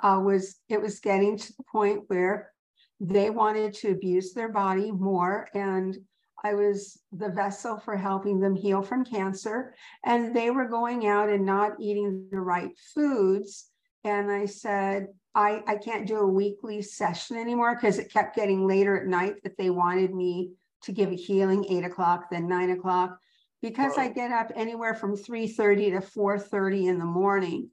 uh, 0.00 0.20
was 0.24 0.56
it 0.68 0.80
was 0.80 1.00
getting 1.00 1.36
to 1.36 1.52
the 1.56 1.64
point 1.70 2.04
where 2.06 2.52
they 3.00 3.30
wanted 3.30 3.74
to 3.74 3.90
abuse 3.90 4.32
their 4.32 4.50
body 4.50 4.92
more 4.92 5.48
and 5.54 5.96
I 6.42 6.54
was 6.54 6.98
the 7.12 7.28
vessel 7.28 7.78
for 7.78 7.96
helping 7.96 8.40
them 8.40 8.54
heal 8.54 8.82
from 8.82 9.04
cancer. 9.04 9.74
And 10.04 10.34
they 10.34 10.50
were 10.50 10.68
going 10.68 11.06
out 11.06 11.28
and 11.28 11.44
not 11.44 11.80
eating 11.80 12.28
the 12.30 12.40
right 12.40 12.70
foods. 12.94 13.70
And 14.04 14.30
I 14.30 14.46
said, 14.46 15.08
I, 15.34 15.62
I 15.66 15.76
can't 15.76 16.06
do 16.06 16.18
a 16.18 16.26
weekly 16.26 16.82
session 16.82 17.36
anymore 17.36 17.74
because 17.74 17.98
it 17.98 18.12
kept 18.12 18.36
getting 18.36 18.66
later 18.66 19.00
at 19.00 19.06
night 19.06 19.42
that 19.42 19.56
they 19.58 19.70
wanted 19.70 20.14
me 20.14 20.52
to 20.82 20.92
give 20.92 21.10
a 21.10 21.16
healing 21.16 21.66
eight 21.68 21.84
o'clock, 21.84 22.30
then 22.30 22.48
nine 22.48 22.70
o'clock. 22.70 23.18
Because 23.62 23.98
I 23.98 24.08
get 24.08 24.32
up 24.32 24.50
anywhere 24.56 24.94
from 24.94 25.16
3:30 25.16 25.90
to 25.90 26.00
4:30 26.00 26.88
in 26.88 26.98
the 26.98 27.04
morning 27.04 27.70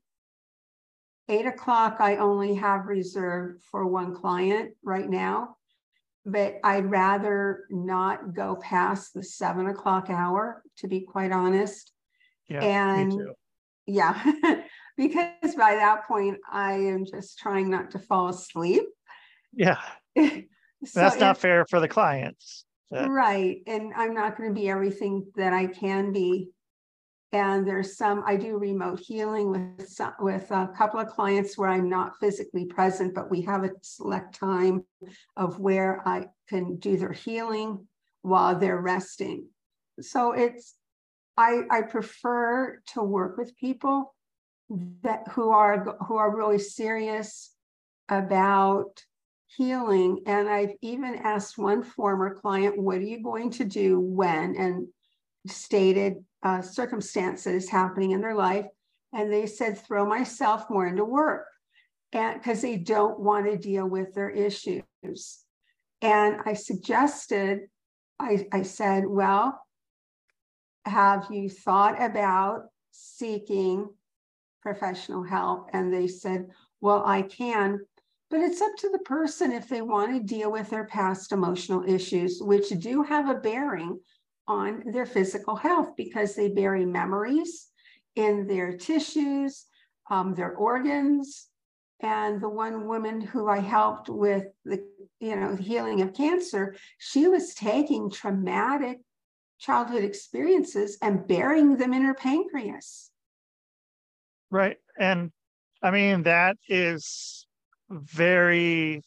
Eight 1.30 1.46
o'clock, 1.46 1.98
I 2.00 2.18
only 2.18 2.56
have 2.56 2.88
reserved 2.88 3.62
for 3.62 3.86
one 3.86 4.16
client 4.16 4.76
right 4.82 5.10
now, 5.10 5.57
but 6.28 6.60
I'd 6.64 6.92
rather 6.92 7.66
not 7.70 8.34
go 8.36 8.58
past 8.58 9.14
the 9.14 9.24
seven 9.24 9.68
o'clock 9.68 10.10
hour, 10.10 10.62
to 10.78 10.88
be 10.88 11.02
quite 11.02 11.32
honest. 11.32 11.92
Yeah, 12.50 12.64
and 12.64 13.14
yeah, 13.88 14.22
because 14.98 15.56
by 15.56 15.76
that 15.76 16.06
point, 16.08 16.38
I 16.52 16.74
am 16.74 17.06
just 17.06 17.40
trying 17.40 17.70
not 17.70 17.92
to 17.92 18.00
fall 18.00 18.28
asleep. 18.28 18.84
Yeah. 19.54 19.80
so 20.18 20.42
That's 20.94 21.20
not 21.20 21.38
fair 21.38 21.66
for 21.66 21.80
the 21.80 21.88
clients. 21.88 22.66
Right. 22.92 23.62
And 23.68 23.94
I'm 23.96 24.14
not 24.14 24.38
going 24.38 24.50
to 24.50 24.60
be 24.60 24.70
everything 24.70 25.26
that 25.36 25.54
I 25.54 25.68
can 25.68 26.12
be 26.12 26.50
and 27.34 27.68
there's 27.68 27.98
some 27.98 28.24
I 28.26 28.38
do 28.38 28.58
remote 28.58 29.00
healing 29.00 29.52
with 29.52 29.88
some, 29.88 30.14
with 30.20 30.50
a 30.52 30.70
couple 30.78 31.00
of 31.00 31.08
clients 31.08 31.58
where 31.58 31.70
I'm 31.70 31.90
not 31.90 32.18
physically 32.20 32.66
present, 32.66 33.14
but 33.14 33.30
we 33.30 33.42
have 33.42 33.64
a 33.64 33.72
select 33.82 34.36
time 34.36 34.84
of 35.36 35.60
where 35.60 36.08
I 36.08 36.28
can 36.48 36.78
do 36.78 36.98
their 36.98 37.12
healing 37.12 37.86
while 38.22 38.58
they're 38.58 38.80
resting. 38.80 39.48
So 40.00 40.32
it's 40.32 40.76
I 41.36 41.62
I 41.70 41.82
prefer 41.82 42.82
to 42.94 43.04
work 43.04 43.38
with 43.38 43.58
people 43.58 44.16
that 45.04 45.28
who 45.32 45.50
are 45.50 45.98
who 46.08 46.16
are 46.16 46.36
really 46.36 46.60
serious 46.60 47.54
about 48.10 49.04
healing 49.48 50.24
and 50.26 50.48
I've 50.48 50.74
even 50.82 51.16
asked 51.16 51.58
one 51.58 51.84
former 51.84 52.36
client 52.36 52.78
what 52.78 52.98
are 52.98 53.02
you 53.02 53.24
going 53.24 53.50
to 53.52 53.66
do 53.66 54.00
when 54.00 54.56
and 54.56 54.88
stated 55.48 56.18
uh, 56.44 56.62
circumstances 56.62 57.70
happening 57.70 58.12
in 58.12 58.22
their 58.22 58.36
life. 58.36 58.66
And 59.14 59.32
they 59.32 59.46
said, 59.46 59.78
throw 59.78 60.06
myself 60.06 60.70
more 60.70 60.88
into 60.88 61.06
work. 61.06 61.48
and 62.14 62.40
because 62.40 62.62
they 62.62 62.78
don't 62.78 63.20
want 63.20 63.46
to 63.46 63.58
deal 63.58 63.88
with 63.88 64.14
their 64.14 64.30
issues. 64.30 64.84
And 66.02 66.38
I 66.46 66.54
suggested, 66.54 67.62
I, 68.20 68.48
I 68.52 68.64
said, 68.64 69.06
well, 69.08 69.60
have 70.86 71.28
you 71.32 71.50
thought 71.50 72.02
about 72.02 72.66
seeking 72.92 73.90
professional 74.62 75.24
help? 75.24 75.70
And 75.74 75.94
they 75.94 76.08
said, 76.08 76.48
well, 76.82 77.04
I 77.06 77.24
can, 77.24 77.80
but 78.30 78.40
it's 78.42 78.62
up 78.62 78.76
to 78.80 78.90
the 78.90 79.00
person 79.00 79.52
if 79.52 79.68
they 79.68 79.82
want 79.82 80.14
to 80.14 80.36
deal 80.36 80.52
with 80.52 80.70
their 80.70 80.86
past 80.86 81.32
emotional 81.32 81.84
issues, 81.88 82.40
which 82.42 82.70
do 82.70 83.04
have 83.04 83.30
a 83.30 83.36
bearing 83.36 84.00
on 84.48 84.84
their 84.92 85.06
physical 85.06 85.56
health 85.56 85.90
because 85.98 86.36
they 86.36 86.50
bury 86.50 86.86
memories 86.86 87.68
in 88.16 88.48
their 88.48 88.76
tissues, 88.78 89.66
um, 90.10 90.34
their 90.34 90.56
organs. 90.56 91.48
And 92.00 92.40
the 92.40 92.50
one 92.50 92.88
woman 92.88 93.22
who 93.22 93.48
I 93.48 93.60
helped 93.60 94.08
with 94.08 94.46
the, 94.64 94.86
you 95.20 95.36
know, 95.36 95.56
healing 95.56 96.02
of 96.02 96.14
cancer, 96.14 96.76
she 97.00 97.28
was 97.28 97.56
taking 97.56 98.12
traumatic 98.12 99.00
childhood 99.60 100.04
experiences 100.04 100.98
and 101.02 101.28
burying 101.28 101.78
them 101.78 101.94
in 101.94 102.04
her 102.04 102.14
pancreas. 102.14 103.10
Right. 104.52 104.78
And 105.00 105.32
I 105.82 105.92
mean, 105.92 106.24
that 106.24 106.58
is 106.68 107.48
very 107.90 109.02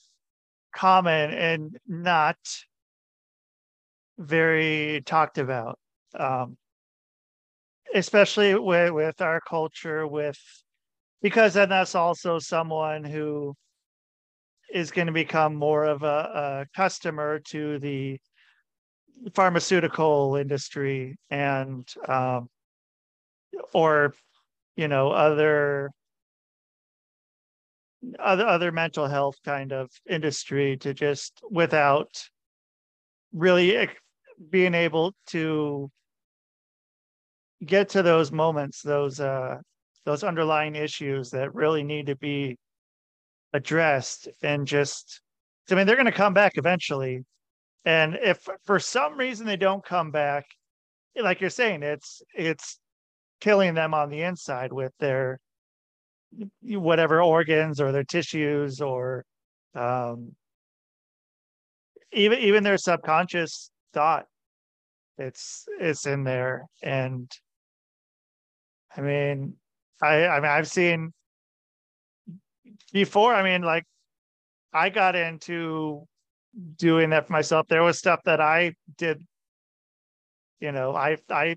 common 0.75 1.31
and 1.31 1.79
not 1.87 2.39
very 4.21 5.03
talked 5.07 5.39
about. 5.39 5.79
Um, 6.15 6.57
especially 7.95 8.55
with, 8.55 8.93
with 8.93 9.21
our 9.21 9.41
culture, 9.41 10.07
with 10.07 10.39
because 11.23 11.55
then 11.55 11.69
that's 11.69 11.95
also 11.95 12.39
someone 12.39 13.05
who 13.05 13.55
is 14.73 14.91
going 14.91 15.07
to 15.07 15.13
become 15.13 15.55
more 15.55 15.85
of 15.85 16.03
a, 16.03 16.07
a 16.07 16.67
customer 16.77 17.41
to 17.41 17.79
the 17.81 18.19
pharmaceutical 19.35 20.37
industry 20.37 21.17
and 21.31 21.87
um, 22.09 22.49
or 23.75 24.15
you 24.77 24.89
know 24.89 25.11
other 25.11 25.91
other 28.19 28.47
other 28.47 28.73
mental 28.73 29.07
health 29.07 29.37
kind 29.45 29.73
of 29.73 29.91
industry 30.09 30.77
to 30.79 30.95
just 30.95 31.41
without 31.51 32.09
really 33.33 33.77
being 34.49 34.75
able 34.75 35.13
to 35.27 35.91
get 37.65 37.91
to 37.91 38.03
those 38.03 38.33
moments 38.33 38.81
those 38.81 39.21
uh 39.21 39.59
those 40.07 40.25
underlying 40.25 40.75
issues 40.75 41.31
that 41.31 41.55
really 41.55 41.83
need 41.83 42.07
to 42.07 42.17
be 42.17 42.57
addressed 43.53 44.29
and 44.43 44.67
just 44.67 45.21
i 45.71 45.75
mean 45.75 45.87
they're 45.87 45.97
going 45.97 46.07
to 46.07 46.13
come 46.13 46.33
back 46.33 46.53
eventually 46.57 47.23
and 47.85 48.19
if 48.23 48.47
for 48.65 48.79
some 48.79 49.17
reason 49.17 49.47
they 49.47 49.57
don't 49.57 49.85
come 49.85 50.11
back, 50.11 50.47
like 51.21 51.41
you're 51.41 51.51
saying, 51.51 51.83
it's 51.83 52.23
it's 52.35 52.79
killing 53.41 53.75
them 53.75 53.95
on 53.95 54.11
the 54.11 54.23
inside 54.23 54.73
with 54.73 54.93
their 55.01 55.39
whatever 56.63 57.23
organs 57.23 57.81
or 57.81 57.91
their 57.91 58.05
tissues 58.05 58.81
or 58.81 59.25
um, 59.75 60.35
even 62.13 62.39
even 62.41 62.65
their 62.65 62.79
subconscious 62.79 63.71
thought. 63.95 64.27
It's 65.21 65.67
it's 65.79 66.07
in 66.07 66.25
there, 66.25 66.67
and 66.83 67.31
I 68.97 69.03
mean, 69.03 69.55
I 70.03 70.27
I 70.27 70.41
mean 70.41 70.51
I've 70.51 70.67
seen 70.69 71.13
before. 72.93 73.35
I 73.35 73.43
mean, 73.43 73.61
like 73.61 73.85
I 74.73 74.89
got 74.89 75.17
into 75.17 76.07
doing 76.77 77.11
that 77.11 77.27
for 77.27 77.35
myself. 77.35 77.67
There 77.69 77.83
was 77.83 77.99
stuff 77.99 78.21
that 78.25 78.41
I 78.41 78.75
did, 78.97 79.23
you 80.59 80.73
know, 80.73 80.97
I 80.97 81.19
I 81.29 81.57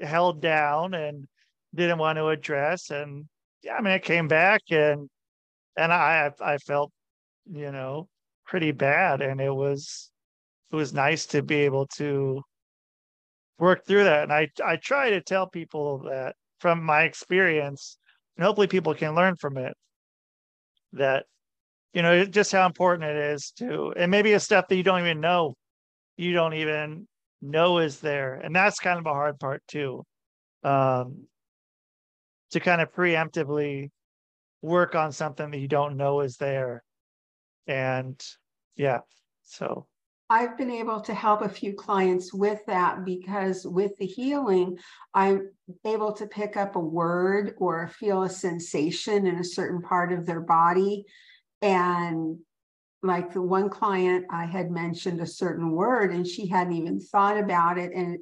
held 0.00 0.40
down 0.40 0.94
and 0.94 1.26
didn't 1.74 1.98
want 1.98 2.18
to 2.18 2.28
address. 2.28 2.90
And 2.90 3.26
yeah, 3.64 3.74
I 3.74 3.80
mean, 3.82 3.94
it 3.94 4.04
came 4.04 4.28
back 4.28 4.62
and 4.70 5.08
and 5.76 5.92
I 5.92 6.30
I 6.40 6.58
felt, 6.58 6.92
you 7.50 7.72
know, 7.72 8.08
pretty 8.46 8.70
bad. 8.70 9.22
And 9.22 9.40
it 9.40 9.52
was 9.52 10.12
it 10.70 10.76
was 10.76 10.94
nice 10.94 11.26
to 11.26 11.42
be 11.42 11.56
able 11.56 11.88
to 11.98 12.42
work 13.62 13.86
through 13.86 14.04
that. 14.04 14.24
And 14.24 14.32
I 14.32 14.50
I 14.64 14.76
try 14.76 15.10
to 15.10 15.22
tell 15.22 15.48
people 15.48 16.00
that 16.10 16.36
from 16.60 16.84
my 16.84 17.04
experience, 17.04 17.98
and 18.36 18.44
hopefully 18.44 18.66
people 18.66 18.94
can 18.94 19.14
learn 19.14 19.36
from 19.36 19.56
it, 19.56 19.74
that 20.94 21.26
you 21.94 22.02
know 22.02 22.24
just 22.24 22.52
how 22.52 22.66
important 22.66 23.10
it 23.10 23.16
is 23.16 23.52
to 23.58 23.92
and 23.96 24.10
maybe 24.10 24.32
it's 24.32 24.44
stuff 24.44 24.68
that 24.68 24.76
you 24.76 24.82
don't 24.82 25.00
even 25.00 25.20
know 25.20 25.54
you 26.18 26.32
don't 26.34 26.54
even 26.54 27.08
know 27.42 27.78
is 27.78 28.00
there. 28.00 28.34
And 28.36 28.54
that's 28.56 28.78
kind 28.80 28.98
of 28.98 29.06
a 29.06 29.14
hard 29.14 29.40
part 29.40 29.62
too 29.68 30.04
um 30.64 31.26
to 32.50 32.60
kind 32.60 32.80
of 32.82 32.92
preemptively 32.92 33.90
work 34.62 34.94
on 34.94 35.12
something 35.12 35.50
that 35.50 35.58
you 35.58 35.68
don't 35.68 35.96
know 35.96 36.20
is 36.20 36.36
there. 36.36 36.82
And 37.66 38.20
yeah 38.76 39.00
so 39.44 39.86
I've 40.30 40.56
been 40.56 40.70
able 40.70 41.00
to 41.02 41.14
help 41.14 41.42
a 41.42 41.48
few 41.48 41.74
clients 41.74 42.32
with 42.32 42.64
that 42.66 43.04
because 43.04 43.66
with 43.66 43.96
the 43.98 44.06
healing, 44.06 44.78
I'm 45.12 45.50
able 45.84 46.12
to 46.14 46.26
pick 46.26 46.56
up 46.56 46.74
a 46.76 46.80
word 46.80 47.54
or 47.58 47.88
feel 47.88 48.22
a 48.22 48.30
sensation 48.30 49.26
in 49.26 49.36
a 49.36 49.44
certain 49.44 49.82
part 49.82 50.12
of 50.12 50.24
their 50.24 50.40
body 50.40 51.04
and 51.60 52.38
like 53.02 53.32
the 53.32 53.42
one 53.42 53.68
client, 53.68 54.26
I 54.30 54.46
had 54.46 54.70
mentioned 54.70 55.20
a 55.20 55.26
certain 55.26 55.72
word 55.72 56.12
and 56.12 56.26
she 56.26 56.46
hadn't 56.46 56.74
even 56.74 57.00
thought 57.00 57.36
about 57.36 57.78
it. 57.78 57.92
And 57.92 58.18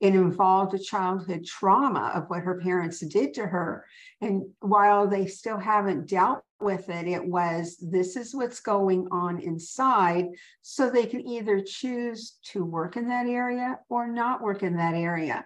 it 0.00 0.14
involved 0.14 0.74
a 0.74 0.78
childhood 0.78 1.44
trauma 1.44 2.12
of 2.14 2.24
what 2.28 2.42
her 2.42 2.60
parents 2.60 3.00
did 3.00 3.34
to 3.34 3.46
her. 3.46 3.84
And 4.20 4.42
while 4.60 5.06
they 5.06 5.26
still 5.26 5.58
haven't 5.58 6.08
dealt 6.08 6.42
with 6.62 6.88
it, 6.88 7.06
it 7.06 7.24
was 7.24 7.76
this 7.80 8.16
is 8.16 8.34
what's 8.34 8.60
going 8.60 9.08
on 9.10 9.40
inside. 9.40 10.26
So 10.62 10.90
they 10.90 11.06
can 11.06 11.26
either 11.26 11.60
choose 11.60 12.38
to 12.52 12.64
work 12.64 12.96
in 12.96 13.08
that 13.08 13.26
area 13.26 13.78
or 13.88 14.06
not 14.06 14.42
work 14.42 14.62
in 14.62 14.76
that 14.76 14.94
area. 14.94 15.44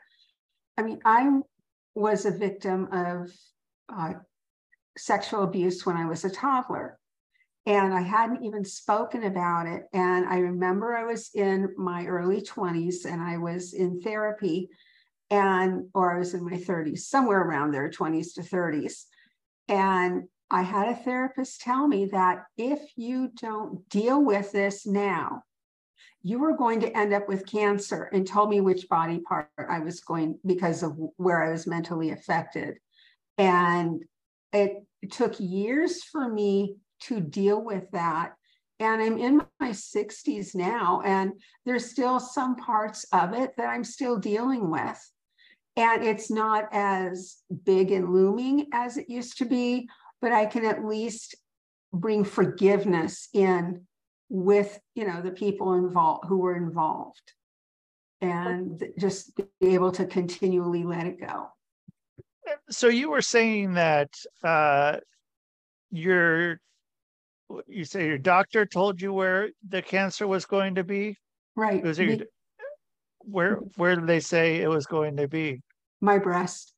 I 0.77 0.83
mean, 0.83 1.01
I 1.05 1.41
was 1.95 2.27
a 2.27 2.31
victim 2.31 2.89
of 2.93 3.31
uh, 3.89 4.15
sexual 4.99 5.43
abuse 5.43 5.87
when 5.87 5.97
I 5.97 6.07
was 6.07 6.25
a 6.25 6.31
toddler 6.31 6.99
and 7.67 7.93
I 7.93 8.01
hadn't 8.01 8.45
even 8.45 8.65
spoken 8.65 9.25
about 9.25 9.67
it. 9.67 9.85
And 9.93 10.27
I 10.27 10.39
remember 10.39 10.97
I 10.97 11.05
was 11.05 11.31
in 11.35 11.75
my 11.77 12.07
early 12.07 12.41
20s 12.41 13.05
and 13.05 13.21
I 13.21 13.39
was 13.39 13.75
in 13.75 14.01
therapy 14.01 14.71
and 15.31 15.89
or 15.93 16.15
I 16.15 16.19
was 16.19 16.35
in 16.35 16.45
my 16.45 16.57
30s, 16.57 17.01
somewhere 17.01 17.41
around 17.41 17.73
there, 17.73 17.91
20s 17.91 18.35
to 18.35 18.43
30s. 18.43 19.05
And 19.69 20.29
I 20.51 20.63
had 20.63 20.89
a 20.89 20.95
therapist 20.95 21.61
tell 21.61 21.89
me 21.89 22.07
that 22.07 22.45
if 22.57 22.81
you 22.97 23.31
don't 23.41 23.89
deal 23.89 24.23
with 24.25 24.53
this 24.53 24.87
now, 24.87 25.43
you 26.23 26.39
were 26.39 26.57
going 26.57 26.81
to 26.81 26.97
end 26.97 27.13
up 27.13 27.29
with 27.29 27.47
cancer 27.47 28.09
and 28.13 28.27
told 28.27 28.51
me 28.51 28.61
which 28.61 28.89
body 28.89 29.21
part 29.21 29.49
I 29.59 29.81
was 29.81 30.01
going 30.01 30.39
because 30.45 30.83
of 30.83 30.97
where 31.17 31.43
I 31.43 31.53
was 31.53 31.67
mentally 31.67 32.11
affected. 32.11 32.79
And 33.39 34.03
it 34.53 34.85
took 35.11 35.35
years 35.39 36.03
for 36.03 36.29
me 36.29 36.77
to 37.03 37.21
deal 37.21 37.63
with 37.63 37.91
that. 37.93 38.35
And 38.79 39.03
I'm 39.03 39.19
in 39.19 39.43
my 39.61 39.71
60s 39.71 40.55
now, 40.55 41.01
and 41.05 41.33
there's 41.65 41.91
still 41.91 42.21
some 42.21 42.57
parts 42.57 43.07
of 43.13 43.33
it 43.33 43.57
that 43.57 43.69
I'm 43.69 43.85
still 43.85 44.19
dealing 44.19 44.71
with. 44.71 45.13
And 45.77 46.03
it's 46.03 46.31
not 46.31 46.69
as 46.73 47.37
big 47.65 47.91
and 47.91 48.13
looming 48.13 48.67
as 48.73 48.97
it 48.97 49.09
used 49.09 49.39
to 49.39 49.45
be, 49.45 49.89
but 50.21 50.33
I 50.33 50.47
can 50.47 50.65
at 50.65 50.85
least 50.85 51.35
bring 51.93 52.25
forgiveness 52.25 53.29
in 53.33 53.87
with 54.29 54.79
you 54.95 55.07
know 55.07 55.23
the 55.23 55.31
people 55.31 55.75
involved 55.75 56.25
who 56.29 56.39
were 56.39 56.57
involved 56.57 57.33
and 58.21 58.83
just 58.99 59.37
be 59.37 59.75
able 59.75 59.93
to 59.93 60.07
continually 60.07 60.85
let 60.85 61.07
it 61.07 61.21
go. 61.21 61.49
So 62.71 62.89
you 62.89 63.11
were 63.11 63.23
saying 63.23 63.75
that 63.75 64.11
uh, 64.43 64.99
your 65.91 66.61
you 67.67 67.85
say 67.85 68.07
your 68.07 68.19
doctor 68.19 68.67
told 68.67 69.01
you 69.01 69.13
where 69.13 69.51
the 69.69 69.83
cancer 69.83 70.27
was 70.27 70.47
going 70.47 70.77
to 70.77 70.85
be? 70.85 71.17
Right. 71.55 71.83
Was 71.83 71.99
it, 71.99 72.19
the, 72.19 72.27
where 73.21 73.57
where 73.77 73.97
did 73.97 74.07
they 74.07 74.21
say 74.21 74.57
it 74.57 74.69
was 74.69 74.87
going 74.87 75.17
to 75.17 75.29
be? 75.29 75.63
My 76.01 76.19
breast. 76.19 76.73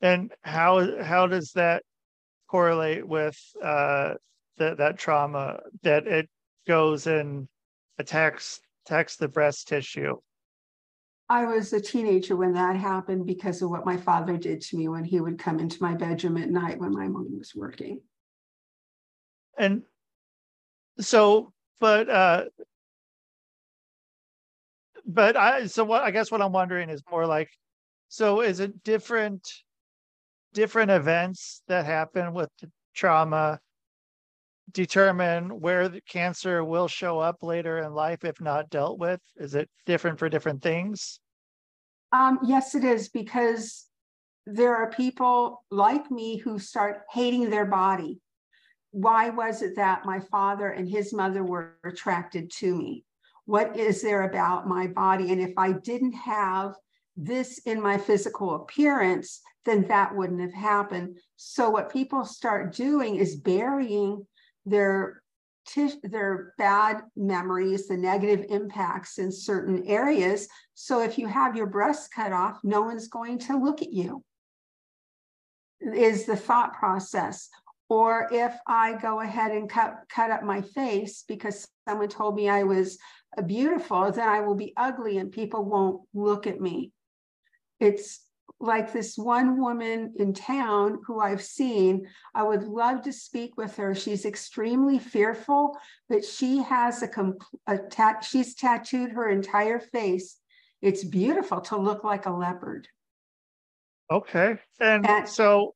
And 0.00 0.32
how 0.42 1.02
how 1.02 1.26
does 1.26 1.52
that 1.52 1.82
correlate 2.48 3.06
with 3.06 3.38
uh 3.62 4.14
that 4.58 4.78
that 4.78 4.98
trauma 4.98 5.60
that 5.82 6.06
it 6.06 6.28
goes 6.66 7.06
and 7.06 7.48
attacks 7.98 8.60
attacks 8.84 9.16
the 9.16 9.28
breast 9.28 9.68
tissue. 9.68 10.16
I 11.28 11.44
was 11.46 11.72
a 11.72 11.80
teenager 11.80 12.36
when 12.36 12.52
that 12.52 12.76
happened 12.76 13.26
because 13.26 13.60
of 13.60 13.70
what 13.70 13.84
my 13.84 13.96
father 13.96 14.36
did 14.36 14.60
to 14.62 14.76
me 14.76 14.86
when 14.86 15.04
he 15.04 15.20
would 15.20 15.38
come 15.38 15.58
into 15.58 15.82
my 15.82 15.94
bedroom 15.94 16.36
at 16.36 16.48
night 16.48 16.78
when 16.78 16.92
my 16.92 17.08
mom 17.08 17.36
was 17.36 17.52
working. 17.54 18.00
And 19.58 19.82
so, 21.00 21.52
but 21.80 22.08
uh, 22.08 22.44
but 25.04 25.36
I 25.36 25.66
so 25.66 25.84
what 25.84 26.02
I 26.02 26.12
guess 26.12 26.30
what 26.30 26.42
I'm 26.42 26.52
wondering 26.52 26.90
is 26.90 27.02
more 27.10 27.26
like, 27.26 27.50
so 28.08 28.40
is 28.40 28.60
it 28.60 28.84
different 28.84 29.48
different 30.56 30.90
events 30.90 31.60
that 31.68 31.84
happen 31.84 32.32
with 32.32 32.48
trauma 32.94 33.60
determine 34.72 35.60
where 35.60 35.86
the 35.86 36.00
cancer 36.08 36.64
will 36.64 36.88
show 36.88 37.18
up 37.18 37.42
later 37.42 37.80
in 37.80 37.92
life 37.92 38.24
if 38.24 38.40
not 38.40 38.70
dealt 38.70 38.98
with? 38.98 39.20
Is 39.36 39.54
it 39.54 39.68
different 39.84 40.18
for 40.18 40.30
different 40.30 40.62
things? 40.62 41.20
Um, 42.10 42.38
yes, 42.42 42.74
it 42.74 42.84
is 42.84 43.10
because 43.10 43.84
there 44.46 44.74
are 44.74 44.90
people 44.90 45.62
like 45.70 46.10
me 46.10 46.38
who 46.38 46.58
start 46.58 47.02
hating 47.12 47.50
their 47.50 47.66
body. 47.66 48.18
Why 48.92 49.28
was 49.28 49.60
it 49.60 49.76
that 49.76 50.06
my 50.06 50.20
father 50.20 50.70
and 50.70 50.88
his 50.88 51.12
mother 51.12 51.44
were 51.44 51.76
attracted 51.84 52.50
to 52.60 52.74
me? 52.74 53.04
What 53.44 53.76
is 53.76 54.00
there 54.00 54.22
about 54.22 54.66
my 54.66 54.86
body? 54.86 55.32
And 55.32 55.40
if 55.40 55.52
I 55.58 55.72
didn't 55.72 56.14
have 56.14 56.72
this 57.16 57.58
in 57.58 57.80
my 57.80 57.98
physical 57.98 58.54
appearance, 58.54 59.40
then 59.64 59.86
that 59.88 60.14
wouldn't 60.14 60.40
have 60.40 60.54
happened. 60.54 61.18
So, 61.36 61.70
what 61.70 61.92
people 61.92 62.24
start 62.24 62.74
doing 62.74 63.16
is 63.16 63.36
burying 63.36 64.26
their 64.64 65.22
their 66.04 66.54
bad 66.58 67.02
memories, 67.16 67.88
the 67.88 67.96
negative 67.96 68.46
impacts 68.48 69.18
in 69.18 69.32
certain 69.32 69.84
areas. 69.86 70.48
So 70.74 71.02
if 71.02 71.18
you 71.18 71.26
have 71.26 71.56
your 71.56 71.66
breast 71.66 72.12
cut 72.14 72.32
off, 72.32 72.58
no 72.62 72.82
one's 72.82 73.08
going 73.08 73.38
to 73.40 73.58
look 73.58 73.82
at 73.82 73.92
you. 73.92 74.22
Is 75.80 76.24
the 76.24 76.36
thought 76.36 76.74
process. 76.74 77.48
Or 77.88 78.28
if 78.32 78.54
I 78.66 78.94
go 78.94 79.20
ahead 79.20 79.52
and 79.52 79.68
cut 79.68 79.96
cut 80.08 80.30
up 80.30 80.42
my 80.42 80.62
face 80.62 81.24
because 81.26 81.68
someone 81.88 82.08
told 82.08 82.34
me 82.34 82.48
I 82.48 82.64
was 82.64 82.98
uh, 83.36 83.42
beautiful, 83.42 84.10
then 84.10 84.28
I 84.28 84.40
will 84.40 84.56
be 84.56 84.72
ugly 84.76 85.18
and 85.18 85.30
people 85.30 85.64
won't 85.64 86.02
look 86.14 86.46
at 86.46 86.60
me. 86.60 86.92
It's 87.80 88.22
like 88.58 88.92
this 88.92 89.18
one 89.18 89.60
woman 89.60 90.14
in 90.16 90.32
town 90.32 91.00
who 91.06 91.20
I've 91.20 91.42
seen. 91.42 92.06
I 92.34 92.42
would 92.42 92.64
love 92.64 93.02
to 93.02 93.12
speak 93.12 93.56
with 93.56 93.76
her. 93.76 93.94
She's 93.94 94.24
extremely 94.24 94.98
fearful, 94.98 95.76
but 96.08 96.24
she 96.24 96.62
has 96.62 97.02
a, 97.02 97.10
a 97.66 97.78
tat. 97.78 98.24
She's 98.24 98.54
tattooed 98.54 99.10
her 99.12 99.28
entire 99.28 99.78
face. 99.78 100.38
It's 100.80 101.04
beautiful 101.04 101.60
to 101.62 101.76
look 101.76 102.04
like 102.04 102.26
a 102.26 102.30
leopard. 102.30 102.88
Okay, 104.10 104.58
and, 104.80 105.06
and 105.06 105.28
so 105.28 105.74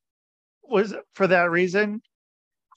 was 0.62 0.94
for 1.14 1.26
that 1.26 1.50
reason. 1.50 2.00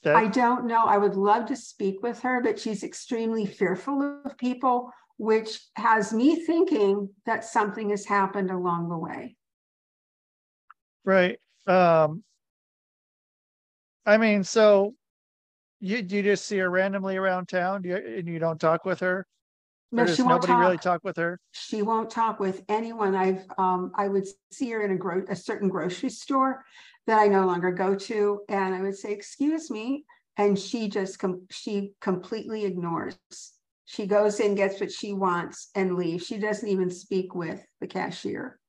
That... 0.04 0.16
I 0.16 0.28
don't 0.28 0.66
know. 0.66 0.84
I 0.84 0.98
would 0.98 1.16
love 1.16 1.46
to 1.46 1.56
speak 1.56 2.04
with 2.04 2.20
her, 2.22 2.42
but 2.42 2.60
she's 2.60 2.84
extremely 2.84 3.46
fearful 3.46 4.22
of 4.26 4.38
people, 4.38 4.92
which 5.24 5.62
has 5.78 6.12
me 6.12 6.36
thinking 6.36 7.10
that 7.26 7.46
something 7.46 7.92
has 7.92 8.06
happened 8.06 8.52
along 8.52 8.90
the 8.90 8.98
way. 8.98 9.38
Right. 11.06 11.40
Um, 11.66 12.26
I 14.06 14.18
mean, 14.18 14.44
so 14.44 14.96
you 15.80 16.00
you 16.00 16.24
just 16.24 16.46
see 16.46 16.58
her 16.58 16.70
randomly 16.70 17.16
around 17.16 17.48
town, 17.48 17.84
you, 17.86 17.96
and 17.96 18.28
you 18.28 18.38
don't 18.38 18.60
talk 18.60 18.84
with 18.84 19.00
her. 19.00 19.26
No, 19.94 20.06
she 20.06 20.24
won't 20.24 20.42
nobody 20.42 20.54
talk. 20.54 20.60
really 20.60 20.78
talk 20.78 21.04
with 21.06 21.16
her. 21.16 21.40
She 21.54 21.84
won't 21.84 22.10
talk 22.10 22.42
with 22.42 22.62
anyone. 22.68 23.16
I've 23.16 23.46
um, 23.58 23.94
I 23.96 24.10
would 24.10 24.28
see 24.52 24.72
her 24.72 24.82
in 24.82 24.92
a 24.92 24.98
gro- 24.98 25.26
a 25.30 25.38
certain 25.38 25.70
grocery 25.70 26.10
store 26.10 26.66
that 27.08 27.18
I 27.18 27.28
no 27.28 27.46
longer 27.46 27.72
go 27.72 27.96
to, 27.96 28.42
and 28.50 28.76
I 28.76 28.82
would 28.82 28.98
say, 28.98 29.14
"Excuse 29.14 29.72
me," 29.72 30.04
and 30.36 30.60
she 30.60 30.90
just 30.90 31.18
com- 31.18 31.48
she 31.50 31.94
completely 32.02 32.66
ignores. 32.66 33.18
She 33.94 34.08
goes 34.08 34.40
in, 34.40 34.56
gets 34.56 34.80
what 34.80 34.92
she 34.92 35.14
wants, 35.14 35.70
and 35.76 35.96
leaves. 35.96 36.26
She 36.26 36.40
doesn't 36.40 36.68
even 36.68 36.90
speak 36.90 37.36
with 37.36 37.64
the 37.80 37.86
cashier 37.86 38.60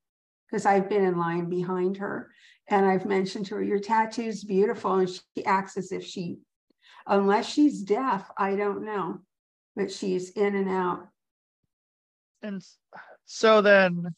because 0.46 0.66
I've 0.66 0.90
been 0.90 1.02
in 1.02 1.16
line 1.16 1.48
behind 1.48 1.96
her 1.96 2.30
and 2.68 2.84
I've 2.84 3.06
mentioned 3.06 3.46
to 3.46 3.54
her, 3.54 3.62
Your 3.62 3.78
tattoo's 3.78 4.44
beautiful. 4.44 4.96
And 4.96 5.08
she 5.08 5.46
acts 5.46 5.78
as 5.78 5.92
if 5.92 6.04
she, 6.04 6.40
unless 7.06 7.48
she's 7.48 7.80
deaf, 7.80 8.30
I 8.36 8.54
don't 8.54 8.84
know, 8.84 9.20
but 9.74 9.90
she's 9.90 10.28
in 10.32 10.54
and 10.54 10.68
out. 10.68 11.08
And 12.42 12.62
so 13.24 13.62
then, 13.62 14.14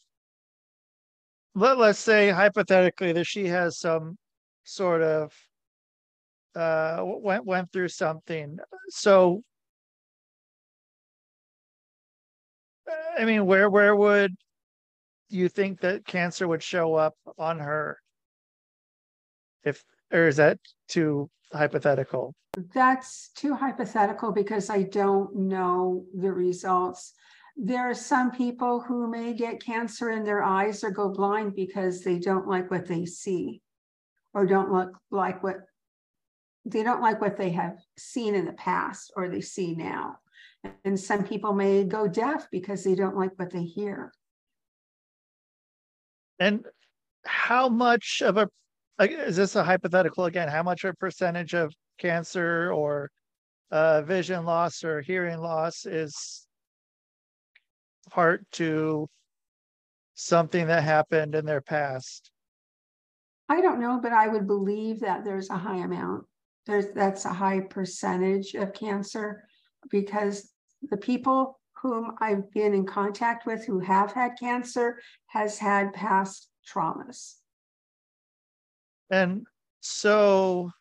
let, 1.55 1.77
let's 1.77 1.99
say 1.99 2.31
hypothetically 2.31 3.13
that 3.13 3.27
she 3.27 3.47
has 3.47 3.79
some 3.79 4.17
sort 4.65 5.01
of 5.01 5.33
uh 6.53 7.01
went 7.01 7.45
went 7.45 7.71
through 7.71 7.87
something 7.87 8.57
so 8.89 9.43
i 13.17 13.25
mean 13.25 13.45
where 13.45 13.69
where 13.69 13.95
would 13.95 14.35
you 15.29 15.49
think 15.49 15.81
that 15.81 16.05
cancer 16.05 16.47
would 16.47 16.63
show 16.63 16.95
up 16.95 17.15
on 17.37 17.59
her? 17.59 17.99
If 19.63 19.83
or 20.11 20.27
is 20.27 20.37
that 20.37 20.59
too 20.87 21.29
hypothetical? 21.53 22.33
That's 22.73 23.29
too 23.35 23.53
hypothetical 23.53 24.31
because 24.31 24.69
I 24.69 24.83
don't 24.83 25.35
know 25.35 26.05
the 26.13 26.31
results. 26.31 27.13
There 27.55 27.89
are 27.89 27.93
some 27.93 28.31
people 28.31 28.79
who 28.79 29.09
may 29.09 29.33
get 29.33 29.63
cancer 29.63 30.11
in 30.11 30.23
their 30.23 30.43
eyes 30.43 30.83
or 30.83 30.91
go 30.91 31.09
blind 31.09 31.55
because 31.55 32.01
they 32.01 32.19
don't 32.19 32.47
like 32.47 32.71
what 32.71 32.87
they 32.87 33.05
see 33.05 33.61
or 34.33 34.45
don't 34.45 34.71
look 34.71 34.91
like 35.11 35.43
what 35.43 35.57
they 36.65 36.83
don't 36.83 37.01
like 37.01 37.21
what 37.21 37.37
they 37.37 37.49
have 37.51 37.77
seen 37.97 38.35
in 38.35 38.45
the 38.45 38.53
past 38.53 39.11
or 39.15 39.29
they 39.29 39.41
see 39.41 39.73
now. 39.73 40.17
And 40.83 40.99
some 40.99 41.23
people 41.23 41.53
may 41.53 41.83
go 41.83 42.07
deaf 42.07 42.47
because 42.51 42.83
they 42.83 42.95
don't 42.95 43.17
like 43.17 43.37
what 43.37 43.51
they 43.51 43.63
hear. 43.63 44.11
And 46.39 46.65
how 47.25 47.69
much 47.69 48.21
of 48.21 48.37
a 48.37 48.49
is 48.99 49.35
this 49.35 49.55
a 49.55 49.63
hypothetical 49.63 50.25
again? 50.25 50.47
How 50.47 50.63
much 50.63 50.83
of 50.83 50.91
a 50.91 50.95
percentage 50.95 51.53
of 51.53 51.73
cancer 51.99 52.71
or 52.71 53.11
uh, 53.69 54.01
vision 54.01 54.45
loss 54.45 54.83
or 54.83 55.01
hearing 55.01 55.39
loss 55.39 55.85
is 55.85 56.47
part 58.09 58.43
to 58.53 59.07
something 60.15 60.67
that 60.67 60.83
happened 60.83 61.35
in 61.35 61.45
their 61.45 61.61
past? 61.61 62.31
I 63.49 63.61
don't 63.61 63.79
know, 63.79 63.99
but 64.01 64.11
I 64.11 64.27
would 64.27 64.47
believe 64.47 64.99
that 65.01 65.23
there's 65.23 65.49
a 65.49 65.57
high 65.57 65.77
amount. 65.77 66.25
There's 66.65 66.87
that's 66.93 67.25
a 67.25 67.33
high 67.33 67.61
percentage 67.61 68.53
of 68.55 68.73
cancer 68.73 69.46
because 69.89 70.51
the 70.89 70.97
people 70.97 71.59
whom 71.81 72.15
I've 72.19 72.51
been 72.51 72.73
in 72.73 72.85
contact 72.85 73.45
with 73.45 73.65
who 73.65 73.79
have 73.79 74.11
had 74.11 74.37
cancer 74.39 74.99
has 75.27 75.57
had 75.59 75.93
past 75.93 76.49
traumas. 76.67 77.35
And 79.09 79.45
so, 79.79 80.71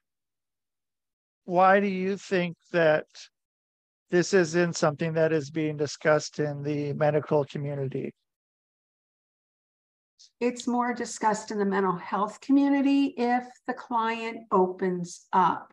why 1.44 1.80
do 1.80 1.86
you 1.86 2.16
think 2.16 2.56
that 2.72 3.06
this 4.10 4.34
isn't 4.34 4.76
something 4.76 5.12
that 5.14 5.32
is 5.32 5.50
being 5.50 5.76
discussed 5.76 6.38
in 6.38 6.62
the 6.62 6.92
medical 6.94 7.44
community? 7.44 8.12
It's 10.40 10.66
more 10.66 10.92
discussed 10.92 11.50
in 11.50 11.58
the 11.58 11.64
mental 11.64 11.96
health 11.96 12.40
community 12.40 13.14
if 13.16 13.44
the 13.66 13.74
client 13.74 14.46
opens 14.50 15.26
up. 15.32 15.72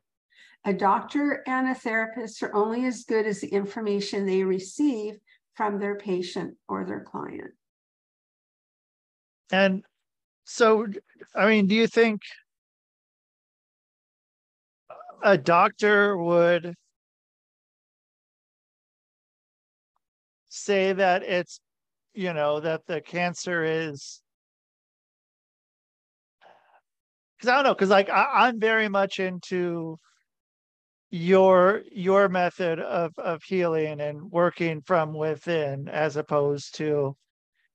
A 0.65 0.73
doctor 0.73 1.43
and 1.45 1.67
a 1.69 1.75
therapist 1.75 2.41
are 2.41 2.55
only 2.55 2.85
as 2.85 3.03
good 3.03 3.25
as 3.25 3.41
the 3.41 3.49
information 3.49 4.25
they 4.25 4.43
receive 4.43 5.15
from 5.55 5.79
their 5.79 5.95
patient 5.95 6.55
or 6.69 6.85
their 6.85 7.01
client. 7.01 7.51
And 9.51 9.83
so, 10.45 10.87
I 11.35 11.47
mean, 11.47 11.67
do 11.67 11.75
you 11.75 11.87
think 11.87 12.21
a 15.21 15.37
doctor 15.37 16.17
would 16.17 16.75
say 20.49 20.93
that 20.93 21.23
it's, 21.23 21.59
you 22.13 22.33
know, 22.33 22.61
that 22.61 22.85
the 22.85 23.01
cancer 23.01 23.63
is 23.65 24.21
because 27.37 27.49
I 27.49 27.55
don't 27.55 27.63
know, 27.65 27.73
because 27.73 27.89
like 27.89 28.09
I, 28.09 28.47
I'm 28.47 28.59
very 28.59 28.87
much 28.87 29.19
into 29.19 29.99
your 31.13 31.83
your 31.91 32.27
method 32.27 32.79
of 32.79 33.15
of 33.19 33.43
healing 33.43 34.01
and 34.01 34.31
working 34.31 34.81
from 34.81 35.13
within 35.13 35.87
as 35.87 36.17
opposed 36.17 36.73
to 36.73 37.15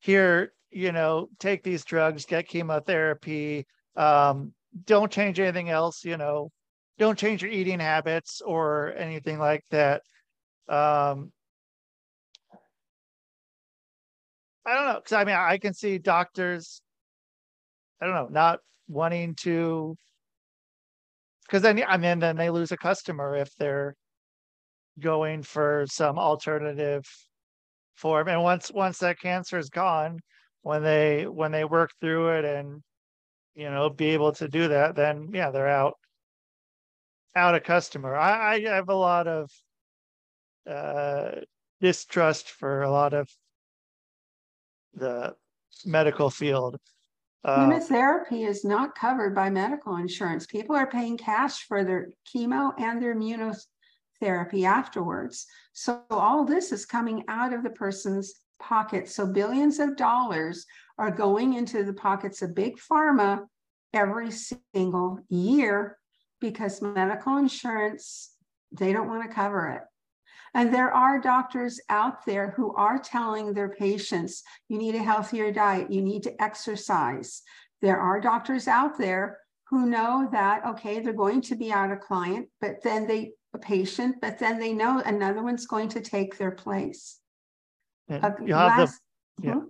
here 0.00 0.52
you 0.72 0.90
know 0.90 1.28
take 1.38 1.62
these 1.62 1.84
drugs 1.84 2.24
get 2.24 2.48
chemotherapy 2.48 3.64
um 3.94 4.52
don't 4.86 5.12
change 5.12 5.38
anything 5.38 5.70
else 5.70 6.04
you 6.04 6.16
know 6.16 6.50
don't 6.98 7.16
change 7.16 7.40
your 7.40 7.52
eating 7.52 7.78
habits 7.78 8.42
or 8.44 8.92
anything 8.96 9.38
like 9.38 9.62
that. 9.70 10.02
Um 10.68 11.30
i 14.66 14.74
don't 14.74 14.86
know 14.86 14.94
because 14.96 15.12
i 15.12 15.22
mean 15.22 15.36
i 15.36 15.58
can 15.58 15.72
see 15.72 15.96
doctors 15.96 16.82
i 18.02 18.06
don't 18.06 18.16
know 18.16 18.28
not 18.32 18.58
wanting 18.88 19.36
to 19.36 19.96
because 21.48 21.62
then 21.62 21.82
I 21.86 21.96
mean 21.96 22.18
then 22.20 22.36
they 22.36 22.50
lose 22.50 22.72
a 22.72 22.76
customer 22.76 23.34
if 23.36 23.54
they're 23.56 23.94
going 25.00 25.42
for 25.42 25.86
some 25.88 26.18
alternative 26.18 27.04
form. 27.96 28.28
And 28.28 28.42
once 28.42 28.70
once 28.72 28.98
that 28.98 29.20
cancer 29.20 29.58
is 29.58 29.70
gone, 29.70 30.20
when 30.62 30.82
they 30.82 31.26
when 31.26 31.52
they 31.52 31.64
work 31.64 31.90
through 32.00 32.30
it 32.38 32.44
and 32.44 32.82
you 33.54 33.70
know 33.70 33.90
be 33.90 34.06
able 34.10 34.32
to 34.34 34.48
do 34.48 34.68
that, 34.68 34.96
then 34.96 35.30
yeah, 35.32 35.50
they're 35.50 35.68
out 35.68 35.94
out 37.36 37.54
a 37.54 37.60
customer. 37.60 38.16
I, 38.16 38.54
I 38.56 38.60
have 38.60 38.88
a 38.88 38.94
lot 38.94 39.26
of 39.28 39.50
uh 40.68 41.30
distrust 41.80 42.50
for 42.50 42.82
a 42.82 42.90
lot 42.90 43.14
of 43.14 43.28
the 44.94 45.34
medical 45.84 46.30
field. 46.30 46.76
Uh, 47.44 47.58
Immunotherapy 47.58 48.46
is 48.46 48.64
not 48.64 48.94
covered 48.94 49.34
by 49.34 49.48
medical 49.48 49.96
insurance. 49.96 50.46
People 50.46 50.74
are 50.74 50.90
paying 50.90 51.16
cash 51.16 51.64
for 51.66 51.84
their 51.84 52.08
chemo 52.26 52.72
and 52.78 53.00
their 53.00 53.14
immunotherapy 53.14 54.64
afterwards. 54.64 55.46
So 55.72 56.02
all 56.10 56.44
this 56.44 56.72
is 56.72 56.84
coming 56.84 57.24
out 57.28 57.52
of 57.52 57.62
the 57.62 57.70
person's 57.70 58.34
pocket. 58.58 59.08
So 59.08 59.26
billions 59.26 59.78
of 59.78 59.96
dollars 59.96 60.66
are 60.98 61.12
going 61.12 61.54
into 61.54 61.84
the 61.84 61.92
pockets 61.92 62.42
of 62.42 62.54
big 62.54 62.76
pharma 62.78 63.46
every 63.92 64.30
single 64.74 65.20
year 65.28 65.96
because 66.40 66.82
medical 66.82 67.36
insurance, 67.36 68.32
they 68.72 68.92
don't 68.92 69.08
want 69.08 69.22
to 69.22 69.34
cover 69.34 69.68
it. 69.68 69.82
And 70.54 70.72
there 70.72 70.92
are 70.92 71.20
doctors 71.20 71.80
out 71.88 72.24
there 72.24 72.52
who 72.56 72.74
are 72.74 72.98
telling 72.98 73.52
their 73.52 73.68
patients, 73.68 74.42
you 74.68 74.78
need 74.78 74.94
a 74.94 75.02
healthier 75.02 75.52
diet, 75.52 75.90
you 75.90 76.02
need 76.02 76.22
to 76.24 76.42
exercise. 76.42 77.42
There 77.82 77.98
are 77.98 78.20
doctors 78.20 78.66
out 78.66 78.98
there 78.98 79.38
who 79.68 79.86
know 79.86 80.28
that, 80.32 80.64
okay, 80.66 81.00
they're 81.00 81.12
going 81.12 81.42
to 81.42 81.54
be 81.54 81.70
out 81.70 81.92
a 81.92 81.96
client, 81.96 82.48
but 82.60 82.82
then 82.82 83.06
they, 83.06 83.32
a 83.54 83.58
patient, 83.58 84.16
but 84.20 84.38
then 84.38 84.58
they 84.58 84.72
know 84.72 85.02
another 85.04 85.42
one's 85.42 85.66
going 85.66 85.88
to 85.90 86.00
take 86.00 86.38
their 86.38 86.50
place. 86.50 87.18
Uh, 88.10 88.30
you 88.44 88.54
have 88.54 88.78
last- 88.78 89.00
the 89.36 89.46
yeah. 89.46 89.54
Hmm? 89.54 89.66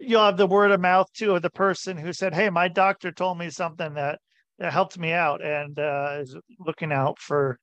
you'll 0.00 0.24
have 0.24 0.36
the 0.36 0.46
word 0.46 0.70
of 0.70 0.80
mouth 0.80 1.12
too 1.12 1.34
of 1.34 1.42
the 1.42 1.50
person 1.50 1.96
who 1.96 2.12
said, 2.12 2.34
"Hey, 2.34 2.50
my 2.50 2.68
doctor 2.68 3.12
told 3.12 3.38
me 3.38 3.50
something 3.50 3.94
that 3.94 4.18
that 4.58 4.72
helped 4.72 4.98
me 4.98 5.12
out 5.12 5.42
and 5.42 5.78
uh, 5.78 6.18
is 6.20 6.36
looking 6.58 6.92
out 6.92 7.18
for 7.18 7.58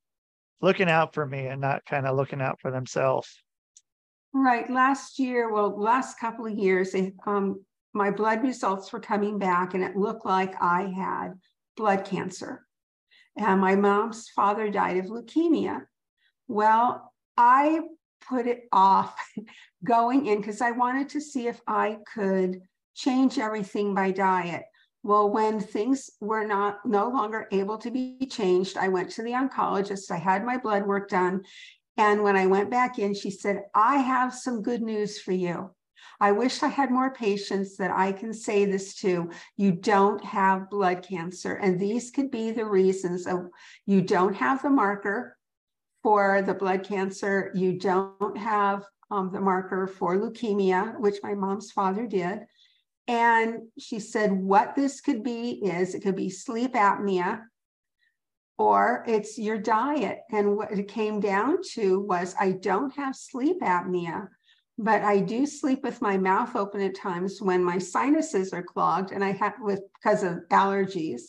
looking 0.61 0.89
out 0.89 1.13
for 1.13 1.25
me 1.25 1.47
and 1.47 1.61
not 1.61 1.85
kind 1.85 2.05
of 2.05 2.15
looking 2.15 2.41
out 2.41 2.59
for 2.61 2.71
themselves." 2.71 3.41
Right. 4.33 4.69
Last 4.69 5.19
year, 5.19 5.51
well, 5.51 5.79
last 5.79 6.19
couple 6.19 6.45
of 6.45 6.53
years, 6.53 6.95
um, 7.25 7.65
my 7.93 8.11
blood 8.11 8.43
results 8.43 8.93
were 8.93 8.99
coming 8.99 9.39
back 9.39 9.73
and 9.73 9.83
it 9.83 9.95
looked 9.95 10.25
like 10.25 10.53
I 10.61 10.83
had 10.95 11.33
blood 11.75 12.05
cancer. 12.05 12.65
And 13.35 13.61
my 13.61 13.75
mom's 13.75 14.29
father 14.29 14.69
died 14.69 14.97
of 14.97 15.05
leukemia. 15.05 15.81
Well, 16.47 17.13
I 17.35 17.81
put 18.27 18.47
it 18.47 18.63
off 18.71 19.15
going 19.83 20.25
in 20.25 20.39
because 20.39 20.61
I 20.61 20.71
wanted 20.71 21.09
to 21.09 21.21
see 21.21 21.47
if 21.47 21.59
I 21.67 21.97
could 22.13 22.61
change 22.95 23.37
everything 23.37 23.93
by 23.93 24.11
diet. 24.11 24.63
Well, 25.07 25.29
when 25.29 25.61
things 25.61 26.09
were 26.19 26.45
not 26.45 26.85
no 26.85 27.07
longer 27.07 27.47
able 27.53 27.77
to 27.77 27.89
be 27.89 28.27
changed, 28.29 28.75
I 28.75 28.89
went 28.89 29.09
to 29.11 29.23
the 29.23 29.31
oncologist. 29.31 30.11
I 30.11 30.17
had 30.17 30.43
my 30.43 30.57
blood 30.57 30.85
work 30.85 31.07
done. 31.07 31.45
And 31.95 32.23
when 32.23 32.35
I 32.35 32.45
went 32.45 32.69
back 32.69 32.99
in, 32.99 33.13
she 33.13 33.31
said, 33.31 33.61
I 33.73 33.99
have 33.99 34.33
some 34.33 34.61
good 34.61 34.81
news 34.81 35.17
for 35.17 35.31
you. 35.31 35.69
I 36.19 36.33
wish 36.33 36.61
I 36.61 36.67
had 36.67 36.91
more 36.91 37.13
patients 37.13 37.77
that 37.77 37.89
I 37.89 38.11
can 38.11 38.33
say 38.33 38.65
this 38.65 38.95
to. 38.95 39.29
You 39.55 39.71
don't 39.71 40.21
have 40.25 40.69
blood 40.69 41.07
cancer. 41.07 41.53
And 41.53 41.79
these 41.79 42.11
could 42.11 42.29
be 42.29 42.51
the 42.51 42.65
reasons 42.65 43.27
of 43.27 43.47
you 43.85 44.01
don't 44.01 44.33
have 44.33 44.61
the 44.61 44.69
marker 44.69 45.37
for 46.03 46.41
the 46.41 46.53
blood 46.53 46.83
cancer. 46.83 47.53
You 47.55 47.79
don't 47.79 48.37
have 48.37 48.83
um, 49.09 49.31
the 49.31 49.39
marker 49.39 49.87
for 49.87 50.17
leukemia, 50.17 50.99
which 50.99 51.23
my 51.23 51.33
mom's 51.33 51.71
father 51.71 52.07
did. 52.07 52.39
And 53.07 53.67
she 53.79 53.99
said, 53.99 54.33
what 54.33 54.75
this 54.75 54.99
could 54.99 55.23
be 55.23 55.51
is 55.63 55.95
it 55.95 56.01
could 56.01 56.15
be 56.15 56.29
sleep 56.29 56.73
apnea 56.73 57.41
or 58.57 59.03
it's 59.07 59.37
your 59.37 59.57
diet. 59.57 60.19
And 60.31 60.57
what 60.57 60.71
it 60.71 60.87
came 60.87 61.19
down 61.19 61.59
to 61.73 62.01
was 62.01 62.35
I 62.39 62.51
don't 62.51 62.93
have 62.95 63.15
sleep 63.15 63.61
apnea, 63.61 64.27
but 64.77 65.03
I 65.03 65.19
do 65.19 65.45
sleep 65.45 65.83
with 65.83 66.01
my 66.01 66.17
mouth 66.17 66.55
open 66.55 66.81
at 66.81 66.95
times 66.95 67.41
when 67.41 67.63
my 67.63 67.77
sinuses 67.77 68.51
are 68.51 68.63
clogged 68.63 69.11
and 69.11 69.23
I 69.23 69.31
have 69.33 69.53
with 69.59 69.81
because 69.93 70.23
of 70.23 70.39
allergies. 70.51 71.21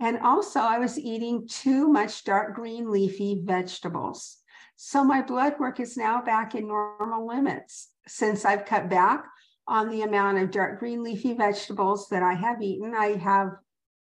And 0.00 0.18
also, 0.18 0.58
I 0.58 0.78
was 0.78 0.98
eating 0.98 1.46
too 1.46 1.88
much 1.88 2.24
dark 2.24 2.56
green 2.56 2.90
leafy 2.90 3.40
vegetables. 3.44 4.38
So 4.76 5.04
my 5.04 5.22
blood 5.22 5.54
work 5.60 5.78
is 5.78 5.96
now 5.96 6.20
back 6.20 6.56
in 6.56 6.66
normal 6.66 7.28
limits 7.28 7.90
since 8.08 8.44
I've 8.44 8.64
cut 8.64 8.88
back 8.88 9.24
on 9.66 9.88
the 9.88 10.02
amount 10.02 10.38
of 10.38 10.50
dark 10.50 10.78
green 10.78 11.02
leafy 11.02 11.34
vegetables 11.34 12.08
that 12.08 12.22
I 12.22 12.34
have 12.34 12.60
eaten. 12.60 12.94
I 12.94 13.16
have 13.16 13.52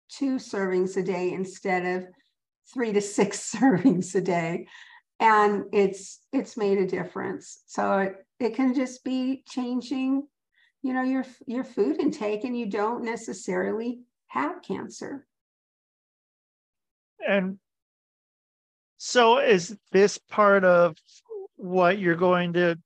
two 0.09 0.35
servings 0.35 0.97
a 0.97 1.03
day 1.03 1.31
instead 1.33 1.85
of 1.85 2.07
three 2.73 2.93
to 2.93 3.01
six 3.01 3.53
servings 3.55 4.15
a 4.15 4.21
day. 4.21 4.67
And 5.19 5.65
it's 5.73 6.19
it's 6.31 6.57
made 6.57 6.77
a 6.77 6.85
difference. 6.85 7.63
So 7.65 7.99
it, 7.99 8.15
it 8.39 8.55
can 8.55 8.75
just 8.75 9.03
be 9.03 9.43
changing, 9.47 10.27
you 10.83 10.93
know, 10.93 11.01
your 11.01 11.25
your 11.47 11.63
food 11.63 11.99
intake, 11.99 12.43
and 12.43 12.57
you 12.57 12.67
don't 12.69 13.03
necessarily 13.03 14.01
have 14.27 14.61
cancer. 14.61 15.25
And 17.27 17.57
so, 18.97 19.39
is 19.39 19.75
this 19.91 20.17
part 20.17 20.63
of 20.63 20.95
what 21.55 21.97
you're 21.97 22.15
going 22.15 22.53
to 22.53 22.77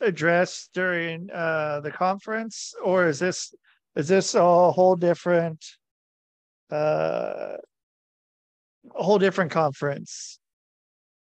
address 0.00 0.68
during 0.72 1.30
uh, 1.30 1.80
the 1.80 1.90
conference, 1.90 2.74
or 2.82 3.06
is 3.06 3.18
this 3.18 3.54
is 3.96 4.08
this 4.08 4.34
a 4.34 4.70
whole 4.70 4.96
different 4.96 5.64
uh, 6.70 7.56
a 8.94 9.02
whole 9.02 9.18
different 9.18 9.50
conference? 9.50 10.38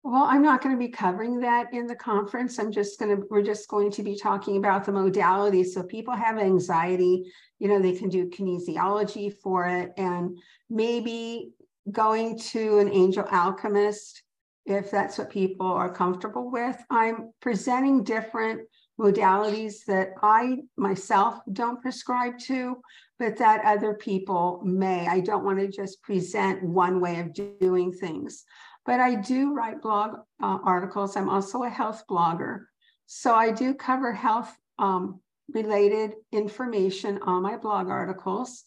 Well, 0.03 0.25
I'm 0.25 0.43
not 0.43 0.61
going 0.61 0.75
to 0.75 0.79
be 0.79 0.89
covering 0.89 1.39
that 1.39 1.73
in 1.73 1.87
the 1.87 1.95
conference. 1.95 2.59
I'm 2.59 2.71
just 2.71 2.99
going 2.99 3.17
to, 3.17 3.23
we're 3.31 3.41
just 3.41 3.67
going 3.67 3.89
to 3.89 4.03
be 4.03 4.15
talking 4.15 4.57
about 4.57 4.85
the 4.85 4.91
modalities. 4.91 5.69
So 5.69 5.81
people 5.81 6.13
have 6.13 6.37
anxiety, 6.37 7.31
you 7.57 7.67
know, 7.67 7.81
they 7.81 7.93
can 7.93 8.09
do 8.09 8.29
kinesiology 8.29 9.33
for 9.33 9.65
it 9.65 9.93
and 9.97 10.37
maybe 10.69 11.53
going 11.91 12.37
to 12.37 12.77
an 12.77 12.93
angel 12.93 13.25
alchemist 13.31 14.21
if 14.65 14.91
that's 14.91 15.17
what 15.17 15.29
people 15.29 15.67
are 15.67 15.93
comfortable 15.93 16.51
with. 16.51 16.77
I'm 16.89 17.31
presenting 17.41 18.03
different 18.03 18.61
modalities 18.99 19.85
that 19.87 20.09
I 20.23 20.59
myself 20.77 21.39
don't 21.51 21.81
prescribe 21.81 22.39
to, 22.39 22.77
but 23.19 23.37
that 23.37 23.65
other 23.65 23.93
people 23.93 24.61
may. 24.63 25.07
I 25.07 25.19
don't 25.19 25.43
want 25.43 25.59
to 25.59 25.67
just 25.67 26.01
present 26.01 26.63
one 26.63 27.01
way 27.01 27.19
of 27.19 27.33
doing 27.33 27.91
things 27.91 28.45
but 28.85 28.99
I 28.99 29.15
do 29.15 29.53
write 29.53 29.81
blog 29.81 30.19
uh, 30.41 30.59
articles. 30.63 31.17
I'm 31.17 31.29
also 31.29 31.63
a 31.63 31.69
health 31.69 32.03
blogger. 32.09 32.65
So 33.07 33.33
I 33.33 33.51
do 33.51 33.73
cover 33.73 34.13
health 34.13 34.55
um, 34.77 35.19
related 35.49 36.13
information 36.31 37.19
on 37.23 37.41
my 37.41 37.57
blog 37.57 37.89
articles, 37.89 38.63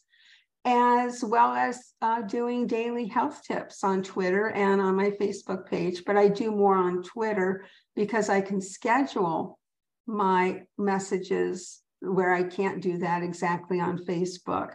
as 0.64 1.24
well 1.24 1.52
as 1.52 1.92
uh, 2.02 2.22
doing 2.22 2.66
daily 2.66 3.06
health 3.06 3.42
tips 3.42 3.82
on 3.84 4.02
Twitter 4.02 4.50
and 4.50 4.80
on 4.80 4.96
my 4.96 5.10
Facebook 5.10 5.66
page. 5.66 6.04
But 6.04 6.16
I 6.16 6.28
do 6.28 6.50
more 6.50 6.76
on 6.76 7.02
Twitter 7.02 7.64
because 7.96 8.28
I 8.28 8.40
can 8.40 8.60
schedule 8.60 9.58
my 10.06 10.62
messages 10.76 11.80
where 12.00 12.32
I 12.32 12.42
can't 12.42 12.82
do 12.82 12.98
that 12.98 13.22
exactly 13.22 13.80
on 13.80 13.98
Facebook. 13.98 14.72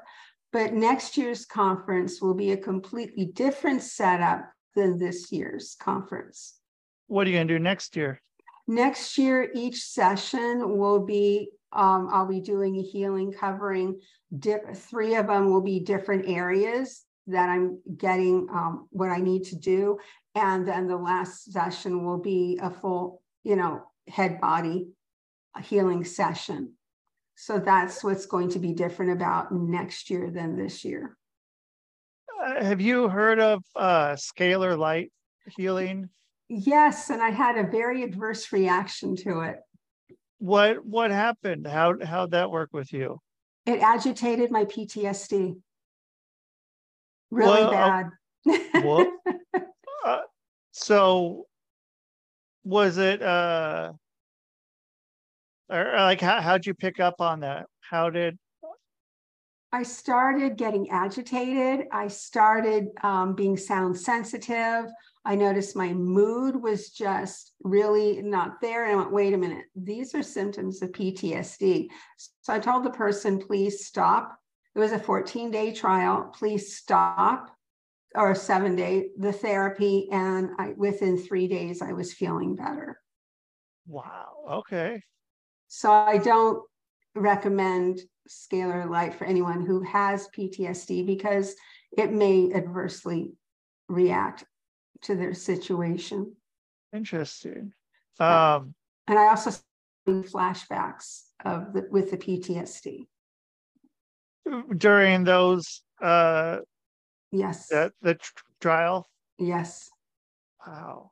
But 0.51 0.73
next 0.73 1.17
year's 1.17 1.45
conference 1.45 2.21
will 2.21 2.35
be 2.35 2.51
a 2.51 2.57
completely 2.57 3.25
different 3.25 3.81
setup 3.81 4.49
than 4.75 4.97
this 4.97 5.31
year's 5.31 5.75
conference. 5.79 6.59
What 7.07 7.27
are 7.27 7.29
you 7.29 7.37
going 7.37 7.47
to 7.47 7.53
do 7.55 7.59
next 7.59 7.95
year? 7.95 8.21
Next 8.67 9.17
year, 9.17 9.51
each 9.53 9.83
session 9.83 10.77
will 10.77 11.05
be, 11.05 11.49
um, 11.73 12.09
I'll 12.11 12.27
be 12.27 12.41
doing 12.41 12.77
a 12.77 12.81
healing 12.81 13.33
covering. 13.33 13.99
Dip, 14.37 14.75
three 14.75 15.15
of 15.15 15.27
them 15.27 15.51
will 15.51 15.61
be 15.61 15.79
different 15.79 16.27
areas 16.27 17.03
that 17.27 17.49
I'm 17.49 17.79
getting 17.97 18.47
um, 18.51 18.87
what 18.91 19.09
I 19.09 19.17
need 19.17 19.45
to 19.45 19.55
do. 19.55 19.99
And 20.35 20.67
then 20.67 20.87
the 20.87 20.97
last 20.97 21.51
session 21.51 22.05
will 22.05 22.17
be 22.17 22.59
a 22.61 22.69
full, 22.69 23.21
you 23.43 23.55
know, 23.55 23.83
head 24.07 24.41
body 24.41 24.87
healing 25.61 26.03
session. 26.03 26.73
So 27.35 27.59
that's 27.59 28.03
what's 28.03 28.25
going 28.25 28.49
to 28.49 28.59
be 28.59 28.73
different 28.73 29.11
about 29.11 29.51
next 29.51 30.09
year 30.09 30.31
than 30.31 30.55
this 30.55 30.83
year. 30.83 31.17
Uh, 32.43 32.63
have 32.63 32.81
you 32.81 33.07
heard 33.07 33.39
of 33.39 33.63
uh, 33.75 34.13
scalar 34.13 34.77
light 34.77 35.11
healing? 35.55 36.09
Yes, 36.49 37.09
and 37.09 37.21
I 37.21 37.29
had 37.29 37.57
a 37.57 37.69
very 37.69 38.03
adverse 38.03 38.51
reaction 38.51 39.15
to 39.17 39.41
it. 39.41 39.59
What 40.43 40.85
what 40.85 41.09
happened? 41.09 41.65
How 41.65 41.95
how'd 42.03 42.31
that 42.31 42.51
work 42.51 42.73
with 42.73 42.91
you? 42.91 43.21
It 43.65 43.79
agitated 43.79 44.51
my 44.51 44.65
PTSD 44.65 45.55
really 47.31 47.49
Well, 47.49 47.69
uh, 47.69 48.03
bad. 48.51 48.83
Whoop. 48.83 49.13
Uh, 50.05 50.19
so 50.73 51.45
was 52.65 52.97
it 52.97 53.21
uh 53.21 53.93
or 55.69 55.95
uh, 55.95 56.03
like 56.03 56.19
how 56.19 56.41
how'd 56.41 56.65
you 56.65 56.73
pick 56.73 56.99
up 56.99 57.21
on 57.21 57.39
that? 57.39 57.67
How 57.79 58.09
did 58.09 58.37
I 59.71 59.83
started 59.83 60.57
getting 60.57 60.89
agitated. 60.89 61.87
I 61.89 62.09
started 62.09 62.89
um, 63.01 63.33
being 63.33 63.55
sound 63.55 63.97
sensitive. 63.97 64.91
I 65.25 65.35
noticed 65.35 65.75
my 65.75 65.93
mood 65.93 66.61
was 66.61 66.89
just 66.89 67.53
really 67.63 68.21
not 68.21 68.59
there. 68.61 68.83
And 68.85 68.93
I 68.93 68.95
went, 68.95 69.11
wait 69.11 69.33
a 69.33 69.37
minute, 69.37 69.65
these 69.75 70.13
are 70.15 70.23
symptoms 70.23 70.81
of 70.81 70.91
PTSD. 70.91 71.87
So 72.41 72.53
I 72.53 72.59
told 72.59 72.83
the 72.83 72.89
person, 72.89 73.39
please 73.39 73.85
stop. 73.85 74.37
It 74.75 74.79
was 74.79 74.91
a 74.91 74.99
14 74.99 75.49
day 75.49 75.73
trial. 75.73 76.29
Please 76.35 76.75
stop 76.75 77.55
or 78.15 78.35
seven 78.35 78.75
day 78.75 79.09
the 79.17 79.31
therapy. 79.31 80.09
And 80.11 80.49
I, 80.59 80.73
within 80.75 81.17
three 81.17 81.47
days, 81.47 81.81
I 81.81 81.93
was 81.93 82.13
feeling 82.13 82.55
better. 82.55 82.99
wow, 83.87 84.33
okay. 84.49 85.01
So 85.67 85.91
I 85.91 86.17
don't 86.17 86.61
recommend 87.15 88.01
scalar 88.29 88.89
light 88.89 89.13
for 89.13 89.25
anyone 89.25 89.65
who 89.65 89.81
has 89.81 90.27
PTSD 90.35 91.05
because 91.05 91.55
it 91.97 92.11
may 92.11 92.51
adversely 92.53 93.31
react 93.87 94.45
to 95.03 95.15
their 95.15 95.33
situation. 95.33 96.35
Interesting. 96.93 97.73
Um 98.19 98.75
And 99.07 99.17
I 99.19 99.27
also 99.29 99.49
see 99.51 99.61
flashbacks 100.07 101.23
of 101.45 101.73
the 101.73 101.87
with 101.91 102.11
the 102.11 102.17
PTSD. 102.17 103.07
during 104.77 105.23
those 105.23 105.81
uh 106.01 106.59
Yes. 107.31 107.67
that 107.69 107.93
the 108.01 108.19
trial 108.61 109.09
Yes. 109.39 109.89
wow 110.65 111.11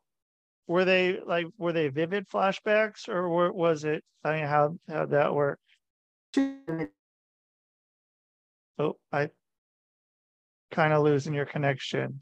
were 0.67 0.85
they 0.85 1.19
like 1.25 1.47
were 1.57 1.73
they 1.73 1.87
vivid 1.89 2.27
flashbacks 2.29 3.09
or 3.09 3.27
were, 3.29 3.51
was 3.51 3.83
it 3.83 4.03
i 4.23 4.35
mean 4.35 4.45
how 4.45 4.77
how 4.87 5.05
that 5.07 5.33
work 5.33 5.59
oh 8.77 8.95
i 9.11 9.29
kind 10.71 10.93
of 10.93 11.03
losing 11.03 11.33
your 11.33 11.45
connection 11.45 12.21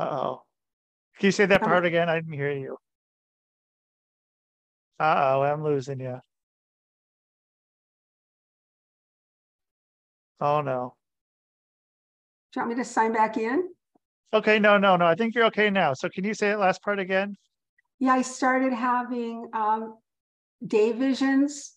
uh-oh 0.00 0.42
can 1.18 1.26
you 1.26 1.32
say 1.32 1.46
that 1.46 1.62
part 1.62 1.84
again 1.84 2.08
i 2.08 2.14
didn't 2.14 2.32
hear 2.32 2.52
you 2.52 2.76
uh-oh 4.98 5.42
i'm 5.42 5.62
losing 5.62 6.00
you 6.00 6.18
oh 10.40 10.60
no 10.60 10.94
Do 12.52 12.58
you 12.58 12.66
want 12.66 12.76
me 12.76 12.82
to 12.82 12.88
sign 12.88 13.12
back 13.12 13.36
in? 13.36 13.68
Okay, 14.32 14.58
no, 14.58 14.76
no, 14.76 14.96
no. 14.96 15.06
I 15.06 15.14
think 15.14 15.34
you're 15.34 15.46
okay 15.46 15.70
now. 15.70 15.94
So 15.94 16.08
can 16.08 16.24
you 16.24 16.34
say 16.34 16.48
that 16.48 16.58
last 16.58 16.82
part 16.82 16.98
again? 16.98 17.36
Yeah, 18.00 18.12
I 18.12 18.22
started 18.22 18.72
having 18.72 19.48
um, 19.52 19.98
day 20.66 20.92
visions. 20.92 21.74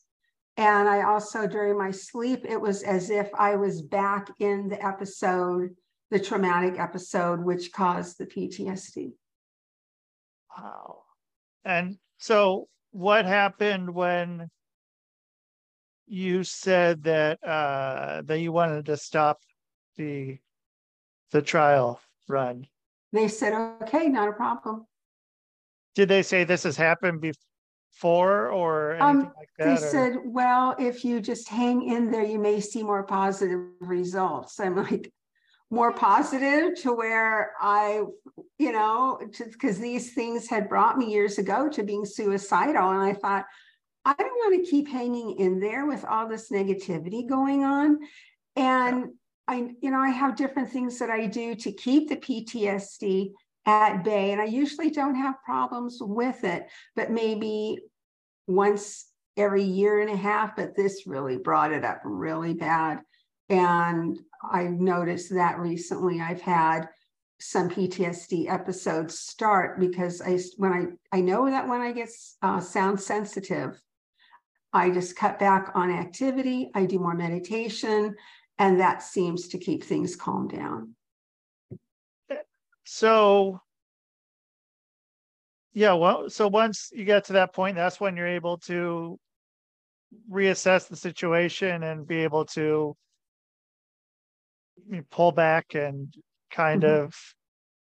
And 0.57 0.88
I 0.88 1.03
also, 1.03 1.47
during 1.47 1.78
my 1.78 1.91
sleep, 1.91 2.45
it 2.47 2.59
was 2.59 2.84
as 2.84 3.09
if 3.09 3.30
I 3.38 3.55
was 3.55 3.82
back 3.82 4.30
in 4.39 4.67
the 4.67 4.84
episode, 4.84 5.69
the 6.14 6.20
traumatic 6.20 6.80
episode, 6.80 7.39
which 7.43 7.72
caused 7.74 8.20
the 8.20 8.26
PTSD. 8.28 9.14
Wow. 10.55 10.99
And 11.66 11.97
so 12.20 12.68
what 12.91 13.26
happened 13.26 13.93
when 13.95 14.47
you 16.05 16.43
said 16.43 17.03
that 17.03 17.43
uh 17.43 18.22
that 18.26 18.39
you 18.39 18.51
wanted 18.51 18.86
to 18.86 18.95
stop 18.97 19.39
the 19.97 20.38
the 21.32 21.41
trial 21.41 21.99
run? 22.30 22.68
They 23.11 23.28
said, 23.28 23.53
okay, 23.82 24.07
not 24.07 24.30
a 24.30 24.34
problem. 24.34 24.86
Did 25.95 26.09
they 26.09 26.22
say 26.22 26.43
this 26.43 26.64
has 26.64 26.78
happened 26.78 27.22
before 27.22 28.49
or 28.49 28.91
anything 28.93 29.28
Um, 29.28 29.34
like 29.36 29.49
They 29.57 29.66
that? 29.66 29.84
or- 29.84 29.89
said, 29.89 30.14
well, 30.26 30.76
if 30.78 31.03
you 31.03 31.20
just 31.22 31.49
hang 31.49 31.82
in 31.89 32.11
there, 32.11 32.24
you 32.24 32.38
may 32.39 32.59
see 32.59 32.84
more 32.84 33.03
positive 33.03 33.61
results. 33.80 34.59
I'm 34.59 34.76
like, 34.76 35.11
more 35.74 35.91
positive 35.91 36.80
to 36.82 36.93
where 36.93 37.53
I, 37.59 38.03
you 38.59 38.71
know, 38.71 39.19
because 39.38 39.80
these 39.80 40.13
things 40.13 40.47
had 40.47 40.69
brought 40.69 40.99
me 40.99 41.11
years 41.11 41.39
ago 41.39 41.67
to 41.69 41.84
being 41.84 42.05
suicidal. 42.05 42.91
And 42.91 43.01
I 43.01 43.13
thought, 43.13 43.45
I 44.05 44.13
don't 44.13 44.30
want 44.30 44.63
to 44.63 44.69
keep 44.69 44.88
hanging 44.88 45.39
in 45.39 45.59
there 45.59 45.88
with 45.88 46.05
all 46.05 46.30
this 46.30 46.51
negativity 46.51 47.28
going 47.28 47.63
on. 47.63 47.99
And 48.55 49.13
I, 49.47 49.71
you 49.82 49.89
know, 49.89 49.99
I 49.99 50.09
have 50.09 50.36
different 50.36 50.69
things 50.69 50.99
that 50.99 51.09
I 51.09 51.26
do 51.26 51.55
to 51.55 51.71
keep 51.71 52.07
the 52.07 52.17
PTSD 52.17 53.32
at 53.65 54.03
bay. 54.03 54.32
And 54.32 54.39
I 54.41 54.45
usually 54.45 54.91
don't 54.91 55.15
have 55.15 55.41
problems 55.43 55.97
with 55.99 56.43
it, 56.43 56.67
but 56.95 57.09
maybe 57.09 57.80
once 58.45 59.07
every 59.38 59.63
year 59.63 60.01
and 60.01 60.11
a 60.11 60.17
half, 60.17 60.55
but 60.55 60.76
this 60.76 61.07
really 61.07 61.38
brought 61.38 61.71
it 61.71 61.84
up 61.84 62.01
really 62.03 62.53
bad. 62.53 62.99
And 63.50 64.20
I 64.52 64.64
noticed 64.64 65.34
that 65.34 65.60
recently 65.60 66.22
I've 66.22 66.41
had 66.41 66.88
some 67.39 67.70
PTSD 67.70 68.50
episodes 68.50 69.20
start 69.20 69.80
because 69.80 70.22
I 70.22 70.39
when 70.58 70.98
I 71.12 71.18
I 71.18 71.22
know 71.22 71.50
that 71.50 71.68
when 71.68 71.82
I 71.82 71.91
get 71.91 72.10
uh, 72.41 72.60
sound 72.60 73.00
sensitive, 73.00 73.82
I 74.72 74.89
just 74.89 75.16
cut 75.16 75.39
back 75.39 75.72
on 75.76 75.91
activity. 75.91 76.72
I 76.74 76.86
do 76.86 77.00
more 77.00 77.14
meditation, 77.14 78.16
and 78.60 78.80
that 78.80 79.04
seems 79.04 79.50
to 79.50 79.58
keep 79.58 79.84
things 79.84 80.16
calm 80.16 80.48
down. 80.48 80.96
So 82.86 83.60
yeah, 85.74 85.94
well, 85.94 86.30
so 86.30 86.48
once 86.48 86.91
you 86.94 87.04
get 87.04 87.26
to 87.26 87.34
that 87.34 87.54
point, 87.54 87.76
that's 87.76 88.00
when 88.00 88.16
you're 88.16 88.28
able 88.28 88.58
to 88.60 89.20
reassess 90.32 90.88
the 90.88 90.96
situation 90.96 91.84
and 91.84 92.08
be 92.08 92.18
able 92.18 92.46
to 92.46 92.96
you 94.89 95.03
pull 95.09 95.32
back 95.32 95.76
and 95.76 96.13
kind 96.51 96.84
Mhm. 96.84 97.05
of 97.05 97.15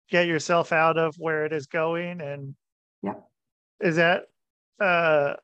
get 0.09 0.27
yourself 0.27 0.71
out 0.71 0.97
of 0.97 1.15
where 1.17 1.45
it 1.45 1.53
is 1.53 1.67
going 1.67 2.21
and 2.21 2.55
yeah 3.01 3.15
is 3.79 3.95
that 3.95 4.25
uh 4.79 5.35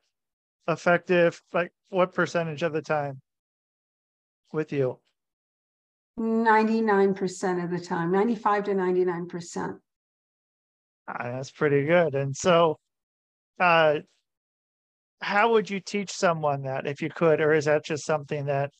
effective 0.68 1.42
like 1.52 1.72
what 1.90 2.14
percentage 2.14 2.62
of 2.62 2.72
the 2.72 2.82
time 2.82 3.20
with 4.52 4.72
you 4.72 5.00
99% 6.18 7.62
of 7.62 7.70
the 7.70 7.78
time, 7.78 8.10
95 8.10 8.64
to 8.64 8.74
99%. 8.74 9.80
Ah, 11.06 11.32
that's 11.32 11.50
pretty 11.50 11.84
good. 11.84 12.14
And 12.14 12.36
so, 12.36 12.78
uh, 13.60 14.00
how 15.20 15.52
would 15.52 15.68
you 15.68 15.80
teach 15.80 16.10
someone 16.10 16.62
that 16.62 16.86
if 16.86 17.02
you 17.02 17.10
could, 17.10 17.40
or 17.40 17.52
is 17.52 17.64
that 17.64 17.84
just 17.84 18.04
something 18.04 18.46
that 18.46 18.70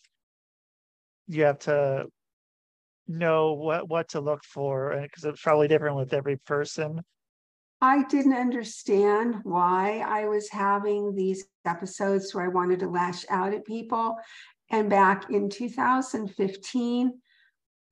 you 1.27 1.45
have 1.45 1.59
to 1.61 2.07
know 3.09 3.53
what 3.53 3.89
what 3.89 4.09
to 4.11 4.21
look 4.21 4.45
for? 4.45 4.99
Because 5.01 5.25
it's 5.25 5.43
probably 5.43 5.69
different 5.69 5.97
with 5.97 6.13
every 6.13 6.37
person. 6.37 7.03
I 7.81 8.05
didn't 8.05 8.35
understand 8.35 9.37
why 9.45 10.05
I 10.07 10.27
was 10.27 10.49
having 10.49 11.15
these 11.15 11.47
episodes 11.65 12.35
where 12.35 12.45
I 12.45 12.49
wanted 12.49 12.81
to 12.81 12.89
lash 12.89 13.25
out 13.31 13.55
at 13.55 13.65
people. 13.65 14.17
And 14.71 14.91
back 14.91 15.31
in 15.31 15.49
2015, 15.49 17.21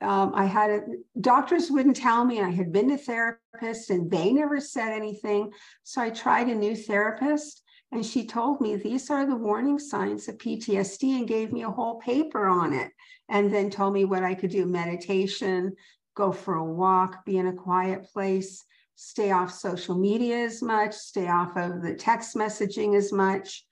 um, 0.03 0.33
I 0.35 0.45
had 0.45 0.71
a, 0.71 0.81
doctors 1.21 1.71
wouldn't 1.71 1.97
tell 1.97 2.25
me. 2.25 2.43
I 2.43 2.51
had 2.51 2.73
been 2.73 2.89
to 2.89 2.97
therapists 2.97 3.91
and 3.91 4.11
they 4.11 4.33
never 4.33 4.61
said 4.61 4.93
anything. 4.93 5.53
So 5.85 6.03
I 6.03 6.11
tried 6.11 6.49
a 6.49 6.55
new 6.55 6.77
therapist 6.77 7.63
and 7.93 8.05
she 8.05 8.27
told 8.27 8.61
me 8.61 8.77
these 8.77 9.11
are 9.11 9.25
the 9.25 9.37
warning 9.37 9.79
signs 9.79 10.29
of 10.29 10.37
PTSD 10.39 11.17
and 11.17 11.29
gave 11.29 11.53
me 11.53 11.63
a 11.63 11.71
whole 11.71 12.01
paper 12.01 12.47
on 12.47 12.73
it. 12.73 12.91
And 13.29 13.53
then 13.53 13.71
told 13.71 13.95
me 13.95 14.05
what 14.05 14.23
I 14.23 14.35
could 14.35 14.51
do 14.51 14.67
meditation, 14.67 15.75
go 16.15 16.33
for 16.33 16.55
a 16.55 16.65
walk, 16.65 17.25
be 17.25 17.37
in 17.39 17.47
a 17.47 17.53
quiet 17.53 18.05
place 18.13 18.65
stay 18.97 19.31
off 19.31 19.53
social 19.53 19.95
media 19.95 20.39
as 20.39 20.63
much, 20.63 20.95
stay 20.95 21.29
off 21.29 21.57
of 21.57 21.83
the 21.83 21.95
text 21.95 22.35
messaging 22.35 22.97
as 22.97 23.13
much, 23.13 23.65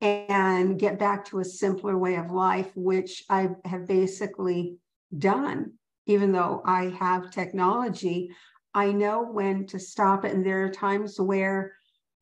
and 0.00 0.78
get 0.78 0.98
back 0.98 1.24
to 1.24 1.38
a 1.38 1.44
simpler 1.44 1.96
way 1.96 2.16
of 2.16 2.30
life, 2.30 2.70
which 2.74 3.24
I 3.30 3.50
have 3.64 3.86
basically 3.86 4.76
done. 5.16 5.72
Even 6.06 6.32
though 6.32 6.60
I 6.66 6.90
have 6.98 7.30
technology, 7.30 8.30
I 8.74 8.92
know 8.92 9.22
when 9.22 9.66
to 9.68 9.78
stop 9.78 10.24
it. 10.24 10.34
And 10.34 10.44
there 10.44 10.64
are 10.64 10.70
times 10.70 11.18
where 11.18 11.72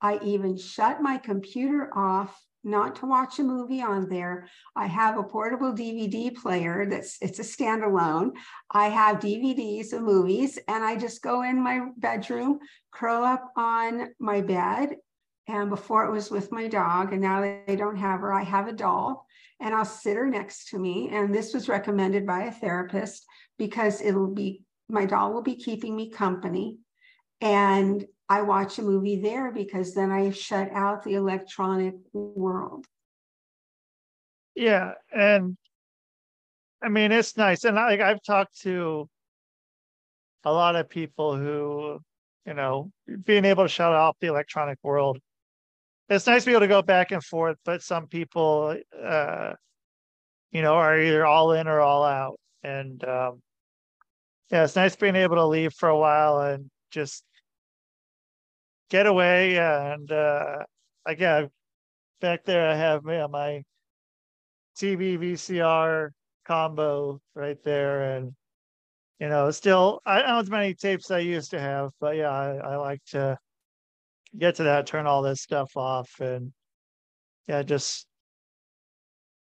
I 0.01 0.21
even 0.23 0.57
shut 0.57 1.03
my 1.03 1.17
computer 1.17 1.91
off 1.97 2.39
not 2.65 2.97
to 2.97 3.07
watch 3.07 3.39
a 3.39 3.43
movie 3.43 3.83
on 3.83 4.09
there. 4.09 4.49
I 4.77 4.87
have 4.87 5.19
a 5.19 5.23
portable 5.23 5.73
DVD 5.73 6.35
player 6.35 6.87
that's 6.89 7.19
it's 7.21 7.39
a 7.39 7.43
standalone. 7.43 8.33
I 8.71 8.89
have 8.89 9.17
DVDs 9.19 9.93
of 9.93 10.03
movies 10.03 10.59
and 10.69 10.85
I 10.85 10.97
just 10.97 11.23
go 11.23 11.43
in 11.43 11.63
my 11.63 11.89
bedroom, 11.97 12.61
curl 12.93 13.25
up 13.25 13.53
on 13.57 14.11
my 14.19 14.41
bed 14.41 14.97
And 15.49 15.71
before 15.71 16.05
it 16.07 16.13
was 16.13 16.31
with 16.31 16.53
my 16.53 16.69
dog, 16.69 17.13
and 17.13 17.21
now 17.21 17.41
they 17.41 17.77
don't 17.77 17.97
have 17.97 18.21
her, 18.21 18.33
I 18.33 18.43
have 18.45 18.69
a 18.69 18.73
doll 18.73 19.27
and 19.61 19.75
I'll 19.75 19.85
sit 19.85 20.17
her 20.17 20.29
next 20.29 20.69
to 20.69 20.79
me. 20.79 21.09
And 21.11 21.35
this 21.35 21.53
was 21.53 21.69
recommended 21.69 22.27
by 22.27 22.45
a 22.45 22.53
therapist 22.53 23.25
because 23.59 24.01
it'll 24.01 24.35
be 24.35 24.63
my 24.89 25.05
doll 25.07 25.33
will 25.33 25.43
be 25.43 25.57
keeping 25.57 25.97
me 25.97 26.11
company. 26.11 26.79
And 27.41 28.05
I 28.29 28.43
watch 28.43 28.79
a 28.79 28.83
movie 28.83 29.21
there 29.21 29.51
because 29.53 29.95
then 29.95 30.11
I 30.11 30.31
shut 30.31 30.71
out 30.73 31.05
the 31.05 31.15
electronic 31.15 31.95
world. 32.13 32.87
Yeah, 34.55 34.93
and 35.15 35.57
I 36.83 36.89
mean 36.89 37.13
it's 37.13 37.37
nice, 37.37 37.65
and 37.65 37.77
like 37.77 38.01
I've 38.01 38.23
talked 38.23 38.61
to 38.63 39.09
a 40.45 40.53
lot 40.53 40.77
of 40.77 40.89
people 40.89 41.37
who, 41.37 42.01
you 42.47 42.55
know, 42.55 42.91
being 43.25 43.45
able 43.45 43.65
to 43.65 43.69
shut 43.69 43.93
off 43.93 44.17
the 44.21 44.27
electronic 44.27 44.79
world. 44.83 45.19
It's 46.09 46.27
nice 46.27 46.43
to 46.43 46.47
be 46.47 46.53
able 46.53 46.61
to 46.63 46.69
go 46.69 46.83
back 46.83 47.13
and 47.13 47.23
forth, 47.25 47.57
but 47.65 47.83
some 47.83 48.07
people, 48.07 48.77
uh, 49.03 49.53
you 50.51 50.61
know, 50.63 50.75
are 50.75 50.99
either 50.99 51.25
all 51.25 51.53
in 51.53 51.69
or 51.69 51.81
all 51.81 52.05
out, 52.05 52.39
and 52.63 53.03
um, 53.05 53.41
yeah, 54.51 54.65
it's 54.65 54.77
nice 54.77 54.97
being 54.97 55.17
able 55.17 55.37
to 55.37 55.47
leave 55.47 55.73
for 55.73 55.89
a 55.89 55.97
while 55.97 56.41
and 56.41 56.71
just 56.91 57.25
get 58.93 59.07
away. 59.07 59.59
And 59.59 60.13
uh, 60.13 60.59
again, 61.07 61.49
back 62.21 62.45
there 62.45 62.69
I 62.69 62.77
have 62.77 63.03
yeah, 63.09 63.27
my 63.27 63.63
TV 64.77 65.19
VCR 65.19 66.11
combo 66.47 67.21
right 67.35 67.59
there, 67.65 68.17
and 68.17 68.33
you 69.19 69.29
know, 69.29 69.51
still 69.51 70.01
I 70.07 70.19
don't 70.19 70.29
have 70.29 70.45
as 70.45 70.51
many 70.51 70.75
tapes 70.75 71.11
I 71.11 71.21
used 71.21 71.51
to 71.53 71.61
have, 71.61 71.91
but 72.01 72.17
yeah, 72.17 72.31
I, 72.31 72.57
I 72.57 72.77
like 72.77 73.03
to 73.09 73.39
get 74.39 74.57
to 74.57 74.65
that, 74.65 74.87
turn 74.87 75.07
all 75.07 75.23
this 75.23 75.41
stuff 75.41 75.77
off, 75.77 76.11
and 76.21 76.53
yeah, 77.49 77.63
just 77.63 78.07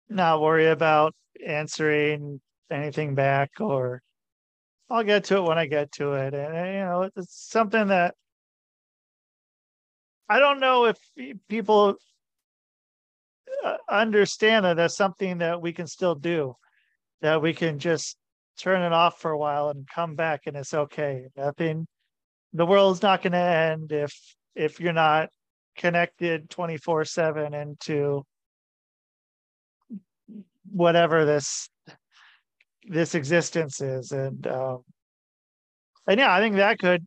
not 0.08 0.40
worry 0.40 0.68
about 0.68 1.14
answering 1.46 2.40
anything 2.70 3.14
back 3.14 3.50
or 3.60 4.02
I'll 4.90 5.04
get 5.04 5.24
to 5.24 5.38
it 5.38 5.42
when 5.42 5.58
I 5.58 5.66
get 5.66 5.92
to 5.92 6.14
it. 6.14 6.34
And, 6.34 6.74
you 6.74 6.80
know, 6.80 7.10
it's 7.16 7.48
something 7.48 7.88
that 7.88 8.14
I 10.30 10.38
don't 10.38 10.60
know 10.60 10.84
if 10.84 10.96
people 11.48 11.96
uh, 13.64 13.76
understand 13.88 14.64
that 14.64 14.76
that's 14.76 14.96
something 14.96 15.38
that 15.38 15.60
we 15.60 15.72
can 15.72 15.88
still 15.88 16.14
do, 16.14 16.54
that 17.20 17.42
we 17.42 17.52
can 17.52 17.80
just 17.80 18.16
turn 18.56 18.80
it 18.82 18.92
off 18.92 19.20
for 19.20 19.32
a 19.32 19.38
while 19.38 19.70
and 19.70 19.88
come 19.92 20.14
back 20.14 20.42
and 20.46 20.56
it's 20.56 20.72
okay. 20.72 21.26
Nothing, 21.36 21.88
the 22.52 22.64
world's 22.64 23.02
not 23.02 23.22
going 23.22 23.32
to 23.32 23.38
end 23.38 23.90
if 23.90 24.14
if 24.54 24.78
you're 24.78 24.92
not 24.92 25.30
connected 25.76 26.48
24 26.48 27.06
7 27.06 27.52
into 27.52 28.24
whatever 30.70 31.24
this 31.24 31.68
this 32.84 33.14
existence 33.14 33.80
is 33.80 34.12
and 34.12 34.46
um 34.46 34.82
and 36.06 36.18
yeah 36.18 36.32
i 36.34 36.40
think 36.40 36.56
that 36.56 36.78
could 36.78 37.06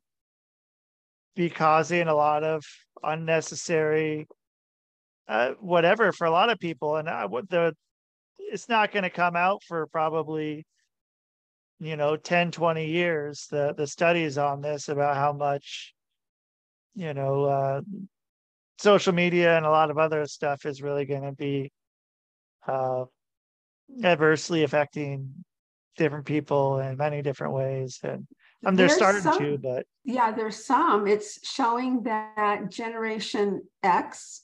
be 1.36 1.50
causing 1.50 2.08
a 2.08 2.14
lot 2.16 2.44
of 2.44 2.64
unnecessary 3.04 4.28
uh 5.28 5.52
whatever 5.60 6.12
for 6.12 6.26
a 6.26 6.32
lot 6.32 6.50
of 6.50 6.60
people. 6.60 6.98
And 6.98 7.10
I 7.10 7.26
would 7.26 7.50
the 7.50 7.76
it's 8.38 8.70
not 8.70 8.92
going 8.92 9.04
to 9.04 9.10
come 9.10 9.36
out 9.36 9.62
for 9.68 9.88
probably 9.88 10.66
you 11.80 11.96
know 11.96 12.16
10 12.16 12.52
20 12.52 12.88
years. 12.88 13.48
The 13.50 13.74
the 13.76 13.88
studies 13.88 14.38
on 14.38 14.62
this 14.62 14.90
about 14.90 15.16
how 15.16 15.34
much 15.34 15.94
you 16.96 17.14
know 17.14 17.46
uh 17.46 17.82
social 18.80 19.14
media 19.14 19.56
and 19.58 19.66
a 19.66 19.70
lot 19.70 19.92
of 19.92 19.98
other 19.98 20.26
stuff 20.26 20.66
is 20.66 20.82
really 20.82 21.06
going 21.06 21.24
to 21.24 21.32
be 21.32 21.72
uh 22.68 23.06
adversely 24.04 24.64
affecting 24.64 25.46
different 25.98 26.26
people 26.26 26.80
in 26.80 26.98
many 26.98 27.22
different 27.22 27.54
ways. 27.54 28.00
And 28.04 28.28
um, 28.66 28.76
they're 28.76 28.88
There's 28.88 28.98
starting 28.98 29.22
some- 29.22 29.38
to 29.38 29.58
but 29.58 29.86
Yeah, 30.06 30.32
there's 30.32 30.66
some. 30.66 31.08
It's 31.08 31.40
showing 31.48 32.04
that 32.04 32.70
Generation 32.70 33.62
X 33.84 34.44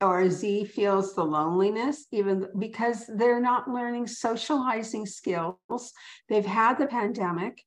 or 0.00 0.28
Z 0.30 0.64
feels 0.64 1.14
the 1.14 1.24
loneliness, 1.24 2.06
even 2.12 2.48
because 2.58 3.08
they're 3.16 3.40
not 3.40 3.70
learning 3.70 4.06
socializing 4.06 5.06
skills. 5.06 5.92
They've 6.28 6.44
had 6.44 6.78
the 6.78 6.86
pandemic. 6.86 7.62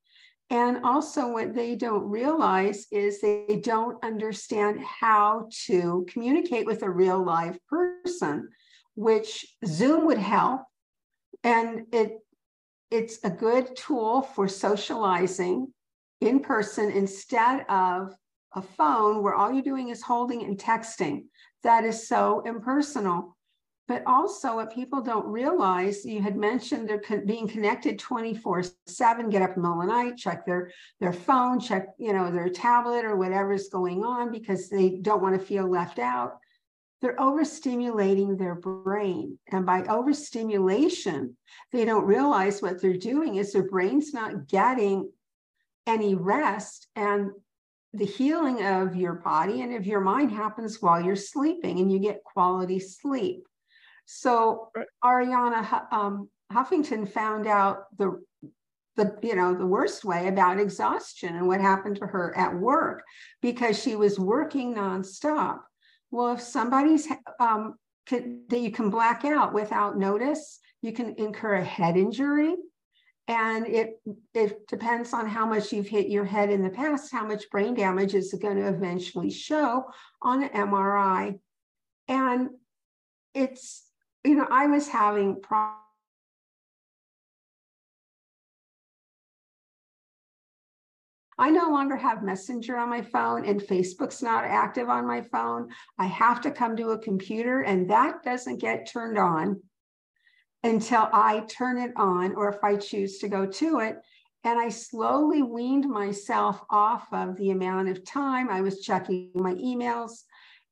And 0.49 0.83
also, 0.83 1.31
what 1.31 1.55
they 1.55 1.75
don't 1.75 2.09
realize 2.09 2.85
is 2.91 3.21
they 3.21 3.61
don't 3.63 4.03
understand 4.03 4.81
how 4.81 5.47
to 5.67 6.05
communicate 6.09 6.65
with 6.65 6.83
a 6.83 6.89
real 6.89 7.23
live 7.23 7.57
person, 7.67 8.49
which 8.95 9.45
Zoom 9.65 10.05
would 10.07 10.17
help. 10.17 10.63
And 11.45 11.85
it 11.93 12.17
it's 12.91 13.19
a 13.23 13.29
good 13.29 13.73
tool 13.77 14.21
for 14.21 14.49
socializing 14.49 15.73
in 16.21 16.39
person 16.39 16.91
instead 16.91 17.65
of 17.67 18.15
a 18.53 18.61
phone 18.61 19.23
where 19.23 19.33
all 19.33 19.51
you're 19.51 19.63
doing 19.63 19.89
is 19.89 20.01
holding 20.01 20.43
and 20.43 20.57
texting. 20.57 21.25
That 21.63 21.83
is 21.83 22.07
so 22.07 22.41
impersonal. 22.45 23.35
But 23.87 24.03
also, 24.05 24.55
what 24.55 24.73
people 24.73 25.01
don't 25.01 25.27
realize, 25.27 26.05
you 26.05 26.21
had 26.21 26.37
mentioned 26.37 26.87
they're 26.87 26.99
con- 26.99 27.25
being 27.25 27.47
connected 27.47 27.99
24 27.99 28.63
7, 28.87 29.29
get 29.29 29.41
up 29.41 29.49
in 29.49 29.55
the 29.55 29.67
middle 29.67 29.81
of 29.81 29.87
the 29.87 29.93
night, 29.93 30.17
check 30.17 30.45
their, 30.45 30.71
their 31.01 31.11
phone, 31.11 31.59
check, 31.59 31.87
you 31.97 32.13
know, 32.13 32.31
their 32.31 32.47
tablet 32.47 33.03
or 33.03 33.17
whatever's 33.17 33.67
going 33.67 34.03
on 34.03 34.31
because 34.31 34.69
they 34.69 34.91
don't 35.01 35.21
want 35.21 35.37
to 35.37 35.45
feel 35.45 35.67
left 35.67 35.99
out. 35.99 36.37
They're 37.01 37.17
overstimulating 37.17 38.37
their 38.37 38.55
brain. 38.55 39.37
And 39.51 39.65
by 39.65 39.83
overstimulation, 39.83 41.35
they 41.73 41.83
don't 41.83 42.05
realize 42.05 42.61
what 42.61 42.81
they're 42.81 42.95
doing 42.95 43.35
is 43.35 43.51
their 43.51 43.67
brain's 43.67 44.13
not 44.13 44.47
getting 44.47 45.09
any 45.87 46.15
rest 46.15 46.87
and 46.95 47.31
the 47.93 48.05
healing 48.05 48.63
of 48.65 48.95
your 48.95 49.13
body 49.13 49.61
and 49.61 49.73
of 49.75 49.85
your 49.85 49.99
mind 49.99 50.31
happens 50.31 50.81
while 50.81 51.01
you're 51.01 51.15
sleeping 51.15 51.79
and 51.79 51.91
you 51.91 51.99
get 51.99 52.23
quality 52.23 52.79
sleep. 52.79 53.43
So 54.05 54.69
Right. 54.75 54.87
arianna 55.03 55.91
um, 55.91 56.29
huffington 56.51 57.09
found 57.09 57.47
out 57.47 57.85
the 57.97 58.23
the 58.97 59.17
you 59.21 59.35
know 59.35 59.53
the 59.55 59.65
worst 59.65 60.03
way 60.03 60.27
about 60.27 60.59
exhaustion 60.59 61.35
and 61.35 61.47
what 61.47 61.61
happened 61.61 61.97
to 61.97 62.05
her 62.05 62.37
at 62.37 62.53
work 62.53 63.03
because 63.41 63.81
she 63.81 63.95
was 63.95 64.19
working 64.19 64.75
nonstop. 64.75 65.59
Well 66.11 66.33
if 66.33 66.41
somebody's 66.41 67.07
um, 67.39 67.75
can, 68.05 68.43
that 68.49 68.59
you 68.59 68.71
can 68.71 68.89
black 68.89 69.23
out 69.25 69.53
without 69.53 69.97
notice 69.97 70.59
you 70.81 70.91
can 70.91 71.15
incur 71.17 71.55
a 71.55 71.63
head 71.63 71.95
injury 71.95 72.55
and 73.27 73.67
it 73.67 74.01
it 74.33 74.67
depends 74.67 75.13
on 75.13 75.27
how 75.27 75.45
much 75.45 75.71
you've 75.71 75.87
hit 75.87 76.09
your 76.09 76.25
head 76.25 76.49
in 76.49 76.63
the 76.63 76.69
past, 76.69 77.11
how 77.11 77.25
much 77.25 77.49
brain 77.49 77.73
damage 77.73 78.13
is 78.13 78.33
going 78.33 78.57
to 78.57 78.67
eventually 78.67 79.29
show 79.29 79.85
on 80.21 80.43
an 80.43 80.49
MRI. 80.49 81.39
And 82.07 82.49
it's, 83.33 83.83
you 84.25 84.35
know, 84.35 84.47
I 84.49 84.67
was 84.67 84.87
having 84.87 85.41
problems. 85.41 85.77
I 91.37 91.49
no 91.49 91.71
longer 91.71 91.95
have 91.95 92.21
Messenger 92.21 92.77
on 92.77 92.89
my 92.89 93.01
phone 93.01 93.45
and 93.45 93.59
Facebook's 93.59 94.21
not 94.21 94.43
active 94.43 94.89
on 94.89 95.07
my 95.07 95.21
phone. 95.21 95.69
I 95.97 96.05
have 96.05 96.41
to 96.41 96.51
come 96.51 96.77
to 96.77 96.91
a 96.91 96.99
computer 96.99 97.61
and 97.61 97.89
that 97.89 98.21
doesn't 98.23 98.59
get 98.59 98.87
turned 98.87 99.17
on 99.17 99.59
until 100.63 101.09
I 101.11 101.41
turn 101.49 101.77
it 101.77 101.91
on 101.95 102.35
or 102.35 102.49
if 102.49 102.63
I 102.63 102.75
choose 102.75 103.17
to 103.19 103.27
go 103.27 103.45
to 103.45 103.79
it. 103.79 103.97
And 104.43 104.59
I 104.59 104.69
slowly 104.69 105.43
weaned 105.43 105.87
myself 105.89 106.61
off 106.69 107.07
of 107.11 107.35
the 107.37 107.51
amount 107.51 107.89
of 107.89 108.03
time 108.03 108.49
I 108.49 108.61
was 108.61 108.81
checking 108.81 109.29
my 109.35 109.53
emails 109.53 110.23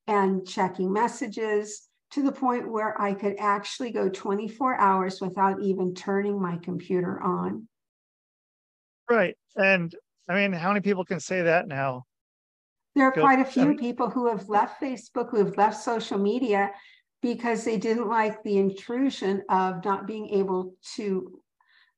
and 0.07 0.47
checking 0.47 0.91
messages 0.91 1.87
to 2.11 2.23
the 2.23 2.31
point 2.31 2.71
where 2.71 2.99
I 2.99 3.13
could 3.13 3.35
actually 3.37 3.91
go 3.91 4.09
24 4.09 4.75
hours 4.79 5.21
without 5.21 5.61
even 5.61 5.93
turning 5.93 6.41
my 6.41 6.57
computer 6.57 7.21
on. 7.21 7.67
right 9.09 9.35
and 9.55 9.93
i 10.27 10.33
mean 10.35 10.51
how 10.53 10.69
many 10.69 10.81
people 10.81 11.03
can 11.05 11.19
say 11.19 11.41
that 11.43 11.67
now 11.67 12.03
There 12.95 13.05
are 13.05 13.11
Go- 13.11 13.21
quite 13.21 13.39
a 13.39 13.45
few 13.45 13.65
mean- 13.65 13.77
people 13.77 14.09
who 14.09 14.27
have 14.27 14.49
left 14.49 14.81
Facebook, 14.81 15.29
who 15.29 15.37
have 15.45 15.57
left 15.57 15.77
social 15.81 16.17
media 16.17 16.71
because 17.21 17.63
they 17.63 17.77
didn't 17.77 18.07
like 18.07 18.43
the 18.43 18.57
intrusion 18.57 19.43
of 19.49 19.83
not 19.83 20.07
being 20.07 20.29
able 20.29 20.75
to, 20.95 21.41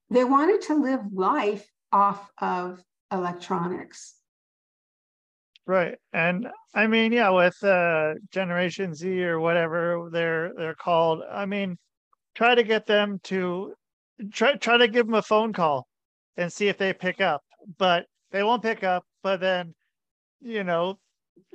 they 0.09 0.23
wanted 0.23 0.61
to 0.61 0.75
live 0.75 1.01
life 1.13 1.67
off 1.91 2.31
of 2.39 2.83
electronics. 3.11 4.15
Right. 5.67 5.97
And 6.11 6.47
I 6.73 6.87
mean, 6.87 7.11
yeah, 7.11 7.29
with 7.29 7.63
uh 7.63 8.15
Generation 8.31 8.93
Z 8.93 9.23
or 9.23 9.39
whatever 9.39 10.09
they're 10.11 10.53
they're 10.57 10.75
called, 10.75 11.21
I 11.29 11.45
mean, 11.45 11.77
try 12.33 12.55
to 12.55 12.63
get 12.63 12.85
them 12.87 13.19
to 13.25 13.73
try 14.31 14.55
try 14.55 14.77
to 14.77 14.87
give 14.87 15.05
them 15.05 15.15
a 15.15 15.21
phone 15.21 15.53
call 15.53 15.87
and 16.35 16.51
see 16.51 16.67
if 16.67 16.77
they 16.77 16.93
pick 16.93 17.21
up. 17.21 17.43
But 17.77 18.07
they 18.31 18.43
won't 18.43 18.63
pick 18.63 18.83
up, 18.83 19.05
but 19.21 19.39
then, 19.39 19.75
you 20.41 20.63
know, 20.63 20.99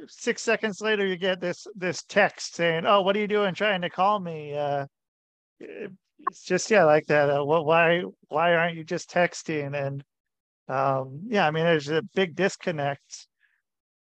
six 0.08 0.42
seconds 0.42 0.80
later 0.80 1.06
you 1.06 1.16
get 1.16 1.40
this 1.40 1.66
this 1.74 2.02
text 2.04 2.54
saying, 2.54 2.86
"Oh, 2.86 3.02
what 3.02 3.16
are 3.16 3.20
you 3.20 3.28
doing 3.28 3.54
trying 3.54 3.82
to 3.82 3.90
call 3.90 4.18
me?" 4.18 4.54
Uh, 4.56 4.86
it's 5.60 6.42
just 6.44 6.70
yeah, 6.70 6.84
like 6.84 7.06
that. 7.06 7.30
Uh, 7.30 7.44
what? 7.44 7.66
Why? 7.66 8.02
Why 8.28 8.54
aren't 8.54 8.76
you 8.76 8.84
just 8.84 9.10
texting? 9.10 9.74
And 9.74 10.04
um, 10.68 11.22
yeah, 11.28 11.46
I 11.46 11.50
mean, 11.50 11.64
there's 11.64 11.88
a 11.88 12.02
big 12.14 12.34
disconnect 12.34 13.26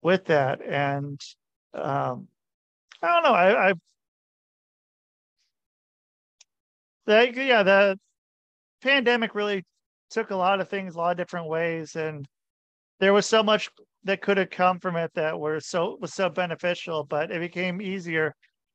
with 0.02 0.26
that, 0.26 0.60
and 0.62 1.20
um, 1.74 2.28
I 3.02 3.12
don't 3.12 3.22
know. 3.24 3.34
I, 3.34 3.70
I 3.70 3.72
yeah, 7.06 7.62
the 7.62 7.98
pandemic 8.82 9.34
really 9.34 9.64
took 10.10 10.30
a 10.30 10.36
lot 10.36 10.60
of 10.60 10.68
things 10.68 10.94
a 10.94 10.98
lot 10.98 11.12
of 11.12 11.16
different 11.16 11.48
ways, 11.48 11.96
and 11.96 12.26
there 13.00 13.12
was 13.12 13.26
so 13.26 13.42
much 13.42 13.70
that 14.04 14.20
could 14.20 14.36
have 14.36 14.50
come 14.50 14.78
from 14.78 14.96
it 14.96 15.10
that 15.14 15.38
were 15.38 15.60
so 15.60 15.96
was 16.00 16.14
so 16.14 16.28
beneficial, 16.28 17.04
but 17.04 17.30
it 17.30 17.40
became 17.40 17.80
easier. 17.80 18.34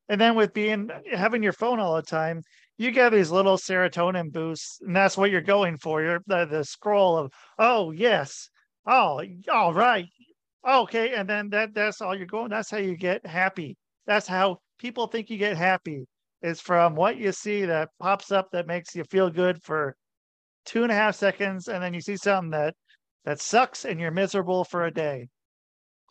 And 0.09 0.19
then 0.19 0.35
with 0.35 0.53
being 0.53 0.89
having 1.11 1.43
your 1.43 1.53
phone 1.53 1.79
all 1.79 1.95
the 1.95 2.01
time, 2.01 2.41
you 2.77 2.91
get 2.91 3.11
these 3.11 3.31
little 3.31 3.57
serotonin 3.57 4.31
boosts, 4.31 4.79
and 4.81 4.95
that's 4.95 5.17
what 5.17 5.31
you're 5.31 5.41
going 5.41 5.77
for. 5.77 6.01
You're 6.01 6.21
the, 6.27 6.45
the 6.45 6.63
scroll 6.63 7.17
of 7.17 7.31
oh 7.59 7.91
yes, 7.91 8.49
oh 8.87 9.21
all 9.51 9.73
right, 9.73 10.05
okay, 10.67 11.13
and 11.13 11.29
then 11.29 11.49
that 11.49 11.73
that's 11.73 12.01
all 12.01 12.15
you're 12.15 12.25
going. 12.25 12.49
That's 12.49 12.71
how 12.71 12.77
you 12.77 12.97
get 12.97 13.25
happy. 13.25 13.77
That's 14.07 14.27
how 14.27 14.59
people 14.79 15.07
think 15.07 15.29
you 15.29 15.37
get 15.37 15.57
happy 15.57 16.05
is 16.41 16.61
from 16.61 16.95
what 16.95 17.17
you 17.17 17.31
see 17.31 17.65
that 17.65 17.89
pops 17.99 18.31
up 18.31 18.49
that 18.51 18.65
makes 18.65 18.95
you 18.95 19.03
feel 19.03 19.29
good 19.29 19.61
for 19.61 19.95
two 20.65 20.83
and 20.83 20.91
a 20.91 20.95
half 20.95 21.15
seconds, 21.15 21.67
and 21.67 21.83
then 21.83 21.93
you 21.93 22.01
see 22.01 22.17
something 22.17 22.51
that 22.51 22.73
that 23.25 23.39
sucks 23.39 23.85
and 23.85 23.99
you're 23.99 24.11
miserable 24.11 24.63
for 24.63 24.85
a 24.85 24.91
day. 24.91 25.29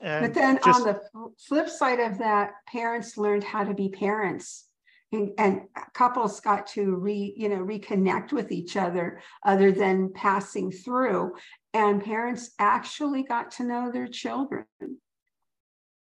And 0.00 0.26
But 0.26 0.34
then 0.34 0.58
just- 0.64 0.80
on 0.80 0.86
the 0.86 1.32
flip 1.46 1.68
side 1.68 2.00
of 2.00 2.18
that, 2.18 2.52
parents 2.66 3.16
learned 3.16 3.44
how 3.44 3.64
to 3.64 3.74
be 3.74 3.88
parents. 3.88 4.66
And, 5.10 5.30
and 5.38 5.62
couples 5.94 6.38
got 6.40 6.66
to 6.68 6.94
re, 6.94 7.32
you 7.34 7.48
know, 7.48 7.64
reconnect 7.64 8.30
with 8.30 8.52
each 8.52 8.76
other 8.76 9.22
other 9.42 9.72
than 9.72 10.12
passing 10.12 10.70
through. 10.70 11.34
And 11.72 12.04
parents 12.04 12.50
actually 12.58 13.22
got 13.22 13.52
to 13.52 13.64
know 13.64 13.90
their 13.90 14.06
children. 14.06 14.66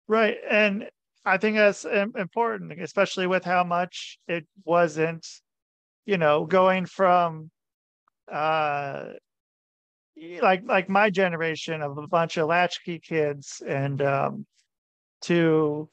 Right. 0.07 0.37
And 0.49 0.91
I 1.25 1.39
think 1.39 1.57
that's 1.57 1.85
important, 1.87 2.79
especially 2.81 3.27
with 3.27 3.43
how 3.45 3.65
much 3.65 4.19
it 4.29 4.47
wasn't, 4.65 5.27
you 6.05 6.19
know, 6.19 6.45
going 6.45 6.85
from 6.85 7.51
uh 8.31 9.15
like 10.43 10.63
like 10.67 10.89
my 10.89 11.11
generation 11.11 11.83
of 11.83 11.97
a 11.99 12.07
bunch 12.07 12.37
of 12.37 12.49
latchkey 12.49 12.99
kids 12.99 13.63
and 13.67 14.03
um 14.03 14.47
to 15.23 15.89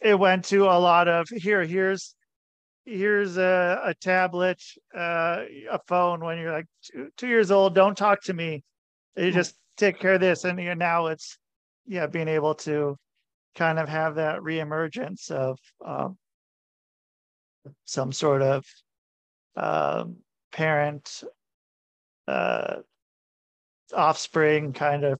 it 0.00 0.18
went 0.18 0.44
to 0.44 0.64
a 0.64 0.78
lot 0.78 1.08
of 1.08 1.28
here 1.28 1.64
here's 1.64 2.14
here's 2.84 3.36
a, 3.36 3.80
a 3.84 3.94
tablet 3.94 4.62
uh 4.96 5.42
a 5.70 5.78
phone 5.86 6.24
when 6.24 6.38
you're 6.38 6.52
like 6.52 6.66
two, 6.82 7.08
two 7.16 7.28
years 7.28 7.50
old 7.50 7.74
don't 7.74 7.96
talk 7.96 8.22
to 8.22 8.32
me. 8.32 8.62
You 9.16 9.32
just 9.32 9.54
take 9.76 9.98
care 9.98 10.14
of 10.14 10.20
this 10.20 10.44
and 10.44 10.60
you 10.60 10.74
now 10.74 11.06
it's 11.06 11.38
yeah 11.86 12.06
being 12.06 12.28
able 12.28 12.54
to 12.54 12.96
kind 13.54 13.78
of 13.78 13.88
have 13.88 14.14
that 14.14 14.40
reemergence 14.40 15.30
of 15.30 15.58
um, 15.84 16.16
some 17.84 18.12
sort 18.12 18.40
of 18.40 18.64
um, 19.56 20.16
parent 20.52 21.24
uh, 22.28 22.76
offspring 23.94 24.72
kind 24.72 25.04
of 25.04 25.18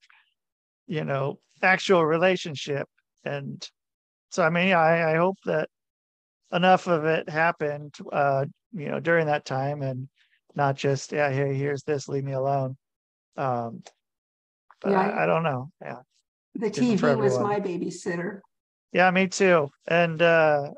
you 0.86 1.04
know 1.04 1.38
actual 1.62 2.04
relationship 2.04 2.88
and 3.24 3.68
so 4.30 4.42
i 4.42 4.50
mean 4.50 4.72
i 4.72 5.12
i 5.12 5.16
hope 5.16 5.36
that 5.44 5.68
enough 6.52 6.86
of 6.86 7.04
it 7.04 7.28
happened 7.28 7.94
uh 8.12 8.44
you 8.72 8.88
know 8.88 9.00
during 9.00 9.26
that 9.26 9.44
time 9.44 9.82
and 9.82 10.08
not 10.54 10.76
just 10.76 11.12
yeah 11.12 11.30
here 11.30 11.52
here's 11.52 11.82
this 11.82 12.08
leave 12.08 12.24
me 12.24 12.32
alone 12.32 12.76
um 13.36 13.82
but 14.80 14.92
Yeah, 14.92 15.00
I, 15.00 15.24
I 15.24 15.26
don't 15.26 15.42
know 15.42 15.70
yeah 15.82 16.00
The 16.54 16.70
TV 16.70 17.14
was 17.16 17.38
my 17.38 17.60
babysitter. 17.60 18.40
Yeah, 18.92 19.10
me 19.10 19.28
too. 19.28 19.68
And 19.86 20.20
uh 20.22 20.70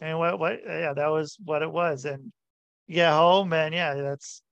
and 0.00 0.18
what 0.18 0.38
what 0.38 0.60
yeah, 0.66 0.92
that 0.94 1.08
was 1.08 1.36
what 1.44 1.62
it 1.62 1.70
was. 1.70 2.04
And 2.04 2.32
get 2.88 3.12
home 3.12 3.52
and 3.52 3.74
yeah, 3.74 3.94
that's 3.94 4.42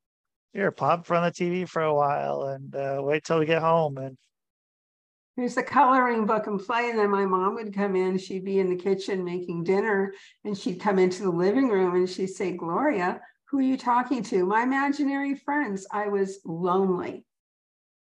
here, 0.52 0.70
pop 0.70 1.00
in 1.00 1.04
front 1.04 1.26
of 1.26 1.34
the 1.34 1.44
TV 1.44 1.68
for 1.68 1.82
a 1.82 1.94
while 1.94 2.42
and 2.42 2.74
uh 2.74 3.00
wait 3.00 3.24
till 3.24 3.38
we 3.38 3.46
get 3.46 3.62
home 3.62 3.98
and 3.98 4.16
Here's 5.36 5.54
the 5.54 5.62
coloring 5.62 6.26
book 6.26 6.46
and 6.46 6.60
play. 6.60 6.90
And 6.90 6.98
then 6.98 7.10
my 7.10 7.24
mom 7.24 7.54
would 7.54 7.74
come 7.74 7.96
in, 7.96 8.18
she'd 8.18 8.44
be 8.44 8.58
in 8.58 8.68
the 8.68 8.76
kitchen 8.76 9.24
making 9.24 9.64
dinner 9.64 10.12
and 10.44 10.56
she'd 10.56 10.78
come 10.78 10.98
into 10.98 11.22
the 11.22 11.30
living 11.30 11.70
room 11.70 11.94
and 11.94 12.08
she'd 12.08 12.26
say, 12.26 12.52
Gloria, 12.52 13.18
who 13.46 13.58
are 13.58 13.62
you 13.62 13.78
talking 13.78 14.22
to? 14.24 14.44
My 14.44 14.62
imaginary 14.62 15.34
friends. 15.34 15.86
I 15.90 16.08
was 16.08 16.40
lonely. 16.44 17.24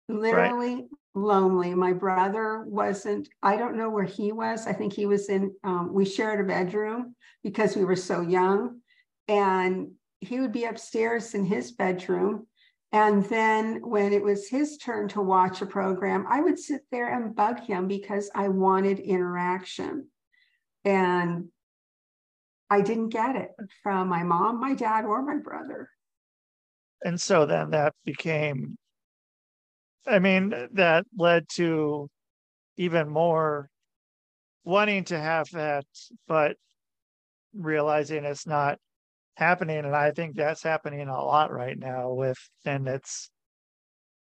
Literally 0.09 0.89
lonely. 1.15 1.75
My 1.75 1.93
brother 1.93 2.65
wasn't, 2.67 3.29
I 3.43 3.57
don't 3.57 3.77
know 3.77 3.91
where 3.91 4.05
he 4.05 4.33
was. 4.33 4.67
I 4.67 4.73
think 4.73 4.93
he 4.93 5.07
was 5.07 5.29
in, 5.29 5.55
um, 5.63 5.93
we 5.93 6.05
shared 6.05 6.41
a 6.41 6.45
bedroom 6.45 7.15
because 7.45 7.77
we 7.77 7.85
were 7.85 7.97
so 7.97 8.21
young. 8.21 8.81
And 9.29 9.93
he 10.23 10.41
would 10.41 10.53
be 10.53 10.65
upstairs 10.65 11.35
in 11.35 11.45
his 11.45 11.73
bedroom. 11.73 12.47
And 12.93 13.25
then 13.25 13.81
when 13.83 14.13
it 14.13 14.23
was 14.23 14.49
his 14.49 14.77
turn 14.77 15.09
to 15.09 15.23
watch 15.23 15.63
a 15.63 15.67
program, 15.67 16.27
I 16.29 16.41
would 16.41 16.59
sit 16.59 16.83
there 16.91 17.13
and 17.13 17.35
bug 17.35 17.61
him 17.61 17.89
because 17.89 18.31
I 18.35 18.49
wanted 18.49 18.99
interaction. 19.01 20.09
And 20.85 21.49
I 22.71 22.81
didn't 22.81 23.11
get 23.11 23.37
it 23.37 23.51
from 23.83 24.09
my 24.09 24.23
mom, 24.23 24.61
my 24.61 24.75
dad, 24.75 25.05
or 25.05 25.23
my 25.23 25.37
brother. 25.37 25.89
and 27.05 27.21
so 27.21 27.45
then 27.47 27.71
that 27.71 27.95
became 28.05 28.77
I 30.07 30.19
mean, 30.19 30.53
that 30.73 31.07
led 31.17 31.49
to 31.51 32.09
even 32.77 33.09
more 33.09 33.69
wanting 34.65 35.05
to 35.05 35.19
have 35.19 35.49
that, 35.53 35.87
but 36.27 36.57
realizing 37.55 38.25
it's 38.25 38.47
not 38.47 38.79
happening. 39.35 39.79
And 39.79 39.95
I 39.95 40.11
think 40.11 40.37
that's 40.37 40.63
happening 40.63 41.09
a 41.09 41.25
lot 41.25 41.53
right 41.53 41.79
now 41.79 42.13
with, 42.13 42.39
and 42.65 42.87
it's 42.89 43.31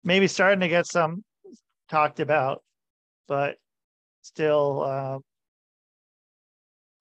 maybe 0.04 0.26
starting 0.26 0.60
to 0.60 0.68
get 0.68 0.86
some 0.86 1.24
talked 1.88 2.20
about, 2.20 2.62
but 3.28 3.56
still, 4.22 4.82
uh, 4.82 5.18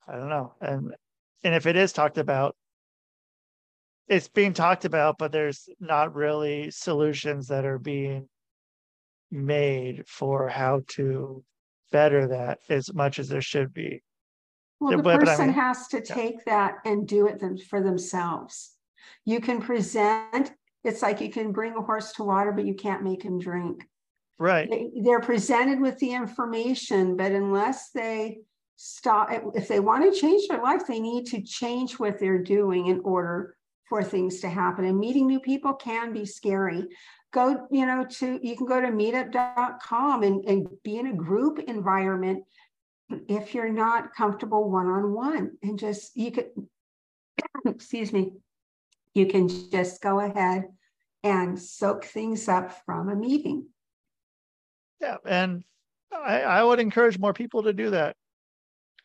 I 0.08 0.18
don't 0.18 0.30
know. 0.30 0.53
And, 0.62 0.95
and 1.43 1.56
if 1.56 1.66
it 1.66 1.76
is 1.76 1.93
talked 1.93 2.18
about, 2.18 2.56
it's 4.08 4.28
being 4.28 4.53
talked 4.53 4.86
about, 4.86 5.18
but 5.18 5.32
there's 5.32 5.68
not 5.80 6.14
really 6.14 6.70
solutions 6.70 7.47
that 7.47 7.66
are 7.66 7.80
being 7.80 8.28
made 9.32 10.03
for 10.08 10.47
how 10.47 10.82
to 10.89 11.43
better 11.91 12.28
that 12.28 12.60
as 12.70 12.93
much 12.93 13.20
as 13.20 13.30
there 13.30 13.41
should 13.41 13.74
be. 13.74 14.03
Well, 14.80 14.97
the 14.97 15.03
but- 15.03 15.19
but 15.19 15.28
I 15.30 15.32
person 15.32 15.45
mean- 15.47 15.55
has 15.55 15.88
to 15.89 15.97
yeah. 15.97 16.13
take 16.15 16.45
that 16.45 16.76
and 16.86 17.07
do 17.07 17.28
it 17.28 17.39
them 17.39 17.57
for 17.57 17.82
themselves. 17.82 18.73
You 19.23 19.39
can 19.39 19.61
present, 19.61 20.53
it's 20.84 21.01
like 21.01 21.21
you 21.21 21.30
can 21.30 21.51
bring 21.51 21.76
a 21.76 21.82
horse 21.82 22.11
to 22.13 22.23
water, 22.23 22.51
but 22.51 22.65
you 22.65 22.76
can't 22.76 23.03
make 23.03 23.23
him 23.23 23.39
drink. 23.39 23.88
Right. 24.38 24.69
They, 24.69 24.91
they're 25.01 25.21
presented 25.21 25.80
with 25.80 25.97
the 25.99 26.13
information, 26.13 27.15
but 27.15 27.32
unless 27.32 27.91
they 27.91 28.39
stop, 28.76 29.30
if 29.55 29.67
they 29.67 29.80
want 29.80 30.03
to 30.13 30.19
change 30.19 30.47
their 30.47 30.61
life, 30.61 30.86
they 30.86 30.99
need 30.99 31.26
to 31.28 31.41
change 31.41 31.97
what 31.97 32.19
they're 32.19 32.43
doing 32.43 32.88
in 32.88 32.99
order 33.05 33.55
for 33.88 34.03
things 34.03 34.41
to 34.41 34.49
happen. 34.49 34.86
And 34.86 34.99
meeting 34.99 35.28
new 35.28 35.39
people 35.39 35.73
can 35.73 36.11
be 36.11 36.26
scary. 36.26 36.86
Go, 37.32 37.67
you 37.71 37.86
know, 37.86 38.05
to, 38.19 38.39
you 38.43 38.57
can 38.57 38.65
go 38.65 38.82
to 38.82 38.88
meetup.com 38.88 40.23
and, 40.23 40.43
and 40.45 40.67
be 40.84 40.97
in 40.97 41.07
a 41.07 41.13
group 41.13 41.59
environment 41.59 42.43
if 43.10 43.53
you're 43.53 43.72
not 43.72 44.14
comfortable 44.16 44.70
one-on-one 44.70 45.58
and 45.62 45.80
just, 45.80 46.16
you 46.16 46.32
could, 46.32 46.49
excuse 47.66 48.12
me, 48.12 48.34
you 49.14 49.26
can 49.28 49.47
just 49.72 50.01
go 50.01 50.20
ahead 50.20 50.66
and 51.24 51.60
soak 51.60 52.06
things 52.06 52.47
up 52.47 52.84
from 52.86 53.10
a 53.10 53.16
meeting. 53.16 53.68
Yeah. 55.01 55.18
And 55.26 55.64
I, 56.12 56.41
I 56.41 56.64
would 56.64 56.80
encourage 56.80 57.18
more 57.18 57.34
people 57.34 57.64
to 57.64 57.74
do 57.74 57.91
that. 57.91 58.16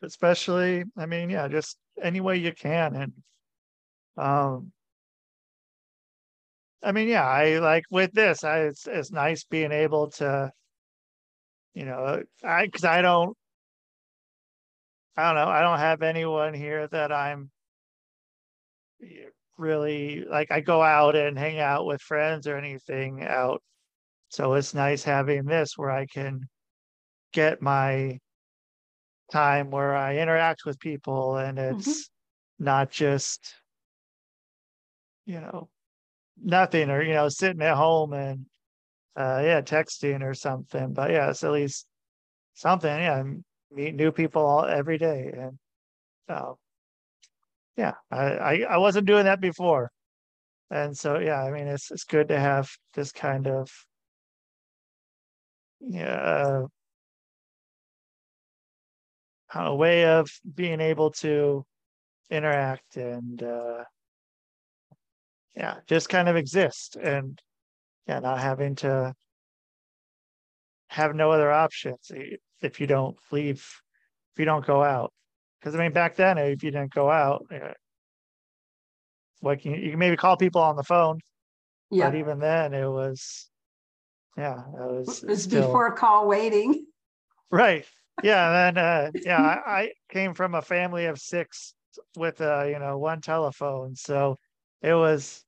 Especially, 0.03 0.85
I 0.97 1.07
mean, 1.07 1.31
yeah, 1.31 1.49
just 1.49 1.77
any 2.03 2.21
way 2.21 2.37
you 2.37 2.53
can. 2.53 2.97
And 2.97 3.13
um 4.17 4.73
I 6.83 6.93
mean, 6.93 7.09
yeah, 7.09 7.27
I 7.27 7.59
like 7.59 7.85
with 7.91 8.13
this, 8.13 8.43
I 8.43 8.61
it's 8.61 8.87
it's 8.87 9.13
nice 9.13 9.45
being 9.45 9.73
able 9.73 10.11
to, 10.13 10.51
you 11.75 11.85
know, 11.85 12.23
I 12.43 12.65
because 12.65 12.85
I 12.85 13.03
don't 13.03 13.37
I 15.21 15.33
don't 15.33 15.45
know, 15.45 15.51
I 15.51 15.61
don't 15.61 15.79
have 15.79 16.03
anyone 16.03 16.55
here 16.55 16.89
that 16.89 17.13
I'm 17.13 17.51
really 19.59 20.25
like 20.25 20.51
I 20.51 20.61
go 20.61 20.83
out 20.83 21.15
and 21.15 21.39
hang 21.39 21.59
out 21.61 21.87
with 21.87 22.01
friends 22.01 22.47
or 22.47 22.57
anything 22.57 23.23
out. 23.23 23.63
So 24.31 24.55
it's 24.55 24.75
nice 24.75 25.05
having 25.05 25.45
this 25.45 25.77
where 25.77 25.91
I 25.91 26.07
can 26.07 26.49
get 27.33 27.61
my 27.61 28.19
time 29.31 29.71
where 29.71 29.95
I 29.95 30.17
interact 30.17 30.65
with 30.65 30.81
people 30.81 31.37
and 31.37 31.59
it's 31.59 32.11
not 32.59 32.91
just, 32.91 33.55
you 35.27 35.41
know, 35.41 35.69
nothing 36.43 36.91
or, 36.91 37.03
you 37.03 37.15
know, 37.15 37.29
sitting 37.29 37.63
at 37.63 37.77
home 37.77 38.13
and, 38.13 38.47
uh, 39.17 39.41
yeah, 39.45 39.61
texting 39.61 40.23
or 40.23 40.35
something. 40.35 40.93
But 40.93 41.11
yeah, 41.11 41.31
it's 41.31 41.45
at 41.45 41.53
least 41.53 41.87
something. 42.55 42.91
Yeah, 42.91 43.23
meet 43.71 43.95
new 43.95 44.13
people 44.13 44.45
all 44.45 44.65
every 44.65 44.99
day. 44.99 45.33
And, 45.33 45.59
uh, 46.29 46.55
yeah, 47.77 47.95
I, 48.11 48.25
I, 48.25 48.67
I 48.71 48.77
wasn't 48.79 49.07
doing 49.07 49.25
that 49.25 49.41
before. 49.41 49.91
And 50.71 50.97
so, 50.97 51.19
yeah, 51.19 51.43
I 51.43 51.51
mean, 51.51 51.67
it's, 51.67 51.91
it's 51.91 52.05
good 52.05 52.29
to 52.29 52.39
have 52.39 52.69
this 52.95 53.13
kind 53.13 53.47
of, 53.49 53.69
yeah, 55.81 56.67
a 59.55 59.75
way 59.75 60.07
of 60.07 60.31
being 60.55 60.81
able 60.81 61.11
to 61.11 61.65
interact 62.31 62.97
and 62.97 63.43
uh 63.43 63.83
yeah 65.57 65.77
just 65.87 66.09
kind 66.09 66.29
of 66.29 66.37
exist 66.37 66.97
and 66.97 67.41
yeah 68.07 68.21
not 68.21 68.39
having 68.39 68.77
to 68.77 69.13
have 70.89 71.15
no 71.15 71.31
other 71.33 71.51
options 71.51 72.11
if 72.63 72.81
you 72.81 72.87
don't 72.87 73.17
leave 73.31 73.67
if 74.33 74.39
you 74.39 74.45
don't 74.45 74.67
go 74.67 74.83
out 74.83 75.13
because 75.59 75.75
i 75.75 75.79
mean 75.79 75.93
back 75.93 76.17
then 76.17 76.39
if 76.39 76.63
you 76.63 76.71
didn't 76.71 76.93
go 76.95 77.11
out 77.11 77.47
uh, 77.53 77.73
like 79.43 79.65
you, 79.65 79.75
you 79.75 79.91
can 79.91 79.99
maybe 79.99 80.17
call 80.17 80.37
people 80.37 80.61
on 80.61 80.77
the 80.77 80.85
phone 80.85 81.19
Yeah, 81.91 82.11
but 82.11 82.19
even 82.19 82.39
then 82.39 82.75
it 82.75 82.89
was 82.89 83.49
yeah 84.37 84.59
it 84.59 84.93
was. 84.93 85.07
it 85.07 85.07
was 85.07 85.23
was 85.23 85.43
still 85.43 85.63
before 85.63 85.93
call 85.93 86.29
waiting. 86.29 86.87
Right. 87.51 87.85
Yeah. 88.23 88.51
And 88.69 88.77
then, 88.77 88.85
uh, 88.85 89.11
yeah, 89.25 89.41
I, 89.41 89.81
I 89.81 89.93
came 90.11 90.35
from 90.35 90.55
a 90.55 90.63
family 90.63 91.07
of 91.07 91.19
six 91.19 91.75
with, 92.17 92.41
uh, 92.41 92.65
you 92.65 92.79
know, 92.79 92.99
one 92.99 93.21
telephone. 93.21 93.95
So 93.97 94.37
it 94.83 94.95
was, 94.95 95.45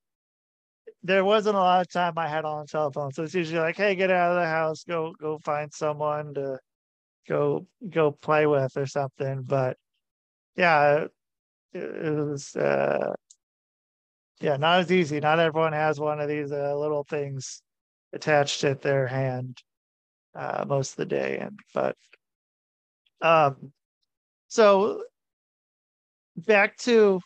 there 1.03 1.23
wasn't 1.23 1.55
a 1.55 1.59
lot 1.59 1.81
of 1.81 1.91
time 1.91 2.13
I 2.17 2.27
had 2.27 2.45
on 2.45 2.61
the 2.61 2.67
telephone. 2.67 3.11
So 3.11 3.23
it's 3.23 3.33
usually 3.33 3.59
like, 3.59 3.77
hey, 3.77 3.95
get 3.95 4.11
out 4.11 4.31
of 4.31 4.41
the 4.41 4.47
house, 4.47 4.83
go, 4.83 5.13
go 5.19 5.37
find 5.39 5.71
someone 5.73 6.33
to 6.33 6.57
go, 7.27 7.67
go 7.89 8.11
play 8.11 8.45
with 8.45 8.75
or 8.77 8.85
something. 8.85 9.43
But 9.43 9.77
yeah, 10.55 11.05
it, 11.73 11.81
it 11.81 12.15
was, 12.15 12.55
uh, 12.55 13.13
yeah, 14.39 14.57
not 14.57 14.81
as 14.81 14.91
easy. 14.91 15.19
Not 15.19 15.39
everyone 15.39 15.73
has 15.73 15.99
one 15.99 16.19
of 16.19 16.27
these 16.27 16.51
uh, 16.51 16.75
little 16.77 17.05
things 17.05 17.61
attached 18.11 18.63
at 18.63 18.81
their 18.81 19.07
hand 19.07 19.61
uh, 20.35 20.65
most 20.67 20.91
of 20.91 20.97
the 20.97 21.05
day. 21.05 21.37
And 21.39 21.59
but 21.73 21.95
um, 23.21 23.71
so 24.47 25.03
back 26.35 26.77
to 26.77 27.21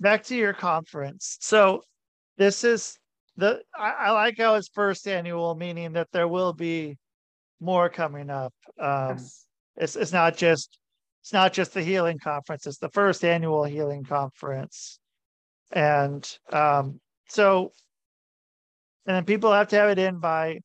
back 0.00 0.24
to 0.24 0.36
your 0.36 0.52
conference. 0.52 1.36
So 1.40 1.82
this 2.38 2.64
is 2.64 2.98
the 3.36 3.60
I, 3.78 3.90
I 3.90 4.10
like 4.12 4.38
how 4.38 4.54
it's 4.54 4.68
first 4.68 5.06
annual, 5.06 5.54
meaning 5.54 5.92
that 5.92 6.08
there 6.12 6.28
will 6.28 6.52
be 6.52 6.96
more 7.60 7.88
coming 7.88 8.30
up. 8.30 8.54
Um, 8.80 9.16
Yes. 9.18 9.46
it's 9.76 9.96
it's 9.96 10.12
not 10.12 10.36
just 10.36 10.78
it's 11.22 11.32
not 11.32 11.52
just 11.52 11.74
the 11.74 11.82
healing 11.82 12.18
conference, 12.18 12.66
it's 12.66 12.78
the 12.78 12.90
first 12.90 13.24
annual 13.24 13.64
healing 13.64 14.04
conference. 14.04 14.98
And 15.72 16.26
um 16.52 17.00
so 17.28 17.72
and 19.06 19.16
then 19.16 19.24
people 19.24 19.52
have 19.52 19.68
to 19.68 19.76
have 19.76 19.90
it 19.90 19.98
in 19.98 20.18
by 20.18 20.60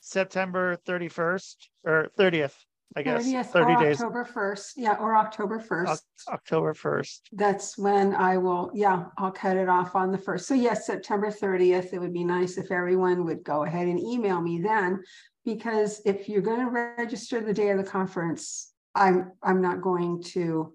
September 0.00 0.76
31st 0.86 1.56
or 1.84 2.08
30th, 2.18 2.54
I 2.96 3.02
guess. 3.02 3.26
30th 3.26 3.46
30 3.46 3.72
or 3.72 3.80
days, 3.82 4.00
October 4.00 4.24
first, 4.24 4.72
yeah, 4.76 4.94
or 4.94 5.16
October 5.16 5.58
first. 5.58 6.04
October 6.28 6.74
1st. 6.74 7.20
That's 7.32 7.76
when 7.76 8.14
I 8.14 8.36
will, 8.38 8.70
yeah, 8.72 9.06
I'll 9.18 9.32
cut 9.32 9.56
it 9.56 9.68
off 9.68 9.96
on 9.96 10.12
the 10.12 10.18
first. 10.18 10.46
So 10.46 10.54
yes, 10.54 10.86
September 10.86 11.30
thirtieth, 11.30 11.92
it 11.92 11.98
would 11.98 12.12
be 12.12 12.24
nice 12.24 12.56
if 12.56 12.70
everyone 12.70 13.24
would 13.24 13.42
go 13.42 13.64
ahead 13.64 13.88
and 13.88 13.98
email 13.98 14.40
me 14.40 14.60
then. 14.60 15.02
Because 15.44 16.00
if 16.06 16.28
you're 16.28 16.40
gonna 16.40 16.70
register 16.70 17.40
the 17.40 17.52
day 17.52 17.70
of 17.70 17.78
the 17.78 17.84
conference, 17.84 18.72
I'm, 18.94 19.32
I'm 19.42 19.60
not 19.60 19.82
going 19.82 20.22
to 20.34 20.72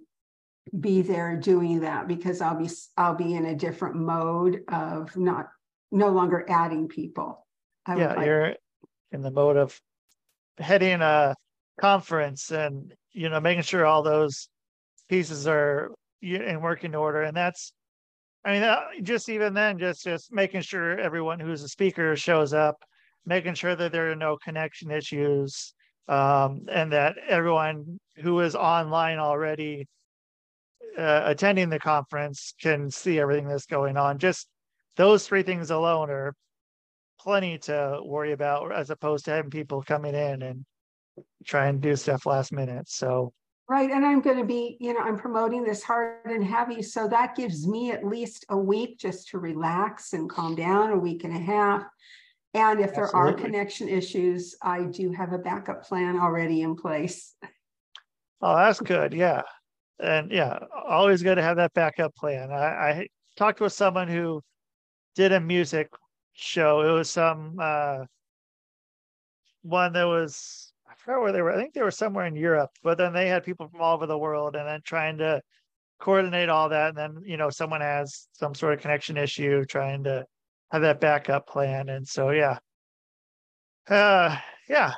be 0.79 1.01
there 1.01 1.35
doing 1.37 1.79
that 1.79 2.07
because 2.07 2.41
I'll 2.41 2.59
be, 2.59 2.69
I'll 2.97 3.15
be 3.15 3.33
in 3.33 3.45
a 3.45 3.55
different 3.55 3.95
mode 3.95 4.61
of 4.67 5.15
not, 5.15 5.47
no 5.91 6.09
longer 6.09 6.45
adding 6.49 6.87
people. 6.89 7.47
I 7.85 7.95
Yeah, 7.95 8.13
like- 8.13 8.25
you're 8.25 8.55
in 9.11 9.21
the 9.21 9.31
mode 9.31 9.57
of 9.57 9.79
heading 10.59 11.01
a 11.01 11.33
conference 11.81 12.51
and, 12.51 12.93
you 13.11 13.29
know, 13.29 13.39
making 13.39 13.63
sure 13.63 13.85
all 13.85 14.03
those 14.03 14.49
pieces 15.07 15.47
are 15.47 15.91
in 16.21 16.61
working 16.61 16.95
order. 16.95 17.23
And 17.23 17.35
that's, 17.35 17.73
I 18.45 18.51
mean, 18.51 19.03
just 19.03 19.29
even 19.29 19.53
then, 19.53 19.79
just, 19.79 20.03
just 20.03 20.31
making 20.31 20.61
sure 20.61 20.99
everyone 20.99 21.39
who's 21.39 21.63
a 21.63 21.67
speaker 21.67 22.15
shows 22.15 22.53
up, 22.53 22.77
making 23.25 23.55
sure 23.55 23.75
that 23.75 23.91
there 23.91 24.11
are 24.11 24.15
no 24.15 24.37
connection 24.37 24.91
issues. 24.91 25.73
Um, 26.07 26.65
and 26.71 26.91
that 26.91 27.17
everyone 27.27 27.99
who 28.15 28.39
is 28.39 28.55
online 28.55 29.19
already 29.19 29.87
uh, 30.97 31.21
attending 31.25 31.69
the 31.69 31.77
conference 31.77 32.55
can 32.59 32.89
see 32.89 33.19
everything 33.19 33.47
that's 33.47 33.67
going 33.67 33.95
on. 33.95 34.17
Just 34.17 34.47
those 34.97 35.27
three 35.27 35.43
things 35.43 35.69
alone 35.69 36.09
are 36.09 36.33
plenty 37.19 37.59
to 37.59 38.01
worry 38.03 38.31
about 38.31 38.71
as 38.71 38.89
opposed 38.89 39.25
to 39.25 39.31
having 39.31 39.51
people 39.51 39.83
coming 39.83 40.15
in 40.15 40.41
and 40.41 40.65
try 41.45 41.67
and 41.67 41.81
do 41.81 41.95
stuff 41.95 42.25
last 42.25 42.51
minute. 42.51 42.89
So 42.89 43.33
Right, 43.69 43.91
and 43.91 44.03
I'm 44.03 44.21
gonna 44.21 44.45
be, 44.45 44.77
you 44.79 44.93
know, 44.93 45.01
I'm 45.01 45.15
promoting 45.15 45.63
this 45.63 45.83
hard 45.83 46.25
and 46.25 46.43
heavy, 46.43 46.81
so 46.81 47.07
that 47.07 47.35
gives 47.35 47.67
me 47.67 47.91
at 47.91 48.03
least 48.03 48.43
a 48.49 48.57
week 48.57 48.97
just 48.97 49.27
to 49.29 49.37
relax 49.37 50.13
and 50.13 50.27
calm 50.27 50.55
down, 50.55 50.89
a 50.89 50.97
week 50.97 51.23
and 51.23 51.35
a 51.35 51.39
half. 51.39 51.83
And 52.55 52.79
if 52.79 52.95
there 52.95 53.15
are 53.15 53.31
connection 53.33 53.87
issues, 53.87 54.55
I 54.63 54.85
do 54.85 55.11
have 55.11 55.33
a 55.33 55.37
backup 55.37 55.83
plan 55.83 56.17
already 56.19 56.63
in 56.63 56.75
place. 56.75 57.35
Oh, 58.41 58.55
that's 58.55 58.79
good. 58.79 59.13
Yeah. 59.13 59.43
And 59.99 60.31
yeah, 60.31 60.59
always 60.87 61.21
good 61.21 61.35
to 61.35 61.43
have 61.43 61.57
that 61.57 61.73
backup 61.73 62.15
plan. 62.15 62.51
I, 62.51 62.65
I 62.65 63.07
talked 63.37 63.59
with 63.59 63.73
someone 63.73 64.07
who 64.07 64.41
did 65.13 65.31
a 65.31 65.39
music 65.39 65.89
show. 66.33 66.81
It 66.81 66.91
was 66.91 67.09
some 67.09 67.57
uh 67.61 68.05
one 69.61 69.93
that 69.93 70.05
was 70.05 70.68
forgot 70.99 71.21
where 71.21 71.31
they 71.31 71.41
were. 71.41 71.51
I 71.51 71.57
think 71.57 71.73
they 71.73 71.81
were 71.81 71.91
somewhere 71.91 72.25
in 72.25 72.35
Europe, 72.35 72.71
but 72.83 72.97
then 72.97 73.13
they 73.13 73.27
had 73.27 73.43
people 73.43 73.67
from 73.67 73.81
all 73.81 73.95
over 73.95 74.05
the 74.05 74.17
world 74.17 74.55
and 74.55 74.67
then 74.67 74.81
trying 74.83 75.17
to 75.19 75.41
coordinate 75.99 76.49
all 76.49 76.69
that. 76.69 76.89
And 76.89 76.97
then, 76.97 77.23
you 77.25 77.37
know, 77.37 77.49
someone 77.49 77.81
has 77.81 78.27
some 78.33 78.55
sort 78.55 78.73
of 78.73 78.81
connection 78.81 79.17
issue 79.17 79.65
trying 79.65 80.03
to 80.05 80.25
have 80.71 80.81
that 80.81 81.01
backup 81.01 81.47
plan. 81.47 81.89
And 81.89 82.07
so 82.07 82.29
yeah. 82.31 82.57
Uh 83.87 84.37
yeah, 84.69 84.93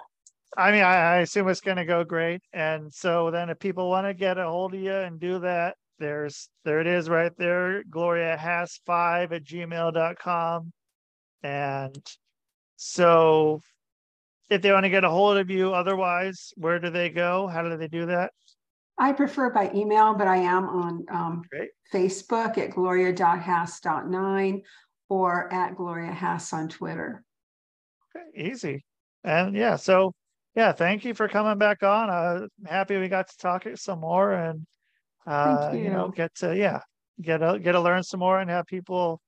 I 0.58 0.72
mean, 0.72 0.84
I, 0.84 0.95
I 0.95 1.18
assume 1.20 1.47
it's 1.47 1.62
gonna 1.62 1.86
go 1.86 2.04
great. 2.04 2.41
And 2.54 2.93
so 2.93 3.32
then 3.32 3.49
if 3.49 3.60
people 3.60 3.89
want 3.89 4.08
to 4.08 4.14
get 4.14 4.38
a 4.38 4.45
hold 4.45 4.74
of 4.74 4.82
you 4.82 4.93
and 4.93 5.20
do 5.20 5.39
that, 5.39 5.78
there's, 5.99 6.49
there 6.66 6.82
it 6.82 6.88
is 6.88 7.08
right 7.10 7.32
there, 7.38 7.84
Gloria 7.89 8.36
Hass 8.36 8.80
five 8.86 9.32
at 9.32 9.43
gmail.com. 9.43 10.74
And 11.43 12.12
so 12.76 13.62
if 14.52 14.62
they 14.62 14.72
want 14.72 14.84
to 14.84 14.89
get 14.89 15.04
a 15.04 15.10
hold 15.10 15.38
of 15.38 15.49
you, 15.49 15.74
otherwise, 15.74 16.54
where 16.58 16.78
do 16.78 16.89
they 16.91 17.10
go? 17.10 17.47
How 17.47 17.64
do 17.64 17.76
they 17.78 17.88
do 17.88 18.06
that? 18.08 18.32
I 18.97 19.14
prefer 19.14 19.49
by 19.49 19.72
email, 19.74 20.14
but 20.14 20.28
I 20.28 20.38
am 20.38 20.70
on 20.70 21.06
um. 21.10 21.41
Facebook 21.93 22.58
at 22.58 22.72
gloria.hass.9 22.72 24.62
or 25.10 25.54
at 25.54 25.76
Gloria 25.76 26.12
Hass 26.12 26.54
on 26.54 26.70
Twitter. 26.70 27.24
Okay, 28.16 28.49
easy. 28.49 28.86
And 29.24 29.56
yeah, 29.56 29.76
so 29.76 30.14
yeah, 30.56 30.72
thank 30.72 31.04
you 31.04 31.14
for 31.14 31.28
coming 31.28 31.58
back 31.58 31.84
on. 31.84 32.10
Uh 32.10 32.47
happy 32.66 32.97
we 32.97 33.08
got 33.10 33.28
to 33.28 33.38
talk 33.38 33.66
some 33.76 33.99
more 33.99 34.32
and 34.32 34.66
uh 35.28 35.72
you 35.74 35.89
know 35.89 36.10
get 36.10 36.34
to 36.36 36.56
yeah, 36.56 36.80
get 37.22 37.39
to 37.39 37.60
get 37.60 37.74
to 37.74 37.82
learn 37.82 38.04
some 38.04 38.20
more 38.22 38.39
and 38.39 38.49
have 38.49 38.66
people 38.66 39.22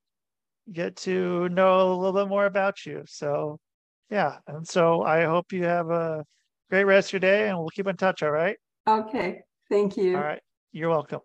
get 0.71 0.95
to 0.95 1.49
know 1.49 1.91
a 1.91 1.95
little 1.95 2.13
bit 2.13 2.29
more 2.29 2.45
about 2.45 2.85
you. 2.85 3.03
So 3.05 3.59
yeah, 4.13 4.37
and 4.45 4.67
so 4.67 5.01
I 5.01 5.23
hope 5.23 5.51
you 5.51 5.63
have 5.63 5.89
a 5.89 6.23
great 6.69 6.83
rest 6.83 7.09
of 7.09 7.13
your 7.13 7.19
day 7.21 7.49
and 7.49 7.57
we'll 7.57 7.69
keep 7.69 7.87
in 7.87 7.97
touch, 7.97 8.21
all 8.21 8.29
right? 8.29 8.55
Okay, 8.87 9.41
thank 9.71 9.97
you. 9.97 10.15
All 10.15 10.21
right. 10.21 10.41
You're 10.71 10.91
welcome. 10.91 11.21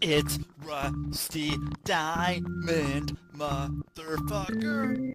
It's 0.09 0.39
Rusty 0.63 1.51
Diamond, 1.83 3.17
motherfucker. 3.35 5.11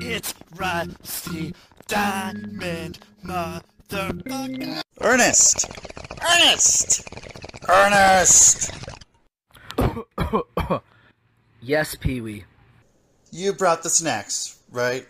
It's 0.00 0.34
Rusty 0.54 1.54
Diamond, 1.88 3.00
motherfucker. 3.24 4.80
Ernest! 5.00 5.66
Ernest! 6.22 7.13
Ernest! 7.74 8.70
yes, 11.60 11.96
Pee 11.96 12.20
Wee. 12.20 12.44
You 13.32 13.52
brought 13.52 13.82
the 13.82 13.90
snacks, 13.90 14.60
right? 14.70 15.06